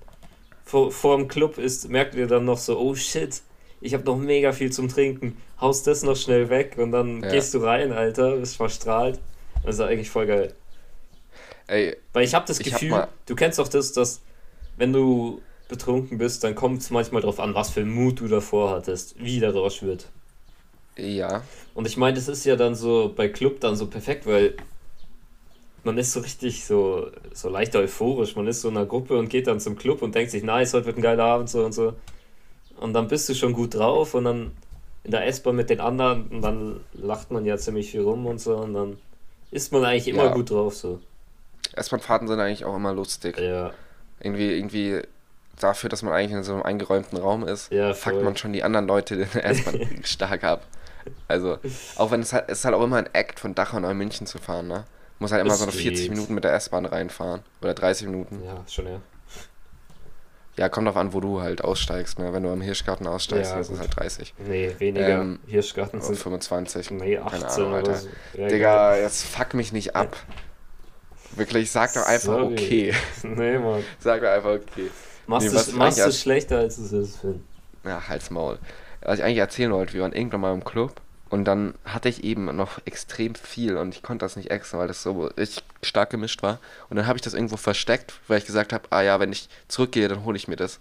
vor, 0.63 0.91
vor 0.91 1.17
dem 1.17 1.27
Club 1.27 1.57
ist, 1.57 1.89
merkt 1.89 2.15
ihr 2.15 2.27
dann 2.27 2.45
noch 2.45 2.57
so, 2.57 2.79
oh 2.79 2.95
shit, 2.95 3.41
ich 3.81 3.93
habe 3.93 4.03
noch 4.03 4.17
mega 4.17 4.51
viel 4.51 4.71
zum 4.71 4.87
Trinken, 4.87 5.37
haust 5.59 5.85
das 5.87 6.03
noch 6.03 6.15
schnell 6.15 6.49
weg 6.49 6.75
und 6.77 6.91
dann 6.91 7.21
ja. 7.21 7.29
gehst 7.29 7.53
du 7.53 7.59
rein, 7.59 7.91
Alter, 7.91 8.37
bist 8.37 8.57
verstrahlt. 8.57 9.19
Das 9.63 9.75
ist 9.75 9.81
eigentlich 9.81 10.09
voll 10.09 10.27
geil. 10.27 10.53
Ey, 11.67 11.97
Weil 12.13 12.25
ich 12.25 12.33
habe 12.33 12.45
das 12.47 12.59
Gefühl, 12.59 12.93
hab 12.93 13.25
du 13.25 13.35
kennst 13.35 13.59
doch 13.59 13.67
das, 13.67 13.91
dass 13.93 14.21
wenn 14.77 14.93
du 14.93 15.41
betrunken 15.67 16.17
bist, 16.17 16.43
dann 16.43 16.53
kommt 16.53 16.81
es 16.81 16.91
manchmal 16.91 17.21
darauf 17.21 17.39
an, 17.39 17.55
was 17.55 17.71
für 17.71 17.85
Mut 17.85 18.19
du 18.19 18.27
davor 18.27 18.71
hattest, 18.71 19.15
wie 19.17 19.39
der 19.39 19.53
Rausch 19.53 19.81
wird. 19.81 20.07
Ja. 20.97 21.43
Und 21.73 21.87
ich 21.87 21.97
meine, 21.97 22.15
das 22.15 22.27
ist 22.27 22.45
ja 22.45 22.55
dann 22.55 22.75
so 22.75 23.11
bei 23.15 23.27
Club 23.27 23.59
dann 23.59 23.75
so 23.75 23.87
perfekt, 23.87 24.25
weil 24.25 24.55
man 25.83 25.97
ist 25.97 26.13
so 26.13 26.19
richtig 26.19 26.65
so, 26.65 27.07
so 27.33 27.49
leicht 27.49 27.75
euphorisch. 27.75 28.35
Man 28.35 28.47
ist 28.47 28.61
so 28.61 28.69
in 28.69 28.77
einer 28.77 28.85
Gruppe 28.85 29.17
und 29.17 29.29
geht 29.29 29.47
dann 29.47 29.59
zum 29.59 29.75
Club 29.75 30.01
und 30.01 30.15
denkt 30.15 30.31
sich, 30.31 30.43
nice, 30.43 30.73
heute 30.73 30.87
wird 30.87 30.97
ein 30.97 31.01
geiler 31.01 31.25
Abend 31.25 31.49
so 31.49 31.65
und 31.65 31.73
so. 31.73 31.93
Und 32.77 32.93
dann 32.93 33.07
bist 33.07 33.29
du 33.29 33.35
schon 33.35 33.53
gut 33.53 33.75
drauf 33.75 34.13
und 34.13 34.25
dann 34.25 34.51
in 35.03 35.11
der 35.11 35.27
S-Bahn 35.27 35.55
mit 35.55 35.69
den 35.69 35.79
anderen 35.79 36.27
und 36.27 36.41
dann 36.41 36.79
lacht 36.93 37.31
man 37.31 37.45
ja 37.45 37.57
ziemlich 37.57 37.91
viel 37.91 38.01
rum 38.01 38.25
und 38.25 38.39
so 38.39 38.57
und 38.57 38.73
dann 38.73 38.97
ist 39.51 39.71
man 39.71 39.85
eigentlich 39.85 40.07
immer 40.07 40.25
ja. 40.25 40.33
gut 40.33 40.49
drauf 40.49 40.75
so. 40.75 40.99
S-Bahn-Fahrten 41.75 42.27
sind 42.27 42.39
eigentlich 42.39 42.65
auch 42.65 42.75
immer 42.75 42.93
lustig. 42.93 43.37
Ja. 43.39 43.71
Irgendwie, 44.19 44.53
irgendwie 44.57 45.01
dafür, 45.59 45.89
dass 45.89 46.01
man 46.01 46.13
eigentlich 46.13 46.31
in 46.31 46.43
so 46.43 46.53
einem 46.53 46.63
eingeräumten 46.63 47.17
Raum 47.17 47.47
ist, 47.47 47.71
Ja, 47.71 47.93
fuckt 47.93 48.21
man 48.23 48.35
schon 48.37 48.53
die 48.53 48.63
anderen 48.63 48.87
Leute 48.87 49.15
in 49.15 49.27
der 49.33 49.45
S-Bahn 49.51 50.01
stark 50.03 50.43
ab. 50.43 50.65
Also, 51.27 51.59
auch 51.97 52.11
wenn 52.11 52.21
es 52.21 52.33
halt, 52.33 52.45
es 52.47 52.59
ist 52.59 52.65
halt 52.65 52.73
auch 52.75 52.83
immer 52.83 52.97
ein 52.97 53.09
Act 53.13 53.39
von 53.39 53.53
Dachau 53.53 53.79
nach 53.79 53.93
München 53.93 54.25
zu 54.25 54.37
fahren, 54.39 54.67
ne? 54.67 54.85
Muss 55.19 55.31
halt 55.31 55.41
immer 55.41 55.53
Es 55.53 55.59
so 55.59 55.65
eine 55.65 55.71
40 55.71 56.01
geht. 56.03 56.09
Minuten 56.11 56.33
mit 56.33 56.43
der 56.43 56.53
S-Bahn 56.55 56.85
reinfahren. 56.85 57.41
Oder 57.61 57.73
30 57.73 58.07
Minuten. 58.07 58.41
Ja, 58.43 58.63
schon 58.67 58.87
ja. 58.87 58.99
Ja, 60.57 60.69
kommt 60.69 60.87
drauf 60.87 60.95
an, 60.95 61.11
wo 61.13 61.19
du 61.19 61.41
halt 61.41 61.63
aussteigst, 61.63 62.17
ne? 62.17 62.31
Wenn 62.33 62.43
du 62.43 62.49
am 62.49 62.61
Hirschgarten 62.61 63.05
aussteigst, 63.07 63.51
Ja, 63.51 63.55
dann 63.55 63.61
ist 63.61 63.69
es 63.69 63.79
halt 63.79 63.95
30. 63.95 64.33
Nee, 64.39 64.73
weniger. 64.79 65.07
Ähm, 65.21 65.39
Hirschgarten 65.47 66.01
sind 66.01 66.17
25. 66.17 66.91
nee, 66.91 67.15
Keine 67.17 67.25
18 67.45 67.63
Ahnung, 67.63 67.73
Alter. 67.75 67.95
so. 67.95 68.07
Ja, 68.33 68.47
Digga, 68.47 68.95
jetzt 68.97 69.25
fuck 69.25 69.53
mich 69.53 69.73
nicht 69.73 69.95
ab. 69.95 70.15
Wirklich, 71.35 71.71
sag 71.71 71.93
doch 71.93 72.05
einfach 72.05 72.39
Sorry. 72.39 72.53
okay. 72.53 72.93
Nee, 73.23 73.57
Mann. 73.57 73.83
Sag 73.99 74.21
doch 74.21 74.29
einfach 74.29 74.51
okay. 74.51 74.89
Machst 75.27 75.51
Nee, 75.53 75.59
du 75.71 75.77
machst 75.77 75.99
es 75.99 76.21
schlechter, 76.21 76.59
als 76.59 76.77
es 76.77 76.91
ist, 76.91 77.17
Finn. 77.17 77.43
Ja, 77.83 78.07
halt's 78.07 78.29
Maul. 78.29 78.59
Was 79.01 79.19
ich 79.19 79.25
eigentlich 79.25 79.39
erzählen 79.39 79.71
wollte, 79.71 79.93
wir 79.93 80.01
waren 80.01 80.13
irgendwann 80.13 80.41
mal 80.41 80.53
im 80.53 80.63
Club 80.63 81.01
und 81.29 81.45
dann 81.45 81.73
hatte 81.83 82.09
ich 82.09 82.23
eben 82.23 82.45
noch 82.55 82.79
extrem 82.85 83.35
viel 83.35 83.77
und 83.77 83.93
ich 83.95 84.03
konnte 84.03 84.23
das 84.25 84.35
nicht 84.35 84.51
extra, 84.51 84.77
weil 84.77 84.87
das 84.87 85.03
so 85.03 85.25
richtig 85.25 85.63
stark 85.81 86.09
gemischt 86.09 86.43
war. 86.43 86.59
Und 86.89 86.97
dann 86.97 87.07
habe 87.07 87.17
ich 87.17 87.21
das 87.21 87.33
irgendwo 87.33 87.57
versteckt, 87.57 88.13
weil 88.27 88.37
ich 88.37 88.45
gesagt 88.45 88.73
habe, 88.73 88.85
ah 88.91 89.01
ja, 89.01 89.19
wenn 89.19 89.31
ich 89.31 89.49
zurückgehe, 89.67 90.07
dann 90.07 90.23
hole 90.23 90.37
ich 90.37 90.47
mir 90.47 90.55
das. 90.55 90.79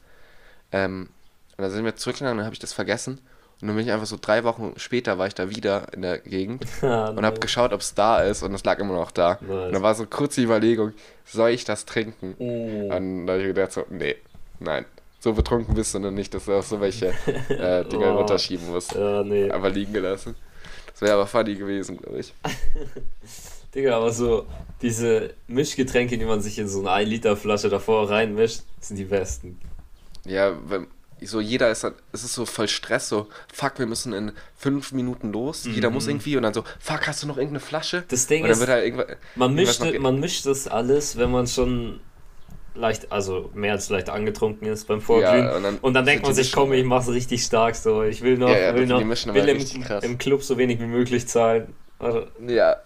Ähm, 0.73 1.09
und 1.57 1.63
dann 1.63 1.71
sind 1.71 1.85
wir 1.85 1.97
zurückgegangen 1.97 2.33
und 2.33 2.39
dann 2.39 2.47
habe 2.47 2.55
ich 2.55 2.61
das 2.61 2.73
vergessen. 2.73 3.21
Und 3.65 3.69
dann 3.69 3.77
bin 3.79 3.87
ich 3.87 3.93
einfach 3.93 4.05
so 4.05 4.19
drei 4.21 4.45
Wochen 4.45 4.75
später 4.77 5.17
war 5.17 5.27
ich 5.27 5.35
da 5.35 5.49
wieder 5.49 5.87
in 5.95 6.03
der 6.03 6.19
Gegend 6.19 6.67
Ah, 6.83 7.09
und 7.09 7.25
habe 7.25 7.41
geschaut, 7.41 7.73
ob 7.73 7.81
es 7.81 7.95
da 7.95 8.21
ist 8.21 8.43
und 8.43 8.53
es 8.53 8.63
lag 8.63 8.79
immer 8.79 8.93
noch 8.93 9.11
da. 9.11 9.39
Nice. 9.41 9.51
Und 9.69 9.73
dann 9.73 9.81
war 9.83 9.95
so 9.95 10.05
kurz 10.05 10.35
die 10.35 10.43
Überlegung, 10.43 10.93
soll 11.25 11.49
ich 11.49 11.65
das 11.65 11.87
trinken? 11.87 12.35
Oh. 12.39 12.95
Und 12.95 13.27
da 13.27 13.33
habe 13.33 13.41
ich 13.43 13.49
gedacht 13.49 13.73
so, 13.73 13.87
nee, 13.89 14.17
nein. 14.61 14.85
So 15.19 15.33
betrunken 15.33 15.75
bist 15.75 15.95
du 15.95 15.99
noch 15.99 16.11
nicht, 16.11 16.35
dass 16.35 16.45
du 16.45 16.53
auch 16.53 16.63
so 16.63 16.79
welche 16.79 17.07
äh, 17.49 17.85
Dinger 17.91 18.13
Oh. 18.13 18.19
runterschieben 18.19 18.69
musst. 18.69 18.93
Ja, 18.93 19.23
nee. 19.23 19.51
Aber 19.51 19.71
liegen 19.71 19.95
gelassen. 19.95 20.35
Das 20.93 21.01
wäre 21.01 21.15
aber 21.15 21.27
funny 21.27 21.55
gewesen, 21.55 21.97
glaube 21.97 22.19
ich. 22.19 22.35
Digga, 23.75 23.97
aber 23.97 24.13
so 24.13 24.45
diese 24.83 25.31
Mischgetränke, 25.47 26.19
die 26.19 26.27
man 26.27 26.43
sich 26.43 26.59
in 26.59 26.69
so 26.69 26.81
eine 26.81 26.91
1 26.91 27.09
Liter 27.09 27.35
Flasche 27.35 27.71
davor 27.71 28.11
reinmischt, 28.11 28.61
sind 28.81 28.97
die 28.99 29.05
besten. 29.05 29.59
Ja, 30.27 30.53
wenn, 30.69 30.87
so 31.23 31.41
jeder 31.41 31.71
ist 31.71 31.85
dann, 31.85 31.95
es 32.13 32.25
ist 32.25 32.35
so 32.35 32.45
voll 32.47 32.69
Stress, 32.69 33.09
so, 33.09 33.29
fuck, 33.53 33.79
wir 33.79 33.87
müssen 33.87 34.13
in 34.13 34.33
fünf 34.57 34.93
Minuten 34.93 35.33
los, 35.33 35.65
jeder 35.65 35.91
muss 35.91 36.07
irgendwie 36.07 36.37
und 36.37 36.43
dann 36.43 36.55
so, 36.55 36.65
fuck, 36.81 37.07
hast 37.07 37.23
du 37.23 37.27
noch 37.27 37.37
irgendeine 37.37 37.61
Flasche? 37.61 38.01
Mhm. 38.01 38.05
Das 38.09 38.27
Ding 38.27 38.45
ist, 38.45 38.67
halt 38.69 39.19
man 39.35 39.55
mischt, 39.55 39.81
noch- 39.81 39.99
man 39.99 40.21
mischt 40.21 40.45
das 40.47 40.69
alles, 40.69 41.17
wenn 41.17 41.31
man 41.31 41.47
schon 41.47 42.01
leicht, 42.75 43.13
also 43.13 43.51
mehr 43.55 43.73
als 43.73 43.89
leicht 43.89 44.11
angetrunken 44.11 44.67
ist 44.67 44.87
beim 44.87 45.01
Vorglühen. 45.01 45.45
Ja, 45.45 45.57
und 45.57 45.63
dann 45.63 45.79
und 45.79 45.95
dann 45.95 46.05
denkt 46.05 46.25
man 46.25 46.35
sich, 46.35 46.53
komm, 46.53 46.73
ich 46.73 46.85
mach's 46.85 47.09
richtig 47.09 47.45
stark 47.45 47.77
so. 47.77 48.03
Ich 48.03 48.21
will 48.23 48.37
noch, 48.37 48.49
Ja, 48.51 48.59
ja, 48.59 48.75
will 48.75 48.87
noch, 48.87 49.01
will 49.01 49.49
im, 49.49 49.85
im 50.03 50.19
Club 50.19 50.43
so 50.43 50.59
wenig 50.59 50.81
wie 50.81 50.87
möglich 50.87 51.29
zahlen. 51.29 51.73
Also, 51.99 52.27
Ja. 52.47 52.77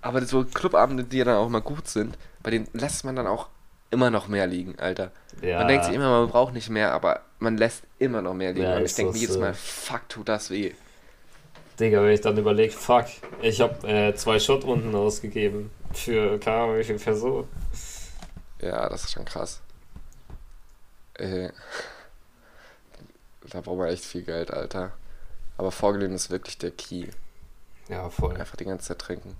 Aber 0.00 0.24
so 0.24 0.44
Clubabende, 0.44 1.04
die 1.04 1.18
ja 1.18 1.24
dann 1.24 1.36
auch 1.36 1.48
mal 1.48 1.60
gut 1.60 1.88
sind, 1.88 2.16
bei 2.42 2.50
denen 2.50 2.68
lässt 2.72 3.04
man 3.04 3.16
dann 3.16 3.26
auch 3.26 3.48
immer 3.90 4.10
noch 4.10 4.28
mehr 4.28 4.46
liegen, 4.46 4.78
Alter. 4.78 5.10
ja. 5.42 5.58
Man 5.58 5.68
denkt 5.68 5.86
sich 5.86 5.94
immer, 5.94 6.20
man 6.20 6.28
braucht 6.28 6.54
nicht 6.54 6.68
mehr, 6.68 6.92
aber 6.92 7.22
man 7.38 7.56
lässt 7.56 7.84
immer 7.98 8.22
noch 8.22 8.34
mehr 8.34 8.52
liegen. 8.52 8.64
Ja, 8.64 8.76
und 8.76 8.84
ich 8.84 8.94
denke 8.94 9.12
mir 9.12 9.18
jedes 9.18 9.34
so. 9.34 9.40
Mal, 9.40 9.54
fuck, 9.54 10.08
tut 10.08 10.28
das 10.28 10.50
weh. 10.50 10.72
Digga, 11.78 12.02
wenn 12.02 12.10
ich 12.10 12.20
dann 12.20 12.36
überlege, 12.36 12.72
fuck, 12.72 13.06
ich 13.40 13.60
habe 13.60 13.88
äh, 13.88 14.14
zwei 14.14 14.38
Shotrunden 14.40 14.94
ausgegeben 14.94 15.70
für 15.92 16.38
keine 16.38 16.56
Ahnung 16.56 16.78
wie 16.78 16.84
viel 16.84 16.98
Person. 16.98 17.46
Ja, 18.60 18.88
das 18.88 19.04
ist 19.04 19.12
schon 19.12 19.24
krass. 19.24 19.60
Äh, 21.14 21.50
da 23.48 23.60
braucht 23.60 23.78
man 23.78 23.88
echt 23.88 24.04
viel 24.04 24.22
Geld, 24.22 24.50
Alter. 24.50 24.92
Aber 25.56 25.70
vorgelegen 25.70 26.14
ist 26.14 26.30
wirklich 26.30 26.58
der 26.58 26.72
Key. 26.72 27.06
Ja, 27.88 28.10
voll. 28.10 28.36
Einfach 28.36 28.56
die 28.56 28.64
ganze 28.64 28.88
Zeit 28.88 28.98
trinken. 28.98 29.34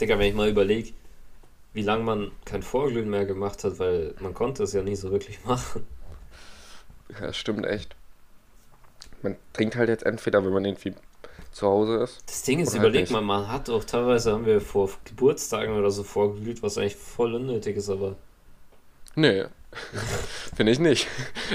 Digga, 0.00 0.18
wenn 0.18 0.28
ich 0.28 0.34
mal 0.34 0.48
überlege, 0.48 0.92
wie 1.72 1.82
lange 1.82 2.04
man 2.04 2.32
kein 2.44 2.62
Vorglühen 2.62 3.10
mehr 3.10 3.26
gemacht 3.26 3.64
hat, 3.64 3.78
weil 3.78 4.14
man 4.20 4.34
konnte 4.34 4.62
es 4.64 4.72
ja 4.72 4.82
nie 4.82 4.96
so 4.96 5.10
wirklich 5.10 5.44
machen. 5.44 5.86
Ja, 7.20 7.32
stimmt 7.32 7.66
echt. 7.66 7.94
Man 9.22 9.36
trinkt 9.52 9.76
halt 9.76 9.88
jetzt 9.88 10.04
entweder, 10.04 10.44
wenn 10.44 10.52
man 10.52 10.64
irgendwie 10.64 10.94
zu 11.52 11.66
Hause 11.66 11.98
ist. 12.04 12.22
Das 12.26 12.42
Ding 12.42 12.60
ist, 12.60 12.78
halt 12.78 12.78
überleg 12.80 13.02
nicht. 13.02 13.10
mal, 13.10 13.20
man 13.22 13.48
hat 13.48 13.68
auch 13.70 13.84
teilweise 13.84 14.32
haben 14.32 14.46
wir 14.46 14.60
vor 14.60 14.90
Geburtstagen 15.04 15.76
oder 15.76 15.90
so 15.90 16.04
vorgeglüht, 16.04 16.62
was 16.62 16.78
eigentlich 16.78 16.96
voll 16.96 17.34
unnötig 17.34 17.76
ist, 17.76 17.90
aber 17.90 18.16
Nee, 19.14 19.44
finde 20.56 20.72
ich 20.72 20.78
nicht. 20.78 21.08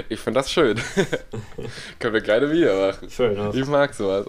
Ich 0.10 0.20
finde 0.20 0.40
das 0.40 0.52
schön. 0.52 0.80
Können 2.00 2.14
wir 2.14 2.22
gerne 2.22 2.52
wieder 2.52 2.88
machen. 2.92 3.10
schön. 3.10 3.38
Ich 3.54 3.66
mag 3.68 3.94
sowas. 3.94 4.28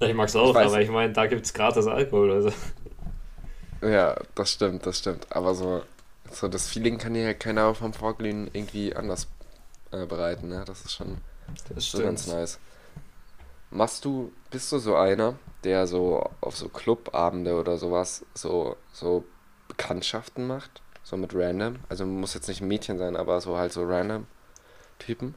Ich 0.00 0.14
mag's 0.14 0.34
auch, 0.34 0.50
Ich 0.50 0.56
aber 0.56 0.80
ich 0.80 0.90
meine, 0.90 1.12
da 1.12 1.26
gibt's 1.26 1.52
gratis 1.52 1.86
Alkohol. 1.86 2.32
Also. 2.32 2.52
Ja, 3.82 4.16
das 4.34 4.52
stimmt, 4.52 4.86
das 4.86 4.98
stimmt. 4.98 5.26
Aber 5.30 5.54
so, 5.54 5.82
so 6.30 6.48
das 6.48 6.68
Feeling 6.68 6.98
kann 6.98 7.14
dir 7.14 7.22
ja 7.22 7.34
keiner 7.34 7.74
vom 7.74 7.92
Vorglühen 7.92 8.50
irgendwie 8.52 8.94
anders 8.94 9.26
äh, 9.92 10.06
bereiten, 10.06 10.48
ne? 10.48 10.64
Das 10.66 10.82
ist 10.84 10.94
schon 10.94 11.18
Das 11.74 11.92
so 11.92 12.00
ganz 12.02 12.26
nice. 12.26 12.58
Machst 13.70 14.04
du, 14.04 14.32
bist 14.50 14.70
du 14.72 14.78
so 14.78 14.96
einer, 14.96 15.34
der 15.64 15.86
so 15.86 16.28
auf 16.40 16.56
so 16.56 16.68
Clubabende 16.68 17.54
oder 17.58 17.76
sowas 17.78 18.24
so, 18.34 18.76
so 18.92 19.24
Bekanntschaften 19.68 20.46
macht? 20.46 20.82
So 21.04 21.16
mit 21.16 21.34
random? 21.34 21.76
Also 21.88 22.04
muss 22.06 22.34
jetzt 22.34 22.48
nicht 22.48 22.60
ein 22.60 22.68
Mädchen 22.68 22.98
sein, 22.98 23.16
aber 23.16 23.40
so 23.40 23.56
halt 23.56 23.72
so 23.72 23.84
random 23.84 24.26
Typen? 24.98 25.34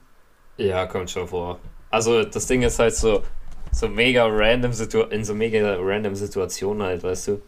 Ja, 0.58 0.86
kommt 0.86 1.10
schon 1.12 1.28
vor. 1.28 1.60
Also 1.90 2.24
das 2.24 2.48
Ding 2.48 2.62
ist 2.64 2.80
halt 2.80 2.96
so, 2.96 3.24
so 3.72 3.88
mega 3.88 4.26
random 4.28 4.74
Situ 4.74 5.02
in 5.04 5.24
so 5.24 5.34
mega 5.34 5.76
random 5.80 6.16
Situationen 6.16 6.84
halt, 6.84 7.04
weißt 7.04 7.28
du? 7.30 7.42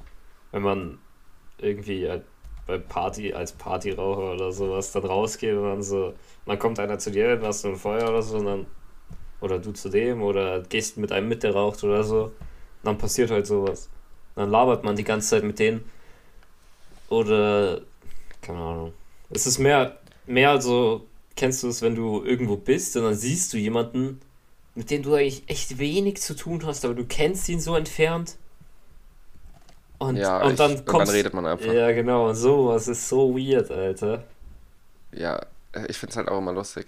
Wenn 0.51 0.62
man 0.62 0.99
irgendwie 1.58 2.10
halt 2.10 2.23
bei 2.67 2.77
Party 2.77 3.34
als 3.34 3.51
Partyraucher 3.51 4.34
oder 4.34 4.51
sowas 4.51 4.91
dann 4.91 5.05
rausgeht 5.05 5.55
und 5.55 5.63
dann 5.63 5.84
so, 5.84 6.13
dann 6.45 6.60
kommt 6.60 6.79
einer 6.79 6.97
zu 6.97 7.12
dir, 7.12 7.39
hast 7.41 7.63
du 7.63 7.69
ein 7.69 7.75
Feuer 7.75 8.10
oder 8.10 8.21
so 8.21 8.38
und 8.38 8.45
dann 8.45 8.65
oder 9.41 9.60
du 9.60 9.71
zu 9.71 9.89
dem 9.89 10.21
oder 10.23 10.62
gehst 10.62 10.97
mit 10.97 11.12
einem 11.12 11.27
mit, 11.27 11.43
der 11.43 11.53
raucht 11.53 11.84
oder 11.84 12.03
so, 12.03 12.31
dann 12.84 12.97
passiert 12.97 13.29
halt 13.29 13.45
sowas. 13.45 13.89
Dann 14.36 14.49
labert 14.49 14.84
man 14.84 14.95
die 14.95 15.03
ganze 15.03 15.29
Zeit 15.29 15.43
mit 15.43 15.60
denen 15.60 15.84
oder 17.10 17.81
keine 18.41 18.60
Ahnung. 18.60 18.93
Es 19.29 19.45
ist 19.45 19.60
mehr 19.60 19.99
mehr 20.25 20.60
so 20.62 21.05
kennst 21.36 21.63
du 21.63 21.67
es, 21.67 21.81
wenn 21.81 21.95
du 21.95 22.23
irgendwo 22.23 22.55
bist 22.55 22.95
und 22.97 23.03
dann 23.03 23.15
siehst 23.15 23.53
du 23.53 23.58
jemanden, 23.58 24.21
mit 24.73 24.89
dem 24.89 25.03
du 25.03 25.13
eigentlich 25.13 25.43
echt 25.47 25.77
wenig 25.77 26.21
zu 26.21 26.36
tun 26.36 26.65
hast, 26.65 26.86
aber 26.86 26.93
du 26.93 27.05
kennst 27.05 27.47
ihn 27.49 27.60
so 27.60 27.75
entfernt. 27.75 28.38
Und, 29.97 30.17
ja, 30.17 30.41
und 30.43 30.51
ich, 30.51 30.58
dann 30.58 30.71
und 30.71 30.86
kommst 30.86 31.08
dann 31.08 31.15
redet 31.15 31.34
man 31.34 31.45
einfach. 31.45 31.71
Ja, 31.71 31.91
genau, 31.91 32.29
und 32.29 32.36
sowas 32.36 32.88
ist 32.88 33.08
so 33.08 33.36
weird, 33.36 33.71
Alter. 33.71 34.23
Ja, 35.12 35.38
äh, 35.71 35.86
ich 35.88 35.97
finde 35.97 36.12
es 36.12 36.17
halt 36.17 36.27
auch 36.27 36.39
immer 36.39 36.53
lustig. 36.53 36.88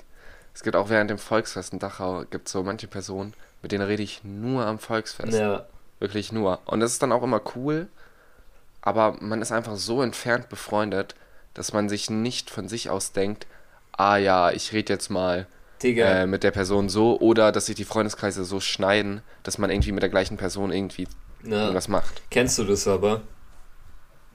Es 0.53 0.63
gibt 0.63 0.75
auch 0.75 0.89
während 0.89 1.09
dem 1.09 1.17
Volksfest 1.17 1.73
in 1.73 1.79
Dachau, 1.79 2.25
gibt 2.29 2.49
so 2.49 2.63
manche 2.63 2.87
Personen, 2.87 3.33
mit 3.61 3.71
denen 3.71 3.85
rede 3.85 4.03
ich 4.03 4.23
nur 4.23 4.65
am 4.65 4.79
Volksfest. 4.79 5.37
Ja, 5.37 5.67
Wirklich 5.99 6.31
nur. 6.31 6.59
Und 6.65 6.79
das 6.79 6.91
ist 6.91 7.01
dann 7.01 7.11
auch 7.11 7.23
immer 7.23 7.41
cool, 7.55 7.87
aber 8.81 9.17
man 9.19 9.41
ist 9.41 9.51
einfach 9.51 9.77
so 9.77 10.01
entfernt 10.01 10.49
befreundet, 10.49 11.15
dass 11.53 11.73
man 11.73 11.89
sich 11.89 12.09
nicht 12.09 12.49
von 12.49 12.67
sich 12.67 12.89
aus 12.89 13.13
denkt, 13.13 13.47
ah 13.93 14.17
ja, 14.17 14.51
ich 14.51 14.73
rede 14.73 14.93
jetzt 14.93 15.09
mal 15.09 15.47
äh, 15.83 16.25
mit 16.25 16.43
der 16.43 16.51
Person 16.51 16.87
so, 16.89 17.19
oder 17.19 17.51
dass 17.51 17.65
sich 17.67 17.75
die 17.75 17.85
Freundeskreise 17.85 18.43
so 18.43 18.59
schneiden, 18.59 19.21
dass 19.43 19.57
man 19.57 19.69
irgendwie 19.69 19.91
mit 19.91 20.03
der 20.03 20.09
gleichen 20.09 20.37
Person 20.37 20.71
irgendwie 20.71 21.07
ja. 21.43 21.61
irgendwas 21.61 21.87
macht. 21.87 22.21
Kennst 22.29 22.57
du 22.57 22.63
das 22.63 22.87
aber? 22.87 23.21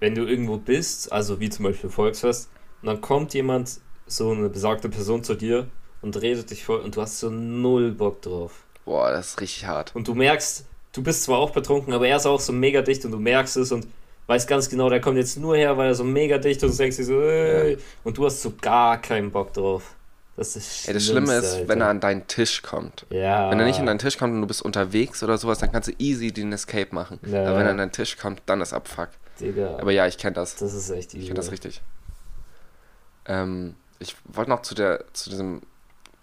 Wenn 0.01 0.15
du 0.15 0.27
irgendwo 0.27 0.57
bist, 0.57 1.13
also 1.13 1.41
wie 1.41 1.51
zum 1.51 1.65
Beispiel 1.65 1.91
Volksfest, 1.91 2.51
und 2.81 2.89
dann 2.89 3.01
kommt 3.01 3.35
jemand, 3.35 3.81
so 4.07 4.31
eine 4.33 4.49
besagte 4.49 4.89
Person 4.89 5.23
zu 5.23 5.35
dir 5.35 5.69
und 6.03 6.21
redet 6.21 6.51
dich 6.51 6.65
voll 6.65 6.81
und 6.81 6.97
du 6.97 7.03
hast 7.03 7.21
so 7.21 7.31
null 7.31 7.93
Bock 7.93 8.21
drauf. 8.23 8.65
Boah, 8.85 9.13
das 9.13 9.29
ist 9.29 9.41
richtig 9.41 9.67
hart. 9.67 9.95
Und 9.95 10.09
du 10.09 10.15
merkst, 10.15 10.67
du 10.93 11.03
bist 11.03 11.23
zwar 11.23 11.39
auch 11.39 11.51
betrunken, 11.51 11.93
aber 11.93 12.09
er 12.09 12.17
ist 12.17 12.27
auch 12.27 12.41
so 12.41 12.53
mega 12.53 12.83
dicht 12.83 13.05
und 13.05 13.13
du 13.13 13.19
merkst 13.19 13.57
es 13.57 13.73
und 13.73 13.87
weißt 14.27 14.49
ganz 14.49 14.69
genau, 14.69 14.91
der 14.91 15.01
kommt 15.01 15.17
jetzt 15.17 15.39
nur 15.39 15.57
her, 15.57 15.77
weil 15.77 15.89
er 15.89 15.95
so 15.95 16.05
mega 16.05 16.39
dicht 16.39 16.63
ist 16.63 16.81
und 16.81 16.87
dir 16.87 17.05
so, 17.05 17.21
ey, 17.21 17.79
und 18.05 18.19
du 18.19 18.27
hast 18.27 18.43
so 18.43 18.53
gar 18.61 19.01
keinen 19.01 19.31
Bock 19.31 19.53
drauf. 19.53 19.95
Das 20.37 20.57
ist 20.57 20.89
Ey, 20.89 20.95
das 20.95 21.05
Schlimme 21.07 21.35
ist, 21.35 21.55
Alter. 21.55 21.69
wenn 21.69 21.81
er 21.83 21.89
an 21.89 22.01
deinen 22.01 22.27
Tisch 22.27 22.63
kommt. 22.63 23.05
Ja. 23.11 23.51
Wenn 23.51 23.61
er 23.61 23.67
nicht 23.67 23.79
an 23.79 23.87
deinen 23.87 23.99
Tisch 23.99 24.17
kommt 24.17 24.33
und 24.35 24.41
du 24.41 24.47
bist 24.47 24.63
unterwegs 24.63 25.23
oder 25.23 25.37
sowas, 25.37 25.59
dann 25.59 25.71
kannst 25.73 25.89
du 25.89 25.93
easy 25.99 26.33
den 26.33 26.53
Escape 26.53 26.95
machen. 26.95 27.21
Ja. 27.27 27.43
Aber 27.47 27.59
wenn 27.59 27.67
er 27.67 27.73
an 27.73 27.79
deinen 27.79 27.93
Tisch 27.93 28.17
kommt, 28.17 28.41
dann 28.47 28.61
ist 28.63 28.73
Abfuck. 28.73 29.11
Digga, 29.41 29.77
Aber 29.79 29.93
ja, 29.93 30.07
ich 30.07 30.17
kenne 30.19 30.35
das. 30.35 30.57
das 30.57 30.73
ist 30.73 30.89
echt 30.91 31.13
Ich 31.15 31.25
kenne 31.27 31.35
das 31.35 31.51
richtig. 31.53 31.83
Ähm, 33.27 33.75
ich 33.99 34.17
wollte 34.25 34.51
noch 34.51 34.63
zu 34.63 34.75
der, 34.75 35.05
zu 35.13 35.31
diesem 35.31 35.63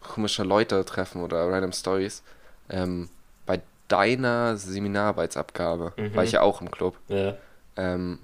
komische 0.01 0.43
Leute 0.43 0.84
treffen 0.86 1.22
oder 1.24 1.47
Random 1.49 1.72
Stories. 1.72 2.24
Ähm, 2.70 3.10
bei 3.45 3.62
deiner 3.88 4.57
Seminararbeitsabgabe 4.57 5.93
Mhm. 5.97 6.16
war 6.16 6.24
ich 6.24 6.32
ja 6.34 6.41
auch 6.41 6.62
im 6.62 6.72
Club. 6.72 6.97
Ja, 7.07 7.36
Ähm, 7.78 8.20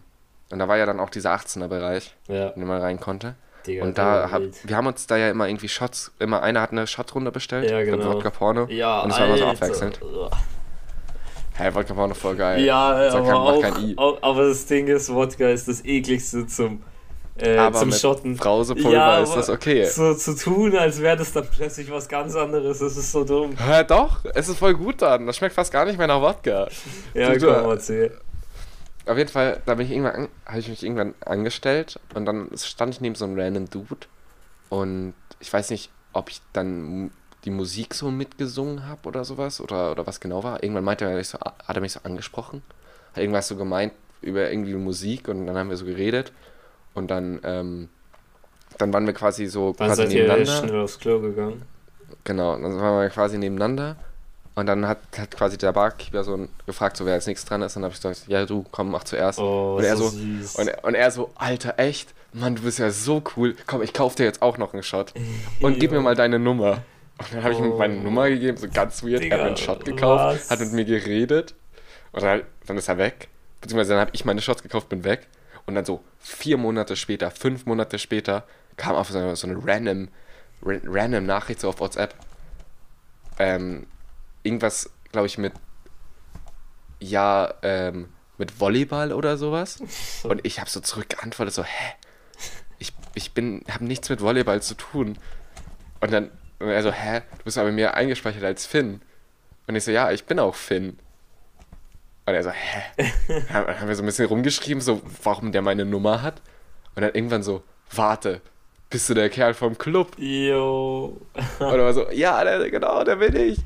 und 0.51 0.59
da 0.59 0.67
war 0.67 0.77
ja 0.77 0.85
dann 0.85 0.99
auch 0.99 1.09
dieser 1.09 1.31
18er-Bereich, 1.33 2.13
ja. 2.27 2.49
in 2.49 2.59
den 2.61 2.67
man 2.67 2.81
rein 2.81 2.99
konnte. 2.99 3.35
Digga, 3.67 3.83
und 3.83 3.97
da 3.97 4.29
hab, 4.31 4.41
wir 4.63 4.75
haben 4.77 4.87
uns 4.87 5.07
da 5.07 5.17
ja 5.17 5.29
immer 5.29 5.47
irgendwie 5.47 5.67
Shots, 5.69 6.11
immer 6.19 6.41
einer 6.43 6.61
hat 6.61 6.71
eine 6.71 6.85
Shotrunde 6.87 7.31
bestellt. 7.31 7.69
Ja, 7.69 7.83
genau. 7.83 8.13
Wodka 8.13 8.29
Porno. 8.29 8.65
Ja, 8.69 9.01
Und 9.01 9.11
es 9.11 9.19
war 9.19 9.25
immer 9.27 9.37
so 9.37 9.45
abwechselnd. 9.45 9.99
Hey, 11.57 11.73
Wodka 11.73 11.93
Porno 11.93 12.13
voll 12.13 12.35
geil. 12.35 12.61
Ja, 12.65 12.89
aber, 13.11 13.21
kein- 13.23 13.33
auch, 13.33 13.61
kein 13.61 13.75
I. 13.89 13.97
auch, 13.97 14.17
aber 14.21 14.49
das 14.49 14.65
Ding 14.65 14.87
ist, 14.87 15.13
Wodka 15.13 15.47
ist 15.49 15.67
das 15.69 15.85
ekligste 15.85 16.45
zum, 16.47 16.83
äh, 17.37 17.57
Aber 17.57 17.79
zum 17.79 17.89
mit 17.89 17.97
Schotten. 17.97 18.35
Brausepulver 18.35 18.91
Ja, 18.91 19.19
ist 19.19 19.33
das 19.35 19.49
okay. 19.49 19.85
So 19.85 20.13
zu 20.15 20.35
tun, 20.35 20.75
als 20.75 20.99
wäre 21.01 21.15
das 21.15 21.31
dann 21.31 21.47
plötzlich 21.49 21.89
was 21.89 22.09
ganz 22.09 22.35
anderes, 22.35 22.79
das 22.79 22.97
ist 22.97 23.09
so 23.09 23.23
dumm. 23.23 23.51
Hä, 23.57 23.85
doch, 23.87 24.19
es 24.33 24.49
ist 24.49 24.59
voll 24.59 24.73
gut 24.73 25.01
dann. 25.01 25.25
Das 25.27 25.37
schmeckt 25.37 25.55
fast 25.55 25.71
gar 25.71 25.85
nicht 25.85 25.97
mehr 25.97 26.07
nach 26.07 26.19
Wodka. 26.21 26.67
Ja, 27.13 27.33
Du- 27.33 27.45
komm, 27.47 27.69
erzähl. 27.71 28.17
Auf 29.07 29.17
jeden 29.17 29.29
Fall, 29.29 29.61
da 29.65 29.75
bin 29.75 29.85
ich 29.85 29.91
irgendwann, 29.91 30.15
an- 30.15 30.29
habe 30.45 30.59
ich 30.59 30.67
mich 30.69 30.83
irgendwann 30.83 31.13
angestellt 31.23 31.99
und 32.15 32.25
dann 32.25 32.49
stand 32.57 32.93
ich 32.95 33.01
neben 33.01 33.15
so 33.15 33.25
einem 33.25 33.39
random 33.39 33.69
Dude 33.69 34.07
und 34.69 35.13
ich 35.39 35.51
weiß 35.53 35.69
nicht, 35.69 35.91
ob 36.13 36.29
ich 36.29 36.41
dann 36.53 37.11
die 37.43 37.51
Musik 37.51 37.93
so 37.93 38.09
mitgesungen 38.09 38.87
habe 38.87 39.07
oder 39.07 39.23
sowas 39.23 39.61
oder, 39.61 39.91
oder 39.91 40.07
was 40.07 40.19
genau 40.19 40.43
war. 40.43 40.63
Irgendwann 40.63 40.83
meinte 40.83 41.05
er 41.05 41.23
so, 41.23 41.37
hat 41.39 41.75
er 41.75 41.81
mich 41.81 41.91
so 41.91 41.99
angesprochen, 42.03 42.63
hat 43.13 43.19
irgendwas 43.19 43.47
so 43.47 43.55
gemeint 43.55 43.93
über 44.21 44.49
irgendwie 44.49 44.73
Musik 44.73 45.27
und 45.27 45.45
dann 45.45 45.55
haben 45.55 45.69
wir 45.69 45.77
so 45.77 45.85
geredet 45.85 46.31
und 46.95 47.11
dann, 47.11 47.39
ähm, 47.43 47.89
dann 48.79 48.91
waren 48.91 49.05
wir 49.05 49.13
quasi 49.13 49.45
so 49.45 49.73
Dann 49.73 49.87
quasi 49.89 50.01
seid 50.03 50.13
ihr 50.13 50.21
nebeneinander. 50.23 50.67
schnell 50.67 50.81
aufs 50.81 50.99
Klo 50.99 51.19
gegangen. 51.19 51.61
Genau, 52.23 52.53
dann 52.53 52.79
waren 52.79 53.01
wir 53.01 53.09
quasi 53.09 53.37
nebeneinander 53.37 53.97
und 54.55 54.65
dann 54.67 54.87
hat, 54.87 54.99
hat 55.17 55.31
quasi 55.31 55.57
der 55.57 55.73
Barkeeper 55.73 56.23
so 56.23 56.47
gefragt, 56.65 56.97
so 56.97 57.05
wer 57.05 57.13
als 57.13 57.27
nächstes 57.27 57.47
dran 57.47 57.61
ist. 57.61 57.75
Und 57.75 57.81
dann 57.81 57.91
habe 57.91 57.95
ich 57.97 58.01
gesagt, 58.01 58.27
ja 58.29 58.45
du, 58.45 58.65
komm, 58.71 58.89
mach 58.91 59.03
zuerst. 59.03 59.39
Oh, 59.39 59.75
und, 59.77 59.83
er 59.83 59.97
so 59.97 60.09
so, 60.09 60.61
und, 60.61 60.69
und 60.83 60.95
er 60.95 61.11
so, 61.11 61.31
Alter, 61.35 61.77
echt? 61.77 62.13
Mann, 62.33 62.55
du 62.55 62.61
bist 62.63 62.79
ja 62.79 62.89
so 62.91 63.21
cool. 63.35 63.55
Komm, 63.67 63.81
ich 63.81 63.93
kauf 63.93 64.15
dir 64.15 64.23
jetzt 64.23 64.41
auch 64.41 64.57
noch 64.57 64.73
einen 64.73 64.83
Shot. 64.83 65.13
Und 65.61 65.79
gib 65.79 65.91
mir 65.91 66.01
mal 66.01 66.15
deine 66.15 66.39
Nummer. 66.39 66.83
Und 67.17 67.33
dann 67.33 67.43
habe 67.43 67.53
ich 67.53 67.59
ihm 67.59 67.71
Oh. 67.71 67.77
meine 67.77 67.95
Nummer 67.95 68.27
gegeben, 68.29 68.57
so 68.57 68.67
ganz 68.67 69.03
weird. 69.03 69.21
er 69.23 69.31
hat 69.31 69.39
mir 69.39 69.45
einen 69.47 69.55
Digga, 69.55 69.65
Shot 69.65 69.85
gekauft, 69.85 70.35
was? 70.35 70.49
hat 70.49 70.59
mit 70.59 70.73
mir 70.73 70.83
geredet. 70.85 71.53
Und 72.11 72.23
dann, 72.23 72.41
dann 72.65 72.77
ist 72.77 72.87
er 72.89 72.97
weg. 72.97 73.27
Beziehungsweise 73.61 73.91
dann 73.93 74.01
habe 74.01 74.11
ich 74.13 74.25
meine 74.25 74.41
Shots 74.41 74.61
gekauft, 74.63 74.89
bin 74.89 75.03
weg. 75.03 75.27
Und 75.65 75.75
dann 75.75 75.85
so 75.85 76.01
vier 76.19 76.57
Monate 76.57 76.95
später, 76.95 77.31
fünf 77.31 77.65
Monate 77.65 77.99
später, 77.99 78.43
kam 78.77 78.95
auf 78.95 79.09
so 79.09 79.17
eine, 79.17 79.35
so 79.35 79.47
eine 79.47 79.57
random, 79.65 80.09
ra- 80.61 80.79
random 80.85 81.25
Nachricht 81.25 81.59
so 81.61 81.69
auf 81.69 81.79
WhatsApp. 81.79 82.13
Ähm, 83.39 83.87
irgendwas, 84.45 84.89
glaube 85.11 85.27
ich, 85.27 85.37
mit 85.37 85.53
ja, 86.99 87.53
ähm, 87.61 88.09
mit 88.37 88.59
Volleyball 88.59 89.13
oder 89.13 89.37
sowas. 89.37 89.79
Und 90.23 90.45
ich 90.45 90.59
habe 90.59 90.69
so 90.69 90.79
zurückgeantwortet, 90.79 91.53
so, 91.53 91.63
hä? 91.63 91.93
Ich, 92.79 92.93
ich 93.13 93.33
bin, 93.33 93.63
habe 93.69 93.85
nichts 93.85 94.09
mit 94.09 94.21
Volleyball 94.21 94.61
zu 94.61 94.75
tun. 94.75 95.17
Und 96.01 96.11
dann, 96.11 96.31
er 96.59 96.83
so, 96.83 96.91
hä? 96.91 97.21
Du 97.37 97.43
bist 97.45 97.57
aber 97.57 97.71
mir 97.71 97.93
eingespeichert 97.93 98.43
als 98.43 98.65
Finn. 98.65 99.01
Und 99.67 99.75
ich 99.75 99.83
so, 99.83 99.91
ja, 99.91 100.11
ich 100.11 100.25
bin 100.25 100.39
auch 100.39 100.55
Finn. 100.55 100.99
Und 102.25 102.33
er 102.33 102.43
so, 102.43 102.51
hä? 102.51 103.11
Dann 103.51 103.79
haben 103.79 103.87
wir 103.87 103.95
so 103.95 104.03
ein 104.03 104.07
bisschen 104.07 104.27
rumgeschrieben, 104.27 104.81
so, 104.81 105.01
warum 105.23 105.51
der 105.51 105.61
meine 105.61 105.85
Nummer 105.85 106.21
hat. 106.21 106.41
Und 106.95 107.01
dann 107.01 107.13
irgendwann 107.13 107.43
so, 107.43 107.61
warte, 107.91 108.41
bist 108.89 109.09
du 109.09 109.13
der 109.13 109.29
Kerl 109.29 109.53
vom 109.53 109.77
Club? 109.77 110.17
Yo. 110.17 111.21
Und 111.59 111.67
er 111.67 111.79
war 111.79 111.93
so, 111.93 112.09
ja, 112.11 112.43
der, 112.43 112.69
genau, 112.71 113.03
der 113.03 113.17
bin 113.17 113.35
ich. 113.35 113.59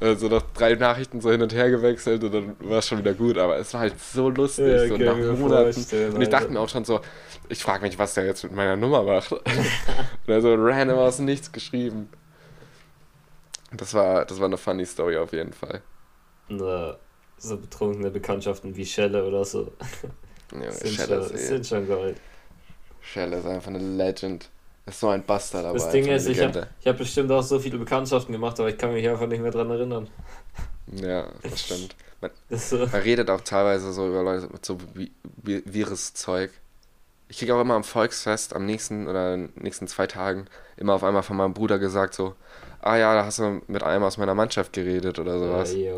Also 0.00 0.28
noch 0.28 0.42
drei 0.54 0.74
Nachrichten 0.76 1.20
so 1.20 1.30
hin 1.30 1.42
und 1.42 1.52
her 1.52 1.70
gewechselt 1.70 2.24
und 2.24 2.32
dann 2.32 2.56
war 2.60 2.78
es 2.78 2.88
schon 2.88 2.98
wieder 2.98 3.12
gut, 3.12 3.36
aber 3.36 3.58
es 3.58 3.74
war 3.74 3.82
halt 3.82 4.00
so 4.00 4.30
lustig, 4.30 4.66
Ja, 4.66 4.88
so 4.88 4.96
nach 4.96 5.38
Monaten. 5.38 6.14
Und 6.14 6.22
ich 6.22 6.28
dachte 6.30 6.48
mir 6.48 6.58
auch 6.58 6.70
schon 6.70 6.86
so, 6.86 7.00
ich 7.50 7.62
frage 7.62 7.82
mich, 7.82 7.98
was 7.98 8.14
der 8.14 8.24
jetzt 8.24 8.42
mit 8.44 8.52
meiner 8.52 8.76
Nummer 8.76 9.02
macht. 9.02 9.32
und 9.32 9.44
er 10.26 10.40
so 10.40 10.54
random 10.54 10.98
aus 10.98 11.18
nichts 11.18 11.52
geschrieben. 11.52 12.08
Das 13.72 13.92
war, 13.92 14.24
das 14.24 14.38
war 14.38 14.46
eine 14.46 14.56
funny 14.56 14.86
Story 14.86 15.18
auf 15.18 15.32
jeden 15.32 15.52
Fall. 15.52 15.82
Na, 16.48 16.96
so 17.36 17.56
betrunkene 17.56 18.10
Bekanntschaften 18.10 18.74
wie 18.76 18.86
Schelle 18.86 19.24
oder 19.24 19.44
so. 19.44 19.72
Ja, 20.52 20.70
Sind, 20.72 20.94
Schelle, 20.94 21.22
schon, 21.22 21.34
ist, 21.34 21.46
sind 21.48 21.66
schon 21.66 21.86
geil. 21.86 22.14
Schelle 23.00 23.36
ist 23.36 23.46
einfach 23.46 23.68
eine 23.68 23.78
Legend. 23.78 24.48
Ist 24.90 25.00
so 25.00 25.08
ein 25.08 25.24
Bastard 25.24 25.64
dabei. 25.64 25.78
Das 25.78 25.90
Ding 25.92 26.04
einfach 26.04 26.16
ist, 26.16 26.26
ich 26.26 26.40
habe 26.42 26.66
hab 26.84 26.98
bestimmt 26.98 27.30
auch 27.30 27.42
so 27.42 27.58
viele 27.58 27.78
Bekanntschaften 27.78 28.32
gemacht, 28.32 28.58
aber 28.60 28.68
ich 28.68 28.76
kann 28.76 28.92
mich 28.92 29.08
einfach 29.08 29.26
nicht 29.26 29.40
mehr 29.40 29.50
dran 29.52 29.70
erinnern. 29.70 30.08
Ja, 30.92 31.28
das 31.42 31.60
stimmt. 31.62 31.94
Man, 32.20 32.30
Das 32.48 32.68
so, 32.70 32.78
Man 32.78 32.88
redet 33.02 33.30
auch 33.30 33.40
teilweise 33.40 33.92
so 33.92 34.08
über 34.08 34.22
Leute 34.22 34.48
mit 34.52 34.64
so 34.66 34.76
Vi- 34.94 35.12
Vi- 35.42 35.62
Viruszeug. 35.64 36.50
Ich 37.28 37.38
kriege 37.38 37.54
auch 37.54 37.60
immer 37.60 37.74
am 37.74 37.84
Volksfest, 37.84 38.54
am 38.56 38.66
nächsten 38.66 39.06
oder 39.06 39.34
in 39.34 39.52
den 39.54 39.62
nächsten 39.62 39.86
zwei 39.86 40.08
Tagen, 40.08 40.46
immer 40.76 40.94
auf 40.94 41.04
einmal 41.04 41.22
von 41.22 41.36
meinem 41.36 41.54
Bruder 41.54 41.78
gesagt 41.78 42.14
so, 42.14 42.34
ah 42.82 42.96
ja, 42.96 43.14
da 43.14 43.24
hast 43.24 43.38
du 43.38 43.62
mit 43.68 43.84
einem 43.84 44.02
aus 44.02 44.18
meiner 44.18 44.34
Mannschaft 44.34 44.72
geredet 44.72 45.20
oder 45.20 45.38
sowas. 45.38 45.72
ja. 45.74 45.94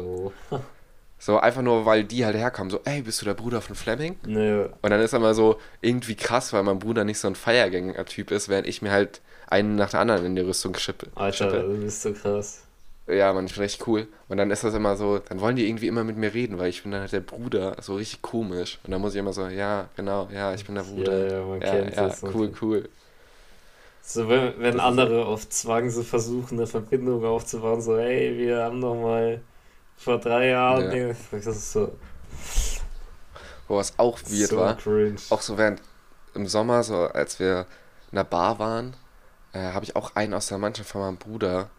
So 1.24 1.38
einfach 1.38 1.62
nur, 1.62 1.86
weil 1.86 2.02
die 2.02 2.24
halt 2.24 2.34
herkommen, 2.34 2.68
so, 2.68 2.80
ey, 2.84 3.02
bist 3.02 3.20
du 3.20 3.24
der 3.24 3.34
Bruder 3.34 3.60
von 3.60 3.76
Fleming? 3.76 4.16
Nö. 4.26 4.66
Und 4.82 4.90
dann 4.90 5.00
ist 5.00 5.12
er 5.12 5.20
mal 5.20 5.34
so 5.34 5.56
irgendwie 5.80 6.16
krass, 6.16 6.52
weil 6.52 6.64
mein 6.64 6.80
Bruder 6.80 7.04
nicht 7.04 7.20
so 7.20 7.28
ein 7.28 7.36
Feiergänger-Typ 7.36 8.32
ist, 8.32 8.48
während 8.48 8.66
ich 8.66 8.82
mir 8.82 8.90
halt 8.90 9.20
einen 9.46 9.76
nach 9.76 9.90
der 9.90 10.00
anderen 10.00 10.26
in 10.26 10.34
die 10.34 10.42
Rüstung 10.42 10.74
schippe. 10.74 11.06
Alter, 11.14 11.48
schippe. 11.48 11.62
du 11.62 11.80
bist 11.80 12.02
so 12.02 12.12
krass. 12.12 12.62
Ja, 13.06 13.32
man, 13.32 13.46
ich 13.46 13.54
bin 13.54 13.62
echt 13.62 13.86
cool. 13.86 14.08
Und 14.28 14.38
dann 14.38 14.50
ist 14.50 14.64
das 14.64 14.74
immer 14.74 14.96
so, 14.96 15.20
dann 15.20 15.38
wollen 15.38 15.54
die 15.54 15.68
irgendwie 15.68 15.86
immer 15.86 16.02
mit 16.02 16.16
mir 16.16 16.34
reden, 16.34 16.58
weil 16.58 16.70
ich 16.70 16.82
bin 16.82 16.90
dann 16.90 17.02
halt 17.02 17.12
der 17.12 17.20
Bruder, 17.20 17.76
so 17.80 17.94
richtig 17.94 18.20
komisch. 18.22 18.80
Und 18.82 18.90
dann 18.90 19.00
muss 19.00 19.14
ich 19.14 19.20
immer 19.20 19.32
so, 19.32 19.46
ja, 19.46 19.90
genau, 19.94 20.28
ja, 20.34 20.52
ich 20.54 20.66
bin 20.66 20.74
der 20.74 20.82
Bruder. 20.82 21.24
Ja, 21.24 21.36
ja, 21.38 21.44
man 21.44 21.60
ja, 21.60 21.70
kennt 21.70 21.94
ja, 21.94 22.08
das. 22.08 22.20
cool, 22.34 22.52
cool. 22.60 22.88
So, 24.02 24.28
wenn, 24.28 24.54
wenn 24.58 24.80
andere 24.80 25.24
auf 25.24 25.48
Zwang 25.48 25.88
so 25.88 26.02
versuchen, 26.02 26.58
eine 26.58 26.66
Verbindung 26.66 27.24
aufzubauen, 27.24 27.80
so, 27.80 27.96
hey, 27.96 28.36
wir 28.36 28.64
haben 28.64 28.80
noch 28.80 28.96
mal 28.96 29.40
vor 29.96 30.18
drei 30.18 30.48
Jahren. 30.48 30.84
Ja. 30.84 31.06
Nee, 31.08 31.14
das 31.30 31.46
ist 31.46 31.72
so, 31.72 31.96
Wo 33.68 33.76
was 33.76 33.98
auch 33.98 34.18
weird 34.22 34.50
so 34.50 34.56
war, 34.58 34.76
cringe. 34.76 35.16
auch 35.30 35.40
so 35.40 35.56
während 35.58 35.80
im 36.34 36.46
Sommer, 36.46 36.82
so 36.82 37.06
als 37.06 37.38
wir 37.38 37.66
in 38.10 38.16
der 38.16 38.24
Bar 38.24 38.58
waren, 38.58 38.94
äh, 39.52 39.72
habe 39.72 39.84
ich 39.84 39.96
auch 39.96 40.14
einen 40.16 40.34
aus 40.34 40.46
der 40.48 40.58
Mannschaft 40.58 40.90
von 40.90 41.00
meinem 41.02 41.16
Bruder 41.18 41.70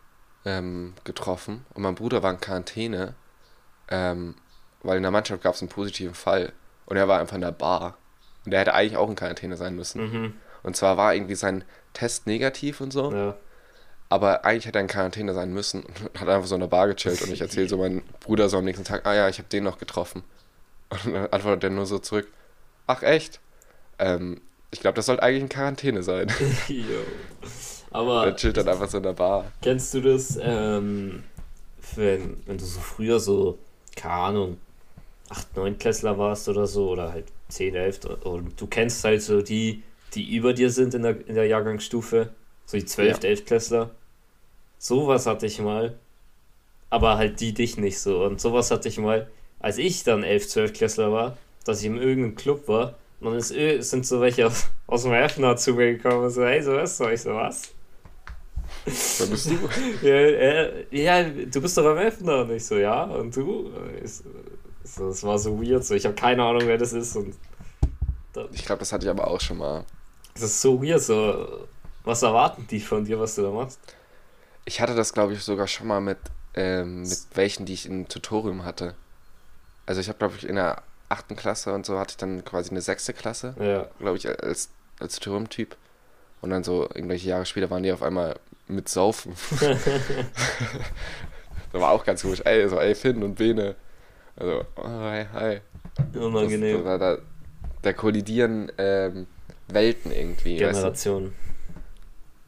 ähm, 0.46 0.94
getroffen. 1.04 1.66
Und 1.74 1.84
mein 1.84 1.96
Bruder 1.96 2.22
war 2.24 2.32
in 2.32 2.40
Quarantäne, 2.40 3.16
ähm, 3.90 4.36
weil 4.84 4.98
in 4.98 5.04
der 5.04 5.12
Mannschaft 5.12 5.42
gab 5.44 5.56
es 5.56 5.62
einen 5.62 5.70
positiven 5.70 6.14
Fall. 6.16 6.54
Und 6.86 6.98
er 6.98 7.08
war 7.08 7.20
einfach 7.20 7.36
in 7.36 7.42
der 7.42 7.52
Bar. 7.52 7.98
Und 8.46 8.52
der 8.52 8.60
hätte 8.62 8.74
eigentlich 8.74 8.98
auch 8.98 9.10
in 9.10 9.16
Quarantäne 9.16 9.56
sein 9.58 9.76
müssen. 9.76 10.02
Mhm, 10.12 10.34
Und 10.64 10.76
zwar 10.76 10.98
war 10.98 11.14
irgendwie 11.16 11.36
sein 11.36 11.64
Test 11.94 12.28
negativ 12.28 12.82
und 12.82 12.92
so. 12.92 13.12
ja. 13.14 13.36
Aber 14.14 14.46
eigentlich 14.46 14.68
hätte 14.68 14.78
er 14.78 14.82
in 14.82 14.88
Quarantäne 14.88 15.34
sein 15.34 15.52
müssen 15.52 15.82
und 15.82 16.04
hat 16.20 16.30
einfach 16.30 16.48
so 16.48 16.54
in 16.54 16.62
der 16.62 16.68
Bar 16.68 16.88
gechillt 16.88 17.24
und 17.24 17.32
ich 17.34 17.42
erzähle 17.42 17.68
so 17.68 17.78
meinem 17.78 18.04
Bruder 18.20 18.48
so 18.48 18.60
am 18.60 18.64
nächsten 18.64 18.86
Tag, 18.86 19.08
ah 19.08 19.16
ja, 19.16 19.28
ich 19.28 19.40
habe 19.40 19.50
den 19.50 19.64
noch 19.64 19.80
getroffen. 19.80 20.22
Und 21.06 21.16
dann 21.16 21.26
antwortet 21.32 21.64
er 21.64 21.70
nur 21.72 21.88
so 21.88 21.98
zurück, 21.98 22.28
ach 22.86 23.02
echt? 23.02 23.40
Ähm, 23.98 24.40
ich 24.70 24.82
glaube, 24.82 24.94
das 24.98 25.08
sollte 25.08 25.24
eigentlich 25.24 25.42
in 25.42 25.50
Quarantäne 25.50 26.04
sein. 26.04 26.28
Yo. 26.68 26.84
Aber 27.90 28.28
Er 28.28 28.36
chillt 28.36 28.56
dann 28.58 28.70
einfach 28.70 28.88
so 28.88 28.98
in 28.98 29.04
der 29.04 29.14
Bar. 29.14 29.52
Kennst 29.64 29.92
du 29.96 30.02
das, 30.02 30.38
ähm, 30.40 31.24
wenn, 31.96 32.38
wenn 32.46 32.58
du 32.60 32.66
so 32.66 32.80
früher 32.82 33.20
so, 33.20 33.58
keine 33.96 34.14
Ahnung, 34.14 34.58
8, 35.30 35.58
9 35.58 35.80
Klässler 35.80 36.20
warst 36.20 36.48
oder 36.50 36.68
so, 36.68 36.92
oder 36.92 37.12
halt 37.12 37.26
10, 37.50 37.74
11, 37.74 38.00
und 38.26 38.62
du 38.62 38.68
kennst 38.68 39.04
halt 39.04 39.24
so 39.24 39.42
die, 39.42 39.82
die 40.14 40.36
über 40.36 40.54
dir 40.54 40.70
sind 40.70 40.94
in 40.94 41.02
der, 41.02 41.28
in 41.28 41.34
der 41.34 41.48
Jahrgangsstufe, 41.48 42.30
so 42.68 42.78
die 42.78 42.86
12, 42.86 43.24
Ja. 43.24 43.30
11 43.30 43.46
Klässler. 43.46 43.90
Sowas 44.84 45.28
hatte 45.28 45.46
ich 45.46 45.62
mal, 45.62 45.98
aber 46.90 47.16
halt 47.16 47.40
die 47.40 47.54
dich 47.54 47.78
nicht 47.78 48.02
so. 48.02 48.26
Und 48.26 48.42
sowas 48.42 48.70
hatte 48.70 48.90
ich 48.90 48.98
mal, 48.98 49.30
als 49.62 49.78
ich 49.78 50.04
dann 50.04 50.24
11, 50.24 50.50
12 50.50 50.74
Klässler 50.74 51.10
war, 51.14 51.38
dass 51.64 51.80
ich 51.80 51.86
in 51.86 51.96
irgendeinem 51.96 52.36
Club 52.36 52.68
war, 52.68 52.96
und 53.22 53.28
dann 53.28 53.36
ist, 53.38 53.48
sind 53.90 54.06
so 54.06 54.20
welche 54.20 54.46
aus, 54.46 54.68
aus 54.88 55.04
dem 55.04 55.14
Hefner 55.14 55.56
zu 55.56 55.72
mir 55.72 55.96
gekommen 55.96 56.26
und 56.26 56.32
so, 56.32 56.44
hey, 56.44 56.62
so 56.62 56.74
was, 56.74 56.98
soll 56.98 57.14
ich 57.14 57.22
so 57.22 57.34
was? 57.34 57.72
Wer 58.84 59.28
bist 59.28 59.52
du? 59.52 59.58
Ja, 60.06 60.16
äh, 60.16 60.86
ja, 60.92 61.24
du 61.30 61.62
bist 61.62 61.78
doch 61.78 61.86
am 61.86 61.98
Elfner. 61.98 62.42
Und 62.42 62.52
ich 62.52 62.66
so, 62.66 62.76
ja, 62.76 63.06
und 63.06 63.34
du? 63.34 63.72
Ich 64.04 64.12
so, 64.84 65.08
das 65.08 65.24
war 65.24 65.40
so 65.40 65.64
weird. 65.64 65.86
So, 65.86 65.96
ich 65.96 66.04
habe 66.06 66.16
keine 66.16 66.44
Ahnung, 66.44 66.64
wer 66.66 66.78
das 66.78 66.92
ist. 66.92 67.16
Und 67.16 67.34
Ich 68.52 68.66
glaube, 68.66 68.80
das 68.80 68.92
hatte 68.92 69.06
ich 69.06 69.10
aber 69.10 69.28
auch 69.28 69.40
schon 69.40 69.60
mal. 69.60 69.86
das 70.34 70.44
ist 70.44 70.62
so 70.62 70.84
weird. 70.84 71.02
So, 71.02 71.68
was 72.04 72.22
erwarten 72.22 72.68
die 72.70 72.82
von 72.82 73.06
dir, 73.06 73.18
was 73.18 73.36
du 73.36 73.44
da 73.44 73.50
machst? 73.50 73.80
Ich 74.66 74.82
hatte 74.82 74.96
das, 74.96 75.14
glaube 75.14 75.34
ich, 75.34 75.44
sogar 75.44 75.68
schon 75.68 75.88
mal 75.88 76.02
mit, 76.02 76.18
ähm, 76.54 77.02
mit 77.02 77.20
welchen, 77.34 77.66
die 77.66 77.74
ich 77.74 77.86
im 77.86 78.08
Tutorium 78.08 78.66
hatte. 78.66 78.96
Also 79.86 80.00
ich 80.00 80.08
habe, 80.08 80.18
glaube 80.18 80.36
ich, 80.38 80.48
in 80.48 80.56
der 80.56 80.82
achten 81.10 81.36
Klasse 81.36 81.74
und 81.74 81.86
so 81.86 82.00
hatte 82.00 82.12
ich 82.12 82.18
dann 82.18 82.44
quasi 82.46 82.72
eine 82.72 82.82
sechste 82.82 83.14
Klasse. 83.14 83.56
Ja, 83.60 83.88
glaube 84.00 84.18
ich, 84.18 84.28
als, 84.28 84.70
als 85.00 85.20
Tutorium-Typ. 85.20 85.76
Und 86.42 86.50
dann 86.50 86.64
so 86.64 86.84
irgendwelche 86.84 87.30
Jahre 87.30 87.46
später 87.46 87.70
waren 87.70 87.84
die 87.84 87.92
auf 87.92 88.04
einmal 88.04 88.36
mit 88.68 88.90
Saufen. 88.90 89.34
das 89.60 89.82
war 91.72 91.92
auch 91.92 92.04
ganz 92.04 92.22
komisch. 92.22 92.42
Ey, 92.44 92.68
so, 92.68 92.80
ey, 92.80 92.96
Finn 92.96 93.24
und 93.24 93.36
Bene. 93.36 93.76
Also, 94.36 94.66
oh, 94.76 94.88
hi, 94.88 95.26
hi. 95.34 95.62
Das, 96.12 96.24
unangenehm. 96.24 96.84
da, 96.84 96.98
da, 96.98 97.18
da 97.82 97.94
kollidieren 97.94 98.72
ähm, 98.78 99.28
Welten 99.68 100.12
irgendwie. 100.12 100.60
Weißt 100.60 100.80
Generation. 100.80 101.34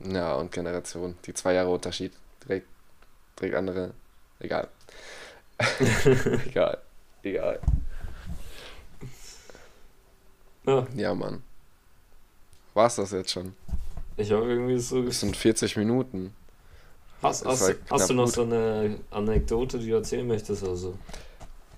Ja, 0.08 0.36
und 0.36 0.52
Generation. 0.52 1.16
Die 1.26 1.34
zwei 1.34 1.54
Jahre 1.54 1.70
Unterschied. 1.70 2.14
Direkt, 2.44 2.68
direkt 3.40 3.56
andere. 3.56 3.92
Egal. 4.40 4.68
egal. 6.46 6.78
Egal. 7.24 7.60
Ja. 10.66 10.88
Ja, 10.96 11.14
Mann. 11.14 11.44
War's 12.74 12.96
das 12.96 13.12
jetzt 13.12 13.32
schon? 13.32 13.56
Ich 14.18 14.32
habe 14.32 14.46
irgendwie 14.46 14.80
so. 14.80 15.04
Es 15.04 15.20
sind 15.20 15.36
40 15.36 15.78
Minuten. 15.78 16.34
Hast, 17.22 17.46
hast, 17.46 17.62
war 17.62 17.76
hast 17.90 18.10
du 18.10 18.14
noch 18.14 18.26
gut. 18.26 18.34
so 18.34 18.44
eine 18.44 19.00
Anekdote, 19.10 19.80
die 19.80 19.90
du 19.90 19.96
erzählen 19.96 20.28
möchtest 20.28 20.64
oder 20.64 20.76
so? 20.76 20.98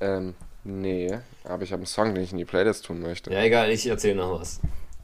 Ähm, 0.01 0.33
nee, 0.63 1.17
aber 1.43 1.63
ich 1.63 1.71
habe 1.71 1.81
einen 1.81 1.85
Song, 1.85 2.13
den 2.13 2.23
ich 2.23 2.31
in 2.31 2.37
die 2.37 2.45
Playlist 2.45 2.85
tun 2.85 3.01
möchte. 3.01 3.31
Ja, 3.31 3.41
egal, 3.41 3.69
ich 3.71 3.85
erzähle 3.87 4.15
noch 4.15 4.39
was. 4.39 4.59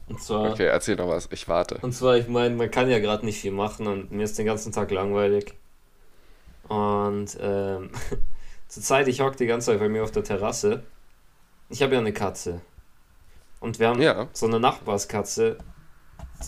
Und 0.08 0.20
zwar, 0.22 0.50
Okay, 0.52 0.66
erzähl 0.66 0.96
noch 0.96 1.08
was. 1.08 1.28
Ich 1.32 1.48
warte. 1.48 1.78
und 1.82 1.92
zwar, 1.92 2.16
ich 2.16 2.28
meine, 2.28 2.54
man 2.54 2.70
kann 2.70 2.90
ja 2.90 2.98
gerade 2.98 3.24
nicht 3.24 3.40
viel 3.40 3.52
machen 3.52 3.86
und 3.86 4.10
mir 4.12 4.24
ist 4.24 4.36
den 4.38 4.46
ganzen 4.46 4.70
Tag 4.72 4.90
langweilig. 4.90 5.54
Und 6.68 7.36
ähm, 7.40 7.90
zur 8.68 8.82
Zeit, 8.82 9.08
ich 9.08 9.20
hocke 9.20 9.36
die 9.36 9.46
ganze 9.46 9.72
Zeit 9.72 9.80
bei 9.80 9.88
mir 9.88 10.02
auf 10.02 10.10
der 10.10 10.24
Terrasse. 10.24 10.82
Ich 11.68 11.82
habe 11.82 11.94
ja 11.94 12.00
eine 12.00 12.12
Katze. 12.12 12.60
Und 13.60 13.78
wir 13.78 13.88
haben 13.88 14.00
Ja. 14.02 14.28
so 14.32 14.46
eine 14.46 14.60
Nachbarskatze, 14.60 15.56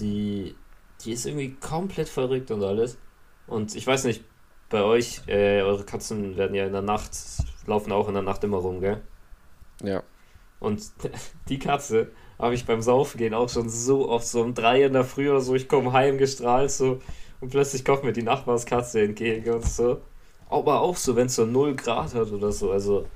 die, 0.01 0.55
die 1.05 1.13
ist 1.13 1.25
irgendwie 1.27 1.55
komplett 1.55 2.09
verrückt 2.09 2.51
und 2.51 2.63
alles. 2.63 2.99
Und 3.47 3.75
ich 3.75 3.87
weiß 3.87 4.05
nicht, 4.05 4.23
bei 4.69 4.83
euch, 4.83 5.23
äh, 5.29 5.63
eure 5.63 5.85
Katzen 5.85 6.37
werden 6.37 6.55
ja 6.55 6.67
in 6.67 6.73
der 6.73 6.83
Nacht, 6.83 7.11
laufen 7.67 7.93
auch 7.93 8.09
in 8.09 8.15
der 8.15 8.23
Nacht 8.23 8.45
immer 8.45 8.59
rum, 8.59 8.81
gell? 8.81 9.01
Ja. 9.83 10.03
Und 10.61 10.83
die 11.49 11.59
Katze 11.59 12.11
habe 12.39 12.55
ich 12.55 12.67
beim 12.67 12.83
Saufen 12.83 13.19
gehen 13.19 13.35
auch 13.35 13.49
schon 13.49 13.69
so 13.69 14.09
oft, 14.09 14.27
so 14.27 14.43
um 14.43 14.55
drei 14.55 14.85
in 14.85 14.93
der 14.93 15.05
Früh 15.05 15.31
oder 15.31 15.41
so, 15.41 15.55
ich 15.55 15.69
komme 15.69 15.93
heim 15.93 16.19
gestrahlt 16.19 16.71
so 16.71 17.01
und 17.41 17.51
plötzlich 17.51 17.85
kommt 17.85 18.05
mir 18.05 18.13
die 18.13 18.23
Nachbarskatze 18.23 19.03
entgegen 19.03 19.55
und 19.55 19.67
so. 19.67 20.01
Aber 20.49 20.81
auch 20.81 20.97
so, 20.97 21.17
wenn 21.17 21.27
es 21.27 21.35
so 21.35 21.45
0 21.47 21.75
Grad 21.77 22.15
hat 22.15 22.31
oder 22.31 22.53
so, 22.53 22.71
also 22.71 23.07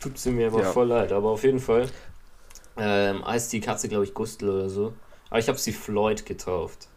tut 0.00 0.18
sie 0.18 0.30
mir 0.32 0.48
immer 0.48 0.62
Ja. 0.62 0.72
voll 0.72 0.88
leid. 0.88 1.12
Aber 1.12 1.30
auf 1.30 1.44
jeden 1.44 1.60
Fall 1.60 1.88
ähm, 2.76 3.24
heißt 3.24 3.52
die 3.52 3.60
Katze, 3.60 3.88
glaube 3.88 4.04
ich, 4.04 4.14
Gustl 4.14 4.48
oder 4.48 4.68
so. 4.68 4.94
Aber 5.30 5.38
ich 5.38 5.48
habe 5.48 5.58
sie 5.58 5.72
Floyd 5.72 6.26
getauft. 6.26 6.88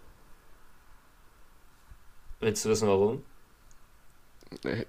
Willst 2.40 2.66
du 2.66 2.70
wissen, 2.70 2.88
warum? 2.88 3.24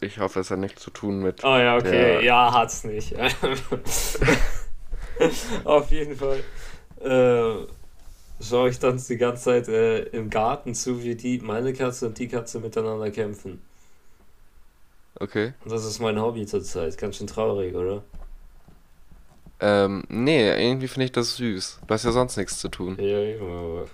Ich 0.00 0.18
hoffe, 0.18 0.40
es 0.40 0.50
hat 0.50 0.58
nichts 0.58 0.82
zu 0.82 0.90
tun 0.90 1.20
mit. 1.20 1.44
Ah 1.44 1.60
ja, 1.60 1.76
okay. 1.76 1.90
Der- 1.90 2.22
Ja, 2.22 2.52
hat's 2.52 2.84
nicht. 2.84 3.14
Auf 5.64 5.90
jeden 5.90 6.16
Fall 6.16 6.42
äh, 7.00 7.66
schaue 8.40 8.68
ich 8.70 8.78
dann 8.78 9.02
die 9.08 9.16
ganze 9.16 9.44
Zeit 9.44 9.68
äh, 9.68 10.02
im 10.04 10.30
Garten 10.30 10.74
zu, 10.74 11.02
wie 11.02 11.14
die, 11.14 11.38
meine 11.38 11.72
Katze 11.72 12.06
und 12.06 12.18
die 12.18 12.28
Katze 12.28 12.60
miteinander 12.60 13.10
kämpfen. 13.10 13.62
Okay. 15.18 15.54
Und 15.64 15.72
das 15.72 15.84
ist 15.84 15.98
mein 16.00 16.20
Hobby 16.20 16.46
zurzeit. 16.46 16.98
Ganz 16.98 17.16
schön 17.16 17.26
traurig, 17.26 17.74
oder? 17.74 18.02
Ähm, 19.60 20.04
nee, 20.08 20.50
irgendwie 20.50 20.88
finde 20.88 21.06
ich 21.06 21.12
das 21.12 21.36
süß. 21.36 21.80
Du 21.86 21.94
hast 21.94 22.04
ja 22.04 22.12
sonst 22.12 22.36
nichts 22.36 22.58
zu 22.58 22.68
tun. 22.68 22.98
Ja, 23.00 23.18
aber. 23.40 23.86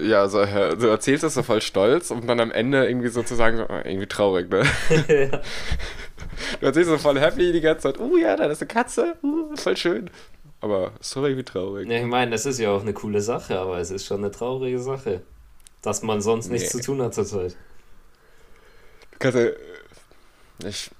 Ja, 0.00 0.28
so, 0.28 0.40
äh, 0.40 0.76
du 0.76 0.86
erzählst 0.86 1.24
das 1.24 1.34
so 1.34 1.42
voll 1.42 1.60
stolz 1.60 2.12
und 2.12 2.28
dann 2.28 2.38
am 2.38 2.52
Ende 2.52 2.86
irgendwie 2.86 3.08
sozusagen 3.08 3.56
so, 3.56 3.64
äh, 3.64 3.88
irgendwie 3.88 4.06
traurig, 4.06 4.48
ne? 4.48 4.62
ja. 5.08 5.40
Du 6.60 6.66
erzählst 6.66 6.90
so 6.90 6.98
voll 6.98 7.18
happy 7.18 7.50
die 7.50 7.60
ganze 7.60 7.84
Zeit, 7.84 7.98
uh 7.98 8.16
ja, 8.16 8.36
da 8.36 8.44
ist 8.44 8.60
eine 8.60 8.68
Katze, 8.68 9.16
uh, 9.22 9.56
voll 9.56 9.76
schön. 9.76 10.10
Aber 10.60 10.92
sorry, 11.00 11.36
wie 11.36 11.42
traurig. 11.44 11.88
Ja, 11.88 11.98
ich 11.98 12.06
meine, 12.06 12.30
das 12.32 12.46
ist 12.46 12.58
ja 12.58 12.70
auch 12.70 12.80
eine 12.82 12.92
coole 12.94 13.20
Sache, 13.20 13.58
aber 13.58 13.78
es 13.78 13.90
ist 13.90 14.06
schon 14.06 14.18
eine 14.18 14.30
traurige 14.30 14.78
Sache. 14.80 15.22
Dass 15.82 16.02
man 16.02 16.20
sonst 16.20 16.48
nichts 16.48 16.74
Nee. 16.74 16.80
zu 16.80 16.86
tun 16.86 17.02
hat 17.02 17.14
zurzeit. 17.14 17.56
Du 19.12 19.18
kannst 19.18 19.38
ja. 19.38 19.50
Ich. 20.68 20.90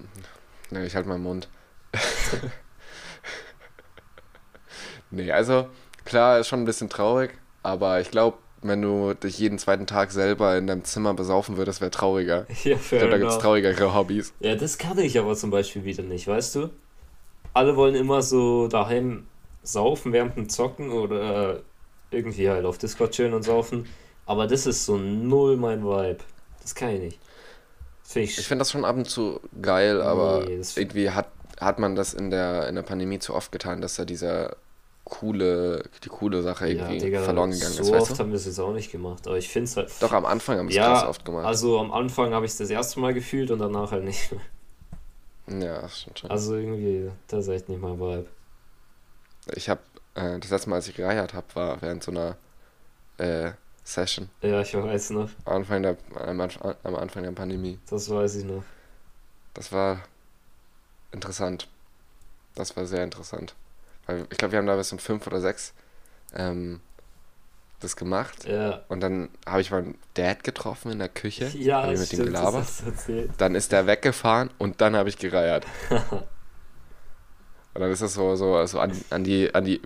Ne, 0.71 0.85
ich 0.87 0.95
halt 0.95 1.07
meinen 1.07 1.23
Mund. 1.23 1.49
nee, 5.11 5.31
also, 5.33 5.69
klar, 6.05 6.39
ist 6.39 6.49
schon 6.49 6.61
ein 6.61 6.67
bisschen 6.67 6.89
traurig, 6.89 7.33
aber 7.63 8.01
ich 8.01 8.11
glaube, 8.11 8.39
wenn 8.63 8.83
du 8.83 9.15
dich 9.15 9.39
jeden 9.39 9.59
zweiten 9.59 9.87
Tag 9.87 10.11
selber 10.11 10.57
in 10.59 10.67
deinem 10.67 10.85
Zimmer 10.85 11.15
besaufen 11.15 11.57
würdest, 11.57 11.81
wäre 11.81 11.91
trauriger. 11.91 12.47
Ja, 12.65 12.77
Ich 12.77 12.81
fair 12.83 12.99
glaube, 13.01 13.13
da 13.13 13.19
gibt 13.19 13.31
es 13.31 13.39
traurigere 13.39 13.95
Hobbys. 13.95 14.33
Ja, 14.41 14.55
das 14.57 14.79
kann 14.79 14.99
ich 14.99 15.19
aber 15.19 15.35
zum 15.37 15.51
Beispiel 15.51 15.85
wieder 15.85 16.03
nicht, 16.03 16.27
weißt 16.27 16.55
du? 16.57 16.71
Alle 17.55 17.77
wollen 17.77 17.95
immer 17.95 18.23
so 18.23 18.69
daheim 18.69 19.27
saufen 19.67 20.13
während 20.13 20.37
dem 20.37 20.49
Zocken 20.49 20.91
oder 20.93 21.61
irgendwie 22.11 22.49
halt 22.49 22.65
auf 22.65 22.79
Discord 22.79 23.13
chillen 23.13 23.35
und 23.35 23.43
saufen. 23.43 23.87
Aber 24.27 24.47
das 24.47 24.67
ist 24.67 24.85
so 24.85 24.97
null 24.97 25.57
mein 25.57 25.85
Vibe. 25.85 26.19
Das 26.63 26.75
kann 26.75 26.91
ich 26.91 27.01
nicht. 27.01 27.21
Finde 28.03 28.29
ich, 28.29 28.39
Ich 28.39 28.47
finde 28.47 28.61
das 28.61 28.71
schon 28.71 28.85
ab 28.85 28.97
und 28.97 29.09
zu 29.09 29.41
geil, 29.61 30.01
aber 30.01 30.45
Nee, 30.47 30.61
irgendwie 30.77 31.11
hat, 31.11 31.29
hat 31.61 31.79
man 31.79 31.97
das 31.97 32.15
in 32.15 32.31
der, 32.31 32.69
in 32.69 32.75
der 32.75 32.83
Pandemie 32.83 33.19
zu 33.19 33.35
oft 33.35 33.51
getan, 33.53 33.81
dass 33.81 33.97
da 33.97 34.05
dieser 34.05 34.57
coole, 35.05 35.85
die 36.03 36.09
coole 36.09 36.43
Sache 36.43 36.67
ja, 36.67 36.73
irgendwie 36.89 36.99
Digga, 36.99 37.23
verloren 37.23 37.51
gegangen 37.53 37.73
so 37.75 37.83
ist, 37.83 37.91
oft 37.91 38.01
weißt 38.01 38.11
du? 38.11 38.19
haben 38.19 38.31
wir 38.31 38.37
es 38.37 38.47
jetzt 38.47 38.59
auch 38.59 38.73
nicht 38.73 38.91
gemacht. 38.91 39.27
Aber 39.27 39.39
ich 39.39 39.49
finde 39.49 39.65
es 39.65 39.77
halt. 39.77 39.91
Doch, 40.01 40.13
am 40.13 40.27
Anfang 40.27 40.59
haben 40.59 40.67
wir 40.67 40.71
es 40.71 40.77
ja, 40.77 40.93
krass 40.93 41.09
oft 41.09 41.25
gemacht. 41.25 41.45
also 41.47 41.79
am 41.79 41.93
Anfang 41.93 42.33
habe 42.33 42.45
ich 42.47 42.53
es 42.53 42.59
das 42.59 42.71
erste 42.71 43.01
Mal 43.01 43.15
gefühlt 43.15 43.51
und 43.51 43.59
danach 43.61 43.93
halt 43.93 44.05
nicht 44.05 44.33
mehr. 44.33 45.61
ja, 45.69 45.83
das 45.83 46.01
stimmt 46.01 46.19
schon. 46.21 46.31
Also 46.31 46.57
irgendwie, 46.57 47.11
das 47.29 47.47
ist 47.47 47.49
echt 47.49 47.69
nicht 47.69 47.81
mein 47.81 47.99
Vibe. 47.99 48.27
Ich 49.55 49.69
habe 49.69 49.81
äh, 50.15 50.39
das 50.39 50.51
letzte 50.51 50.71
Mal, 50.71 50.77
als 50.77 50.89
ich 50.89 50.95
gereiert 50.95 51.35
habe, 51.35 51.47
war 51.55 51.81
während 51.83 52.03
so 52.03 52.11
einer 52.11 52.37
äh, 53.19 53.53
Session 53.85 54.29
Ja, 54.43 54.61
ich 54.61 54.75
weiß 54.75 55.11
noch. 55.11 55.31
am 55.45 55.57
Anfang 55.57 55.83
der, 55.83 55.97
am, 56.17 56.41
am 56.41 56.95
Anfang 56.97 57.23
der 57.23 57.31
Pandemie. 57.33 57.79
Das 57.89 58.11
weiß 58.11 58.37
ich 58.37 58.45
noch. 58.45 58.65
Das 59.55 59.71
war 59.73 60.01
interessant. 61.13 61.69
Das 62.55 62.77
war 62.77 62.87
sehr 62.87 63.05
interessant. 63.05 63.55
Weil 64.07 64.27
ich 64.31 64.39
glaube, 64.39 64.53
wir 64.53 64.59
haben 64.59 64.67
da 64.67 64.77
bis 64.77 64.93
um 64.93 64.99
fünf 64.99 65.27
oder 65.27 65.41
sechs 65.41 65.73
ähm, 66.35 66.81
das 67.81 67.97
gemacht. 67.97 68.45
Ja. 68.47 68.83
Und 68.89 69.01
dann 69.01 69.29
habe 69.47 69.61
ich 69.61 69.71
meinen 69.71 69.99
Dad 70.15 70.43
getroffen 70.43 70.93
in 70.93 70.99
der 70.99 71.09
Küche. 71.09 71.47
Ja, 71.57 71.83
hab 71.83 71.93
ich 71.93 71.99
mit 71.99 72.09
stimmt, 72.09 72.35
das 72.35 72.83
gelabert. 72.83 73.31
Dann 73.39 73.55
ist 73.55 73.73
der 73.73 73.87
weggefahren 73.87 74.51
und 74.59 74.81
dann 74.81 74.97
habe 74.97 75.09
ich 75.09 75.19
gereiert. 75.19 75.67
Und 77.77 77.83
dann 77.83 77.91
ist 77.91 78.01
das 78.01 78.15
so, 78.15 78.37
so, 78.37 78.65
so 78.65 78.81
an, 78.81 78.91
an 79.11 79.23
die, 79.23 79.55
an 79.55 79.67
die, 79.67 79.83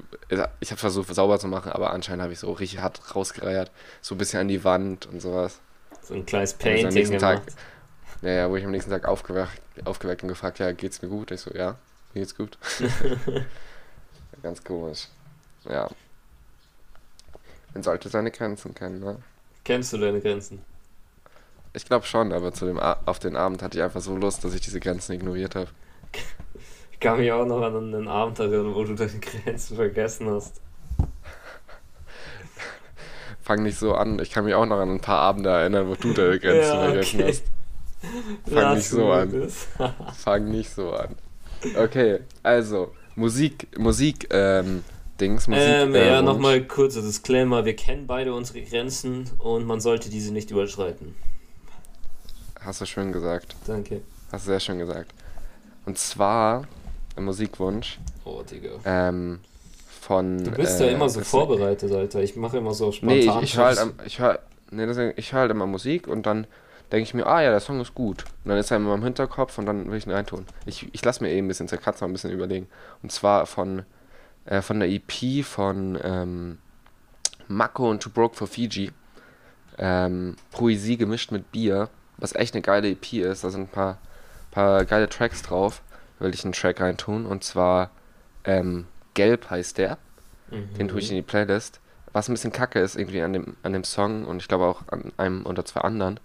ich 0.61 0.71
habe 0.71 0.79
versucht 0.79 1.13
sauber 1.13 1.41
zu 1.41 1.49
machen, 1.49 1.73
aber 1.73 1.91
anscheinend 1.91 2.23
habe 2.23 2.33
ich 2.33 2.39
so 2.39 2.53
richtig 2.53 2.81
hart 2.81 3.17
rausgereiert. 3.17 3.73
So 4.01 4.15
ein 4.15 4.19
bisschen 4.19 4.39
an 4.39 4.47
die 4.47 4.63
Wand 4.63 5.07
und 5.07 5.21
sowas. 5.21 5.59
So 6.01 6.15
ein 6.15 6.25
kleines 6.25 6.57
dann 6.57 6.69
am 6.69 6.75
Painting 6.75 6.95
nächsten 6.95 7.19
gemacht. 7.19 7.43
Tag, 7.49 7.53
ja, 8.23 8.31
ja, 8.31 8.51
wo 8.51 8.55
ich 8.55 8.65
am 8.65 8.71
nächsten 8.71 8.93
Tag 8.93 9.09
aufgewacht, 9.09 9.61
aufgeweckt 9.85 10.23
und 10.23 10.29
gefragt, 10.29 10.61
ja, 10.61 10.71
geht's 10.71 11.03
mir 11.03 11.09
gut? 11.09 11.33
Ich 11.33 11.41
so, 11.41 11.51
ja, 11.53 11.79
mir 12.15 12.21
geht's 12.21 12.37
gut. 12.37 12.59
Ganz 14.43 14.63
komisch. 14.63 15.09
Ja. 15.69 15.91
Man 17.75 17.83
sollte 17.83 18.09
seine 18.09 18.31
Grenzen 18.31 18.73
kennen, 18.73 19.01
ne? 19.01 19.17
Kennst 19.65 19.93
du 19.93 19.99
deine 19.99 20.21
Grenzen? 20.21 20.63
Ich 21.73 21.87
glaube 21.87 22.07
schon, 22.07 22.33
aber 22.33 22.53
zu 22.53 22.67
dem 22.67 22.79
A 22.79 23.01
auf 23.05 23.19
den 23.19 23.35
Abend 23.35 23.65
hatte 23.65 23.79
ich 23.79 23.83
einfach 23.83 24.01
so 24.01 24.15
Lust, 24.15 24.45
dass 24.45 24.55
ich 24.55 24.61
diese 24.61 24.79
Grenzen 24.79 25.13
ignoriert 25.15 25.57
habe. 25.57 25.71
Ich 27.01 27.05
kann 27.07 27.19
mich 27.19 27.33
auch 27.33 27.47
noch 27.47 27.63
an 27.63 27.95
einen 27.95 28.09
Abend 28.09 28.39
erinnern, 28.41 28.75
wo 28.75 28.85
du 28.85 28.95
deine 28.95 29.19
Grenzen 29.21 29.75
vergessen 29.75 30.29
hast. 30.29 30.61
Fang 33.41 33.63
nicht 33.63 33.79
so 33.79 33.95
an. 33.95 34.19
Ich 34.19 34.31
kann 34.31 34.45
mich 34.45 34.53
auch 34.53 34.67
noch 34.67 34.79
an 34.79 34.91
ein 34.91 35.01
paar 35.01 35.21
Abende 35.21 35.49
erinnern, 35.49 35.89
wo 35.89 35.95
du 35.95 36.13
deine 36.13 36.39
Grenzen 36.39 36.75
Ja, 36.75 36.83
vergessen 36.83 37.21
okay. 37.21 37.29
hast. 37.31 37.45
Fang 38.45 38.55
Lass 38.55 38.77
nicht 38.77 38.89
so 38.91 39.11
an. 39.13 39.49
Fang 40.15 40.51
nicht 40.51 40.69
so 40.69 40.93
an. 40.93 41.17
Okay, 41.75 42.19
also, 42.43 42.93
Musik, 43.17 43.67
Musik, 43.79 44.29
ähm, 44.31 44.85
Dings, 45.19 45.49
Musik. 45.49 45.65
ähm, 45.67 45.95
äh, 45.95 46.07
ja, 46.07 46.21
nochmal 46.21 46.63
kurzer 46.67 47.01
Disclaimer. 47.01 47.65
Wir 47.65 47.77
kennen 47.77 48.07
beide 48.07 48.35
unsere 48.35 48.61
Grenzen 48.61 49.31
und 49.39 49.65
man 49.65 49.81
sollte 49.81 50.11
diese 50.11 50.35
nicht 50.35 50.51
überschreiten. 50.51 51.15
Hast 52.61 52.83
du 52.83 52.85
schön 52.85 53.11
gesagt. 53.11 53.57
Danke. 53.67 54.03
Hast 54.31 54.45
du 54.45 54.51
sehr 54.51 54.61
schön 54.61 54.79
gesagt. 54.79 55.15
Und 55.87 55.97
zwar 55.97 56.67
Musikwunsch 57.21 57.99
Oh, 58.25 58.43
Digga. 58.43 58.71
ähm, 58.85 59.41
von. 60.01 60.43
Du 60.45 60.51
bist 60.53 60.81
äh, 60.81 60.87
ja 60.87 60.93
immer 60.93 61.09
so 61.09 61.21
vorbereitet, 61.21 61.93
Alter. 61.93 62.23
Ich 62.23 62.37
mache 62.37 62.59
immer 62.59 62.75
so 62.75 62.91
spontan. 62.93 63.17
Nee, 63.19 63.25
ich, 63.25 63.43
ich 63.43 63.57
höre 63.57 63.65
halt, 63.67 63.79
am- 63.79 63.93
ich 64.05 64.19
hör, 64.19 64.39
nee, 64.71 64.87
deswegen, 64.87 65.13
ich 65.17 65.33
hör 65.33 65.41
halt 65.41 65.51
immer 65.51 65.67
Musik 65.67 66.07
und 66.09 66.25
dann 66.27 66.47
denke 66.93 67.05
ich 67.05 67.15
mir, 67.15 67.27
ah 67.27 67.41
ja, 67.41 67.51
der 67.51 67.61
Song 67.61 67.81
ist 67.81 67.95
gut. 67.95 68.25
Und 68.45 68.49
dann 68.51 68.59
ist 68.59 68.71
er 68.71 68.79
immer 68.79 68.95
im 68.95 69.05
Hinterkopf 69.05 69.59
und 69.59 69.67
dann 69.67 69.91
will 69.91 69.99
ich 69.99 70.07
ihn 70.07 70.13
reintun. 70.13 70.45
Ich, 70.67 70.89
ich 70.93 71.05
lasse 71.05 71.23
mir 71.23 71.31
eben 71.31 71.47
ein 71.47 71.49
bisschen, 71.49 71.69
zur 71.69 71.79
Katze 71.79 72.05
ein 72.05 72.13
bisschen 72.13 72.31
überlegen. 72.33 72.67
Und 73.03 73.13
zwar 73.13 73.47
von, 73.47 73.85
äh, 74.47 74.61
von 74.61 74.81
der 74.81 74.89
EP 74.91 75.45
von 75.45 75.99
ähm, 76.03 76.59
Mako 77.47 77.91
und 77.91 78.03
Too 78.03 78.11
Broke 78.11 78.35
for 78.37 78.47
Fiji. 78.49 78.91
Ähm, 79.79 80.37
Poesie 80.51 80.97
gemischt 80.97 81.31
mit 81.31 81.53
Bier, 81.53 81.89
was 82.19 82.35
echt 82.35 82.55
eine 82.55 82.63
geile 82.63 82.91
EP 82.91 83.13
ist. 83.15 83.45
Da 83.45 83.51
sind 83.51 83.63
ein 83.63 83.69
paar, 83.69 83.99
paar 84.51 84.85
geile 84.85 85.09
Tracks 85.09 85.43
drauf. 85.43 85.83
Will 86.21 86.33
ich 86.33 86.45
einen 86.45 86.53
Track 86.53 86.81
reintun. 86.81 87.27
Und 87.27 87.43
zwar 87.43 87.91
ähm, 88.45 88.87
Gelb 89.15 89.51
heißt 89.51 89.79
der. 89.79 89.99
Mhm. 90.51 90.75
Den 90.75 90.89
tue 90.89 91.01
ich 91.01 91.11
in 91.11 91.17
die 91.17 91.23
Playlist. 91.23 91.81
was 92.13 92.29
ein 92.29 92.35
bisschen 92.35 92.53
kacke 92.53 92.81
ist 92.81 92.97
irgendwie 92.97 93.23
an 93.23 93.33
dem, 93.33 93.57
an 93.63 93.73
dem 93.73 93.85
Song 93.85 94.25
und 94.25 94.43
ich 94.43 94.49
glaube 94.49 94.65
auch 94.65 94.83
an 94.89 95.13
einem 95.17 95.47
oder 95.47 95.65
zwei 95.65 95.81
anderen, 95.81 96.19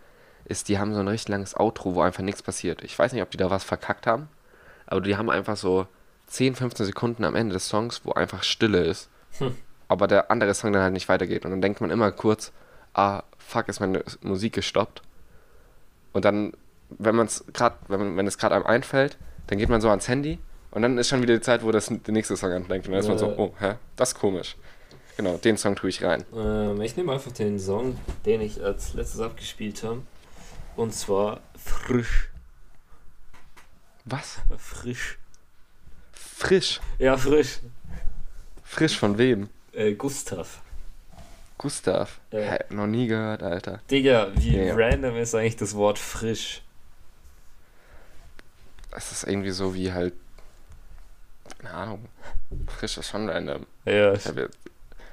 ist, 0.46 0.70
die 0.70 0.80
haben 0.80 0.94
so 0.94 1.00
ein 1.00 1.08
richtig 1.08 1.30
langes 1.30 1.56
Outro, 1.56 1.96
wo 1.96 2.02
einfach 2.02 2.24
nichts 2.24 2.44
passiert. 2.44 2.84
Ich 2.84 2.98
weiß 2.98 3.14
nicht, 3.14 3.22
ob 3.22 3.32
die 3.32 3.38
da 3.38 3.50
was 3.50 3.64
verkackt 3.64 4.08
haben, 4.08 4.30
aber 4.86 5.02
die 5.02 5.18
haben 5.18 5.30
einfach 5.30 5.58
so 5.58 5.88
10, 6.28 6.56
15 6.56 6.86
Sekunden 6.88 7.24
am 7.24 7.36
Ende 7.36 7.54
des 7.54 7.68
Songs, 7.68 8.02
wo 8.04 8.12
einfach 8.12 8.44
Stille 8.44 8.84
ist. 8.84 9.10
Hm. 9.38 9.56
Aber 9.88 10.08
der 10.08 10.32
andere 10.32 10.54
Song 10.54 10.74
dann 10.74 10.82
halt 10.82 10.94
nicht 10.94 11.10
weitergeht. 11.10 11.46
Und 11.46 11.52
dann 11.52 11.62
denkt 11.62 11.82
man 11.82 11.92
immer 11.92 12.12
kurz, 12.12 12.52
ah, 12.94 13.24
fuck, 13.38 13.68
ist 13.68 13.80
meine 13.80 14.04
Musik 14.22 14.54
gestoppt. 14.54 15.02
Und 16.14 16.26
dann, 16.26 16.54
wenn 16.90 17.16
man 17.16 17.28
es 17.28 17.46
gerade, 17.54 17.76
wenn, 17.88 18.18
wenn 18.18 18.26
es 18.26 18.38
gerade 18.38 18.56
einem 18.56 18.66
einfällt, 18.66 19.18
dann 19.48 19.58
geht 19.58 19.70
man 19.70 19.82
so 19.82 19.90
ans 19.90 20.08
Handy 20.08 20.40
und 20.72 20.82
dann 20.82 20.98
ist 20.98 21.10
schon 21.10 21.22
wieder 21.22 21.36
die 21.36 21.42
Zeit, 21.42 21.64
wo 21.64 21.72
das 21.72 21.88
der 21.88 22.14
nächste 22.14 22.36
Song 22.36 22.52
anfängt. 22.52 22.86
Und 22.88 22.92
dann 22.92 23.00
ist 23.00 23.08
man 23.08 23.18
so, 23.18 23.28
oh, 23.38 23.54
hä, 23.60 23.76
das 23.96 24.10
ist 24.10 24.20
komisch. 24.20 24.56
Genau, 25.18 25.38
den 25.38 25.58
Song 25.58 25.76
tue 25.76 25.90
ich 25.90 26.04
rein. 26.04 26.26
Ähm, 26.36 26.82
ich 26.82 26.98
nehme 26.98 27.14
einfach 27.14 27.32
den 27.32 27.58
Song, 27.60 27.98
den 28.26 28.42
ich 28.42 28.62
als 28.62 28.94
letztes 28.94 29.22
abgespielt 29.22 29.82
habe. 29.84 30.02
Und 30.76 30.94
zwar 30.94 31.40
Frisch. 31.58 32.30
Was? 34.04 34.40
Frisch. 34.58 35.18
Frisch? 36.12 36.82
Ja, 37.00 37.18
frisch. 37.18 37.60
Frisch 38.64 38.98
von 38.98 39.18
wem? 39.18 39.50
Äh, 39.72 39.94
Gustav. 39.94 40.62
Gustav? 41.58 42.20
Hä, 42.32 42.60
noch 42.70 42.88
nie 42.88 43.08
gehört, 43.08 43.42
Alter. 43.42 43.80
Digga, 43.90 44.32
wie 44.36 44.58
ja. 44.58 44.76
random 44.76 45.16
ist 45.16 45.34
eigentlich 45.34 45.56
das 45.56 45.74
Wort 45.76 45.98
frisch? 45.98 46.62
Das 48.96 49.12
ist 49.12 49.26
irgendwie 49.26 49.52
so 49.52 49.76
wie 49.76 49.92
halt. 49.92 50.14
Keine 51.60 51.74
Ahnung. 51.74 52.06
Frisch 52.80 52.98
ist 52.98 53.10
schon 53.10 53.30
random. 53.30 53.66
Ja. 53.84 54.14
Ich, 54.14 54.26
hab, 54.26 54.36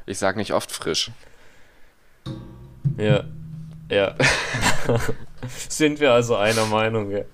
ich 0.07 0.19
sag 0.19 0.37
nicht 0.37 0.53
oft 0.53 0.71
frisch. 0.71 1.11
Ja. 2.97 3.25
Ja. 3.91 4.15
Sind 5.69 5.99
wir 5.99 6.13
also 6.13 6.37
einer 6.37 6.67
Meinung, 6.67 7.11
ja? 7.11 7.25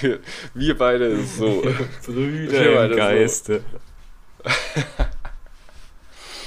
Wir, 0.00 0.20
wir 0.54 0.78
beide 0.78 1.22
so. 1.24 1.62
Brüder 2.06 2.86
im 2.86 2.96
Geiste. 2.96 3.64
So. 4.46 4.52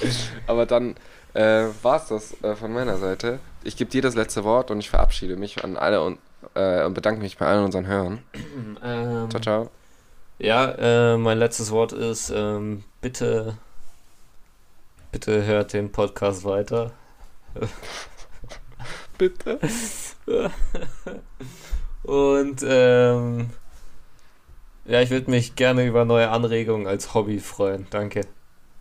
Aber 0.47 0.65
dann 0.65 0.95
äh, 1.33 1.65
war 1.81 1.97
es 1.97 2.07
das 2.07 2.41
äh, 2.43 2.55
von 2.55 2.71
meiner 2.71 2.97
Seite. 2.97 3.39
Ich 3.63 3.75
gebe 3.75 3.91
dir 3.91 4.01
das 4.01 4.15
letzte 4.15 4.45
Wort 4.45 4.71
und 4.71 4.79
ich 4.79 4.89
verabschiede 4.89 5.35
mich 5.35 5.63
an 5.63 5.75
alle 5.75 6.01
und, 6.01 6.19
äh, 6.55 6.83
und 6.83 6.93
bedanke 6.93 7.21
mich 7.21 7.37
bei 7.37 7.45
allen 7.45 7.65
unseren 7.65 7.87
Hörern. 7.87 8.19
Ähm, 8.85 9.29
ciao, 9.29 9.41
ciao. 9.41 9.69
Ja, 10.39 10.71
äh, 11.13 11.17
mein 11.17 11.37
letztes 11.37 11.71
Wort 11.71 11.93
ist, 11.93 12.29
ähm, 12.35 12.83
bitte, 12.99 13.57
bitte 15.11 15.45
hört 15.45 15.71
den 15.71 15.91
Podcast 15.91 16.43
weiter. 16.43 16.91
bitte. 19.17 19.59
Und 22.03 22.61
ähm, 22.67 23.49
ja, 24.85 25.01
ich 25.01 25.09
würde 25.11 25.31
mich 25.31 25.55
gerne 25.55 25.85
über 25.85 26.03
neue 26.03 26.29
Anregungen 26.29 26.87
als 26.87 27.13
Hobby 27.13 27.39
freuen. 27.39 27.87
Danke. 27.89 28.27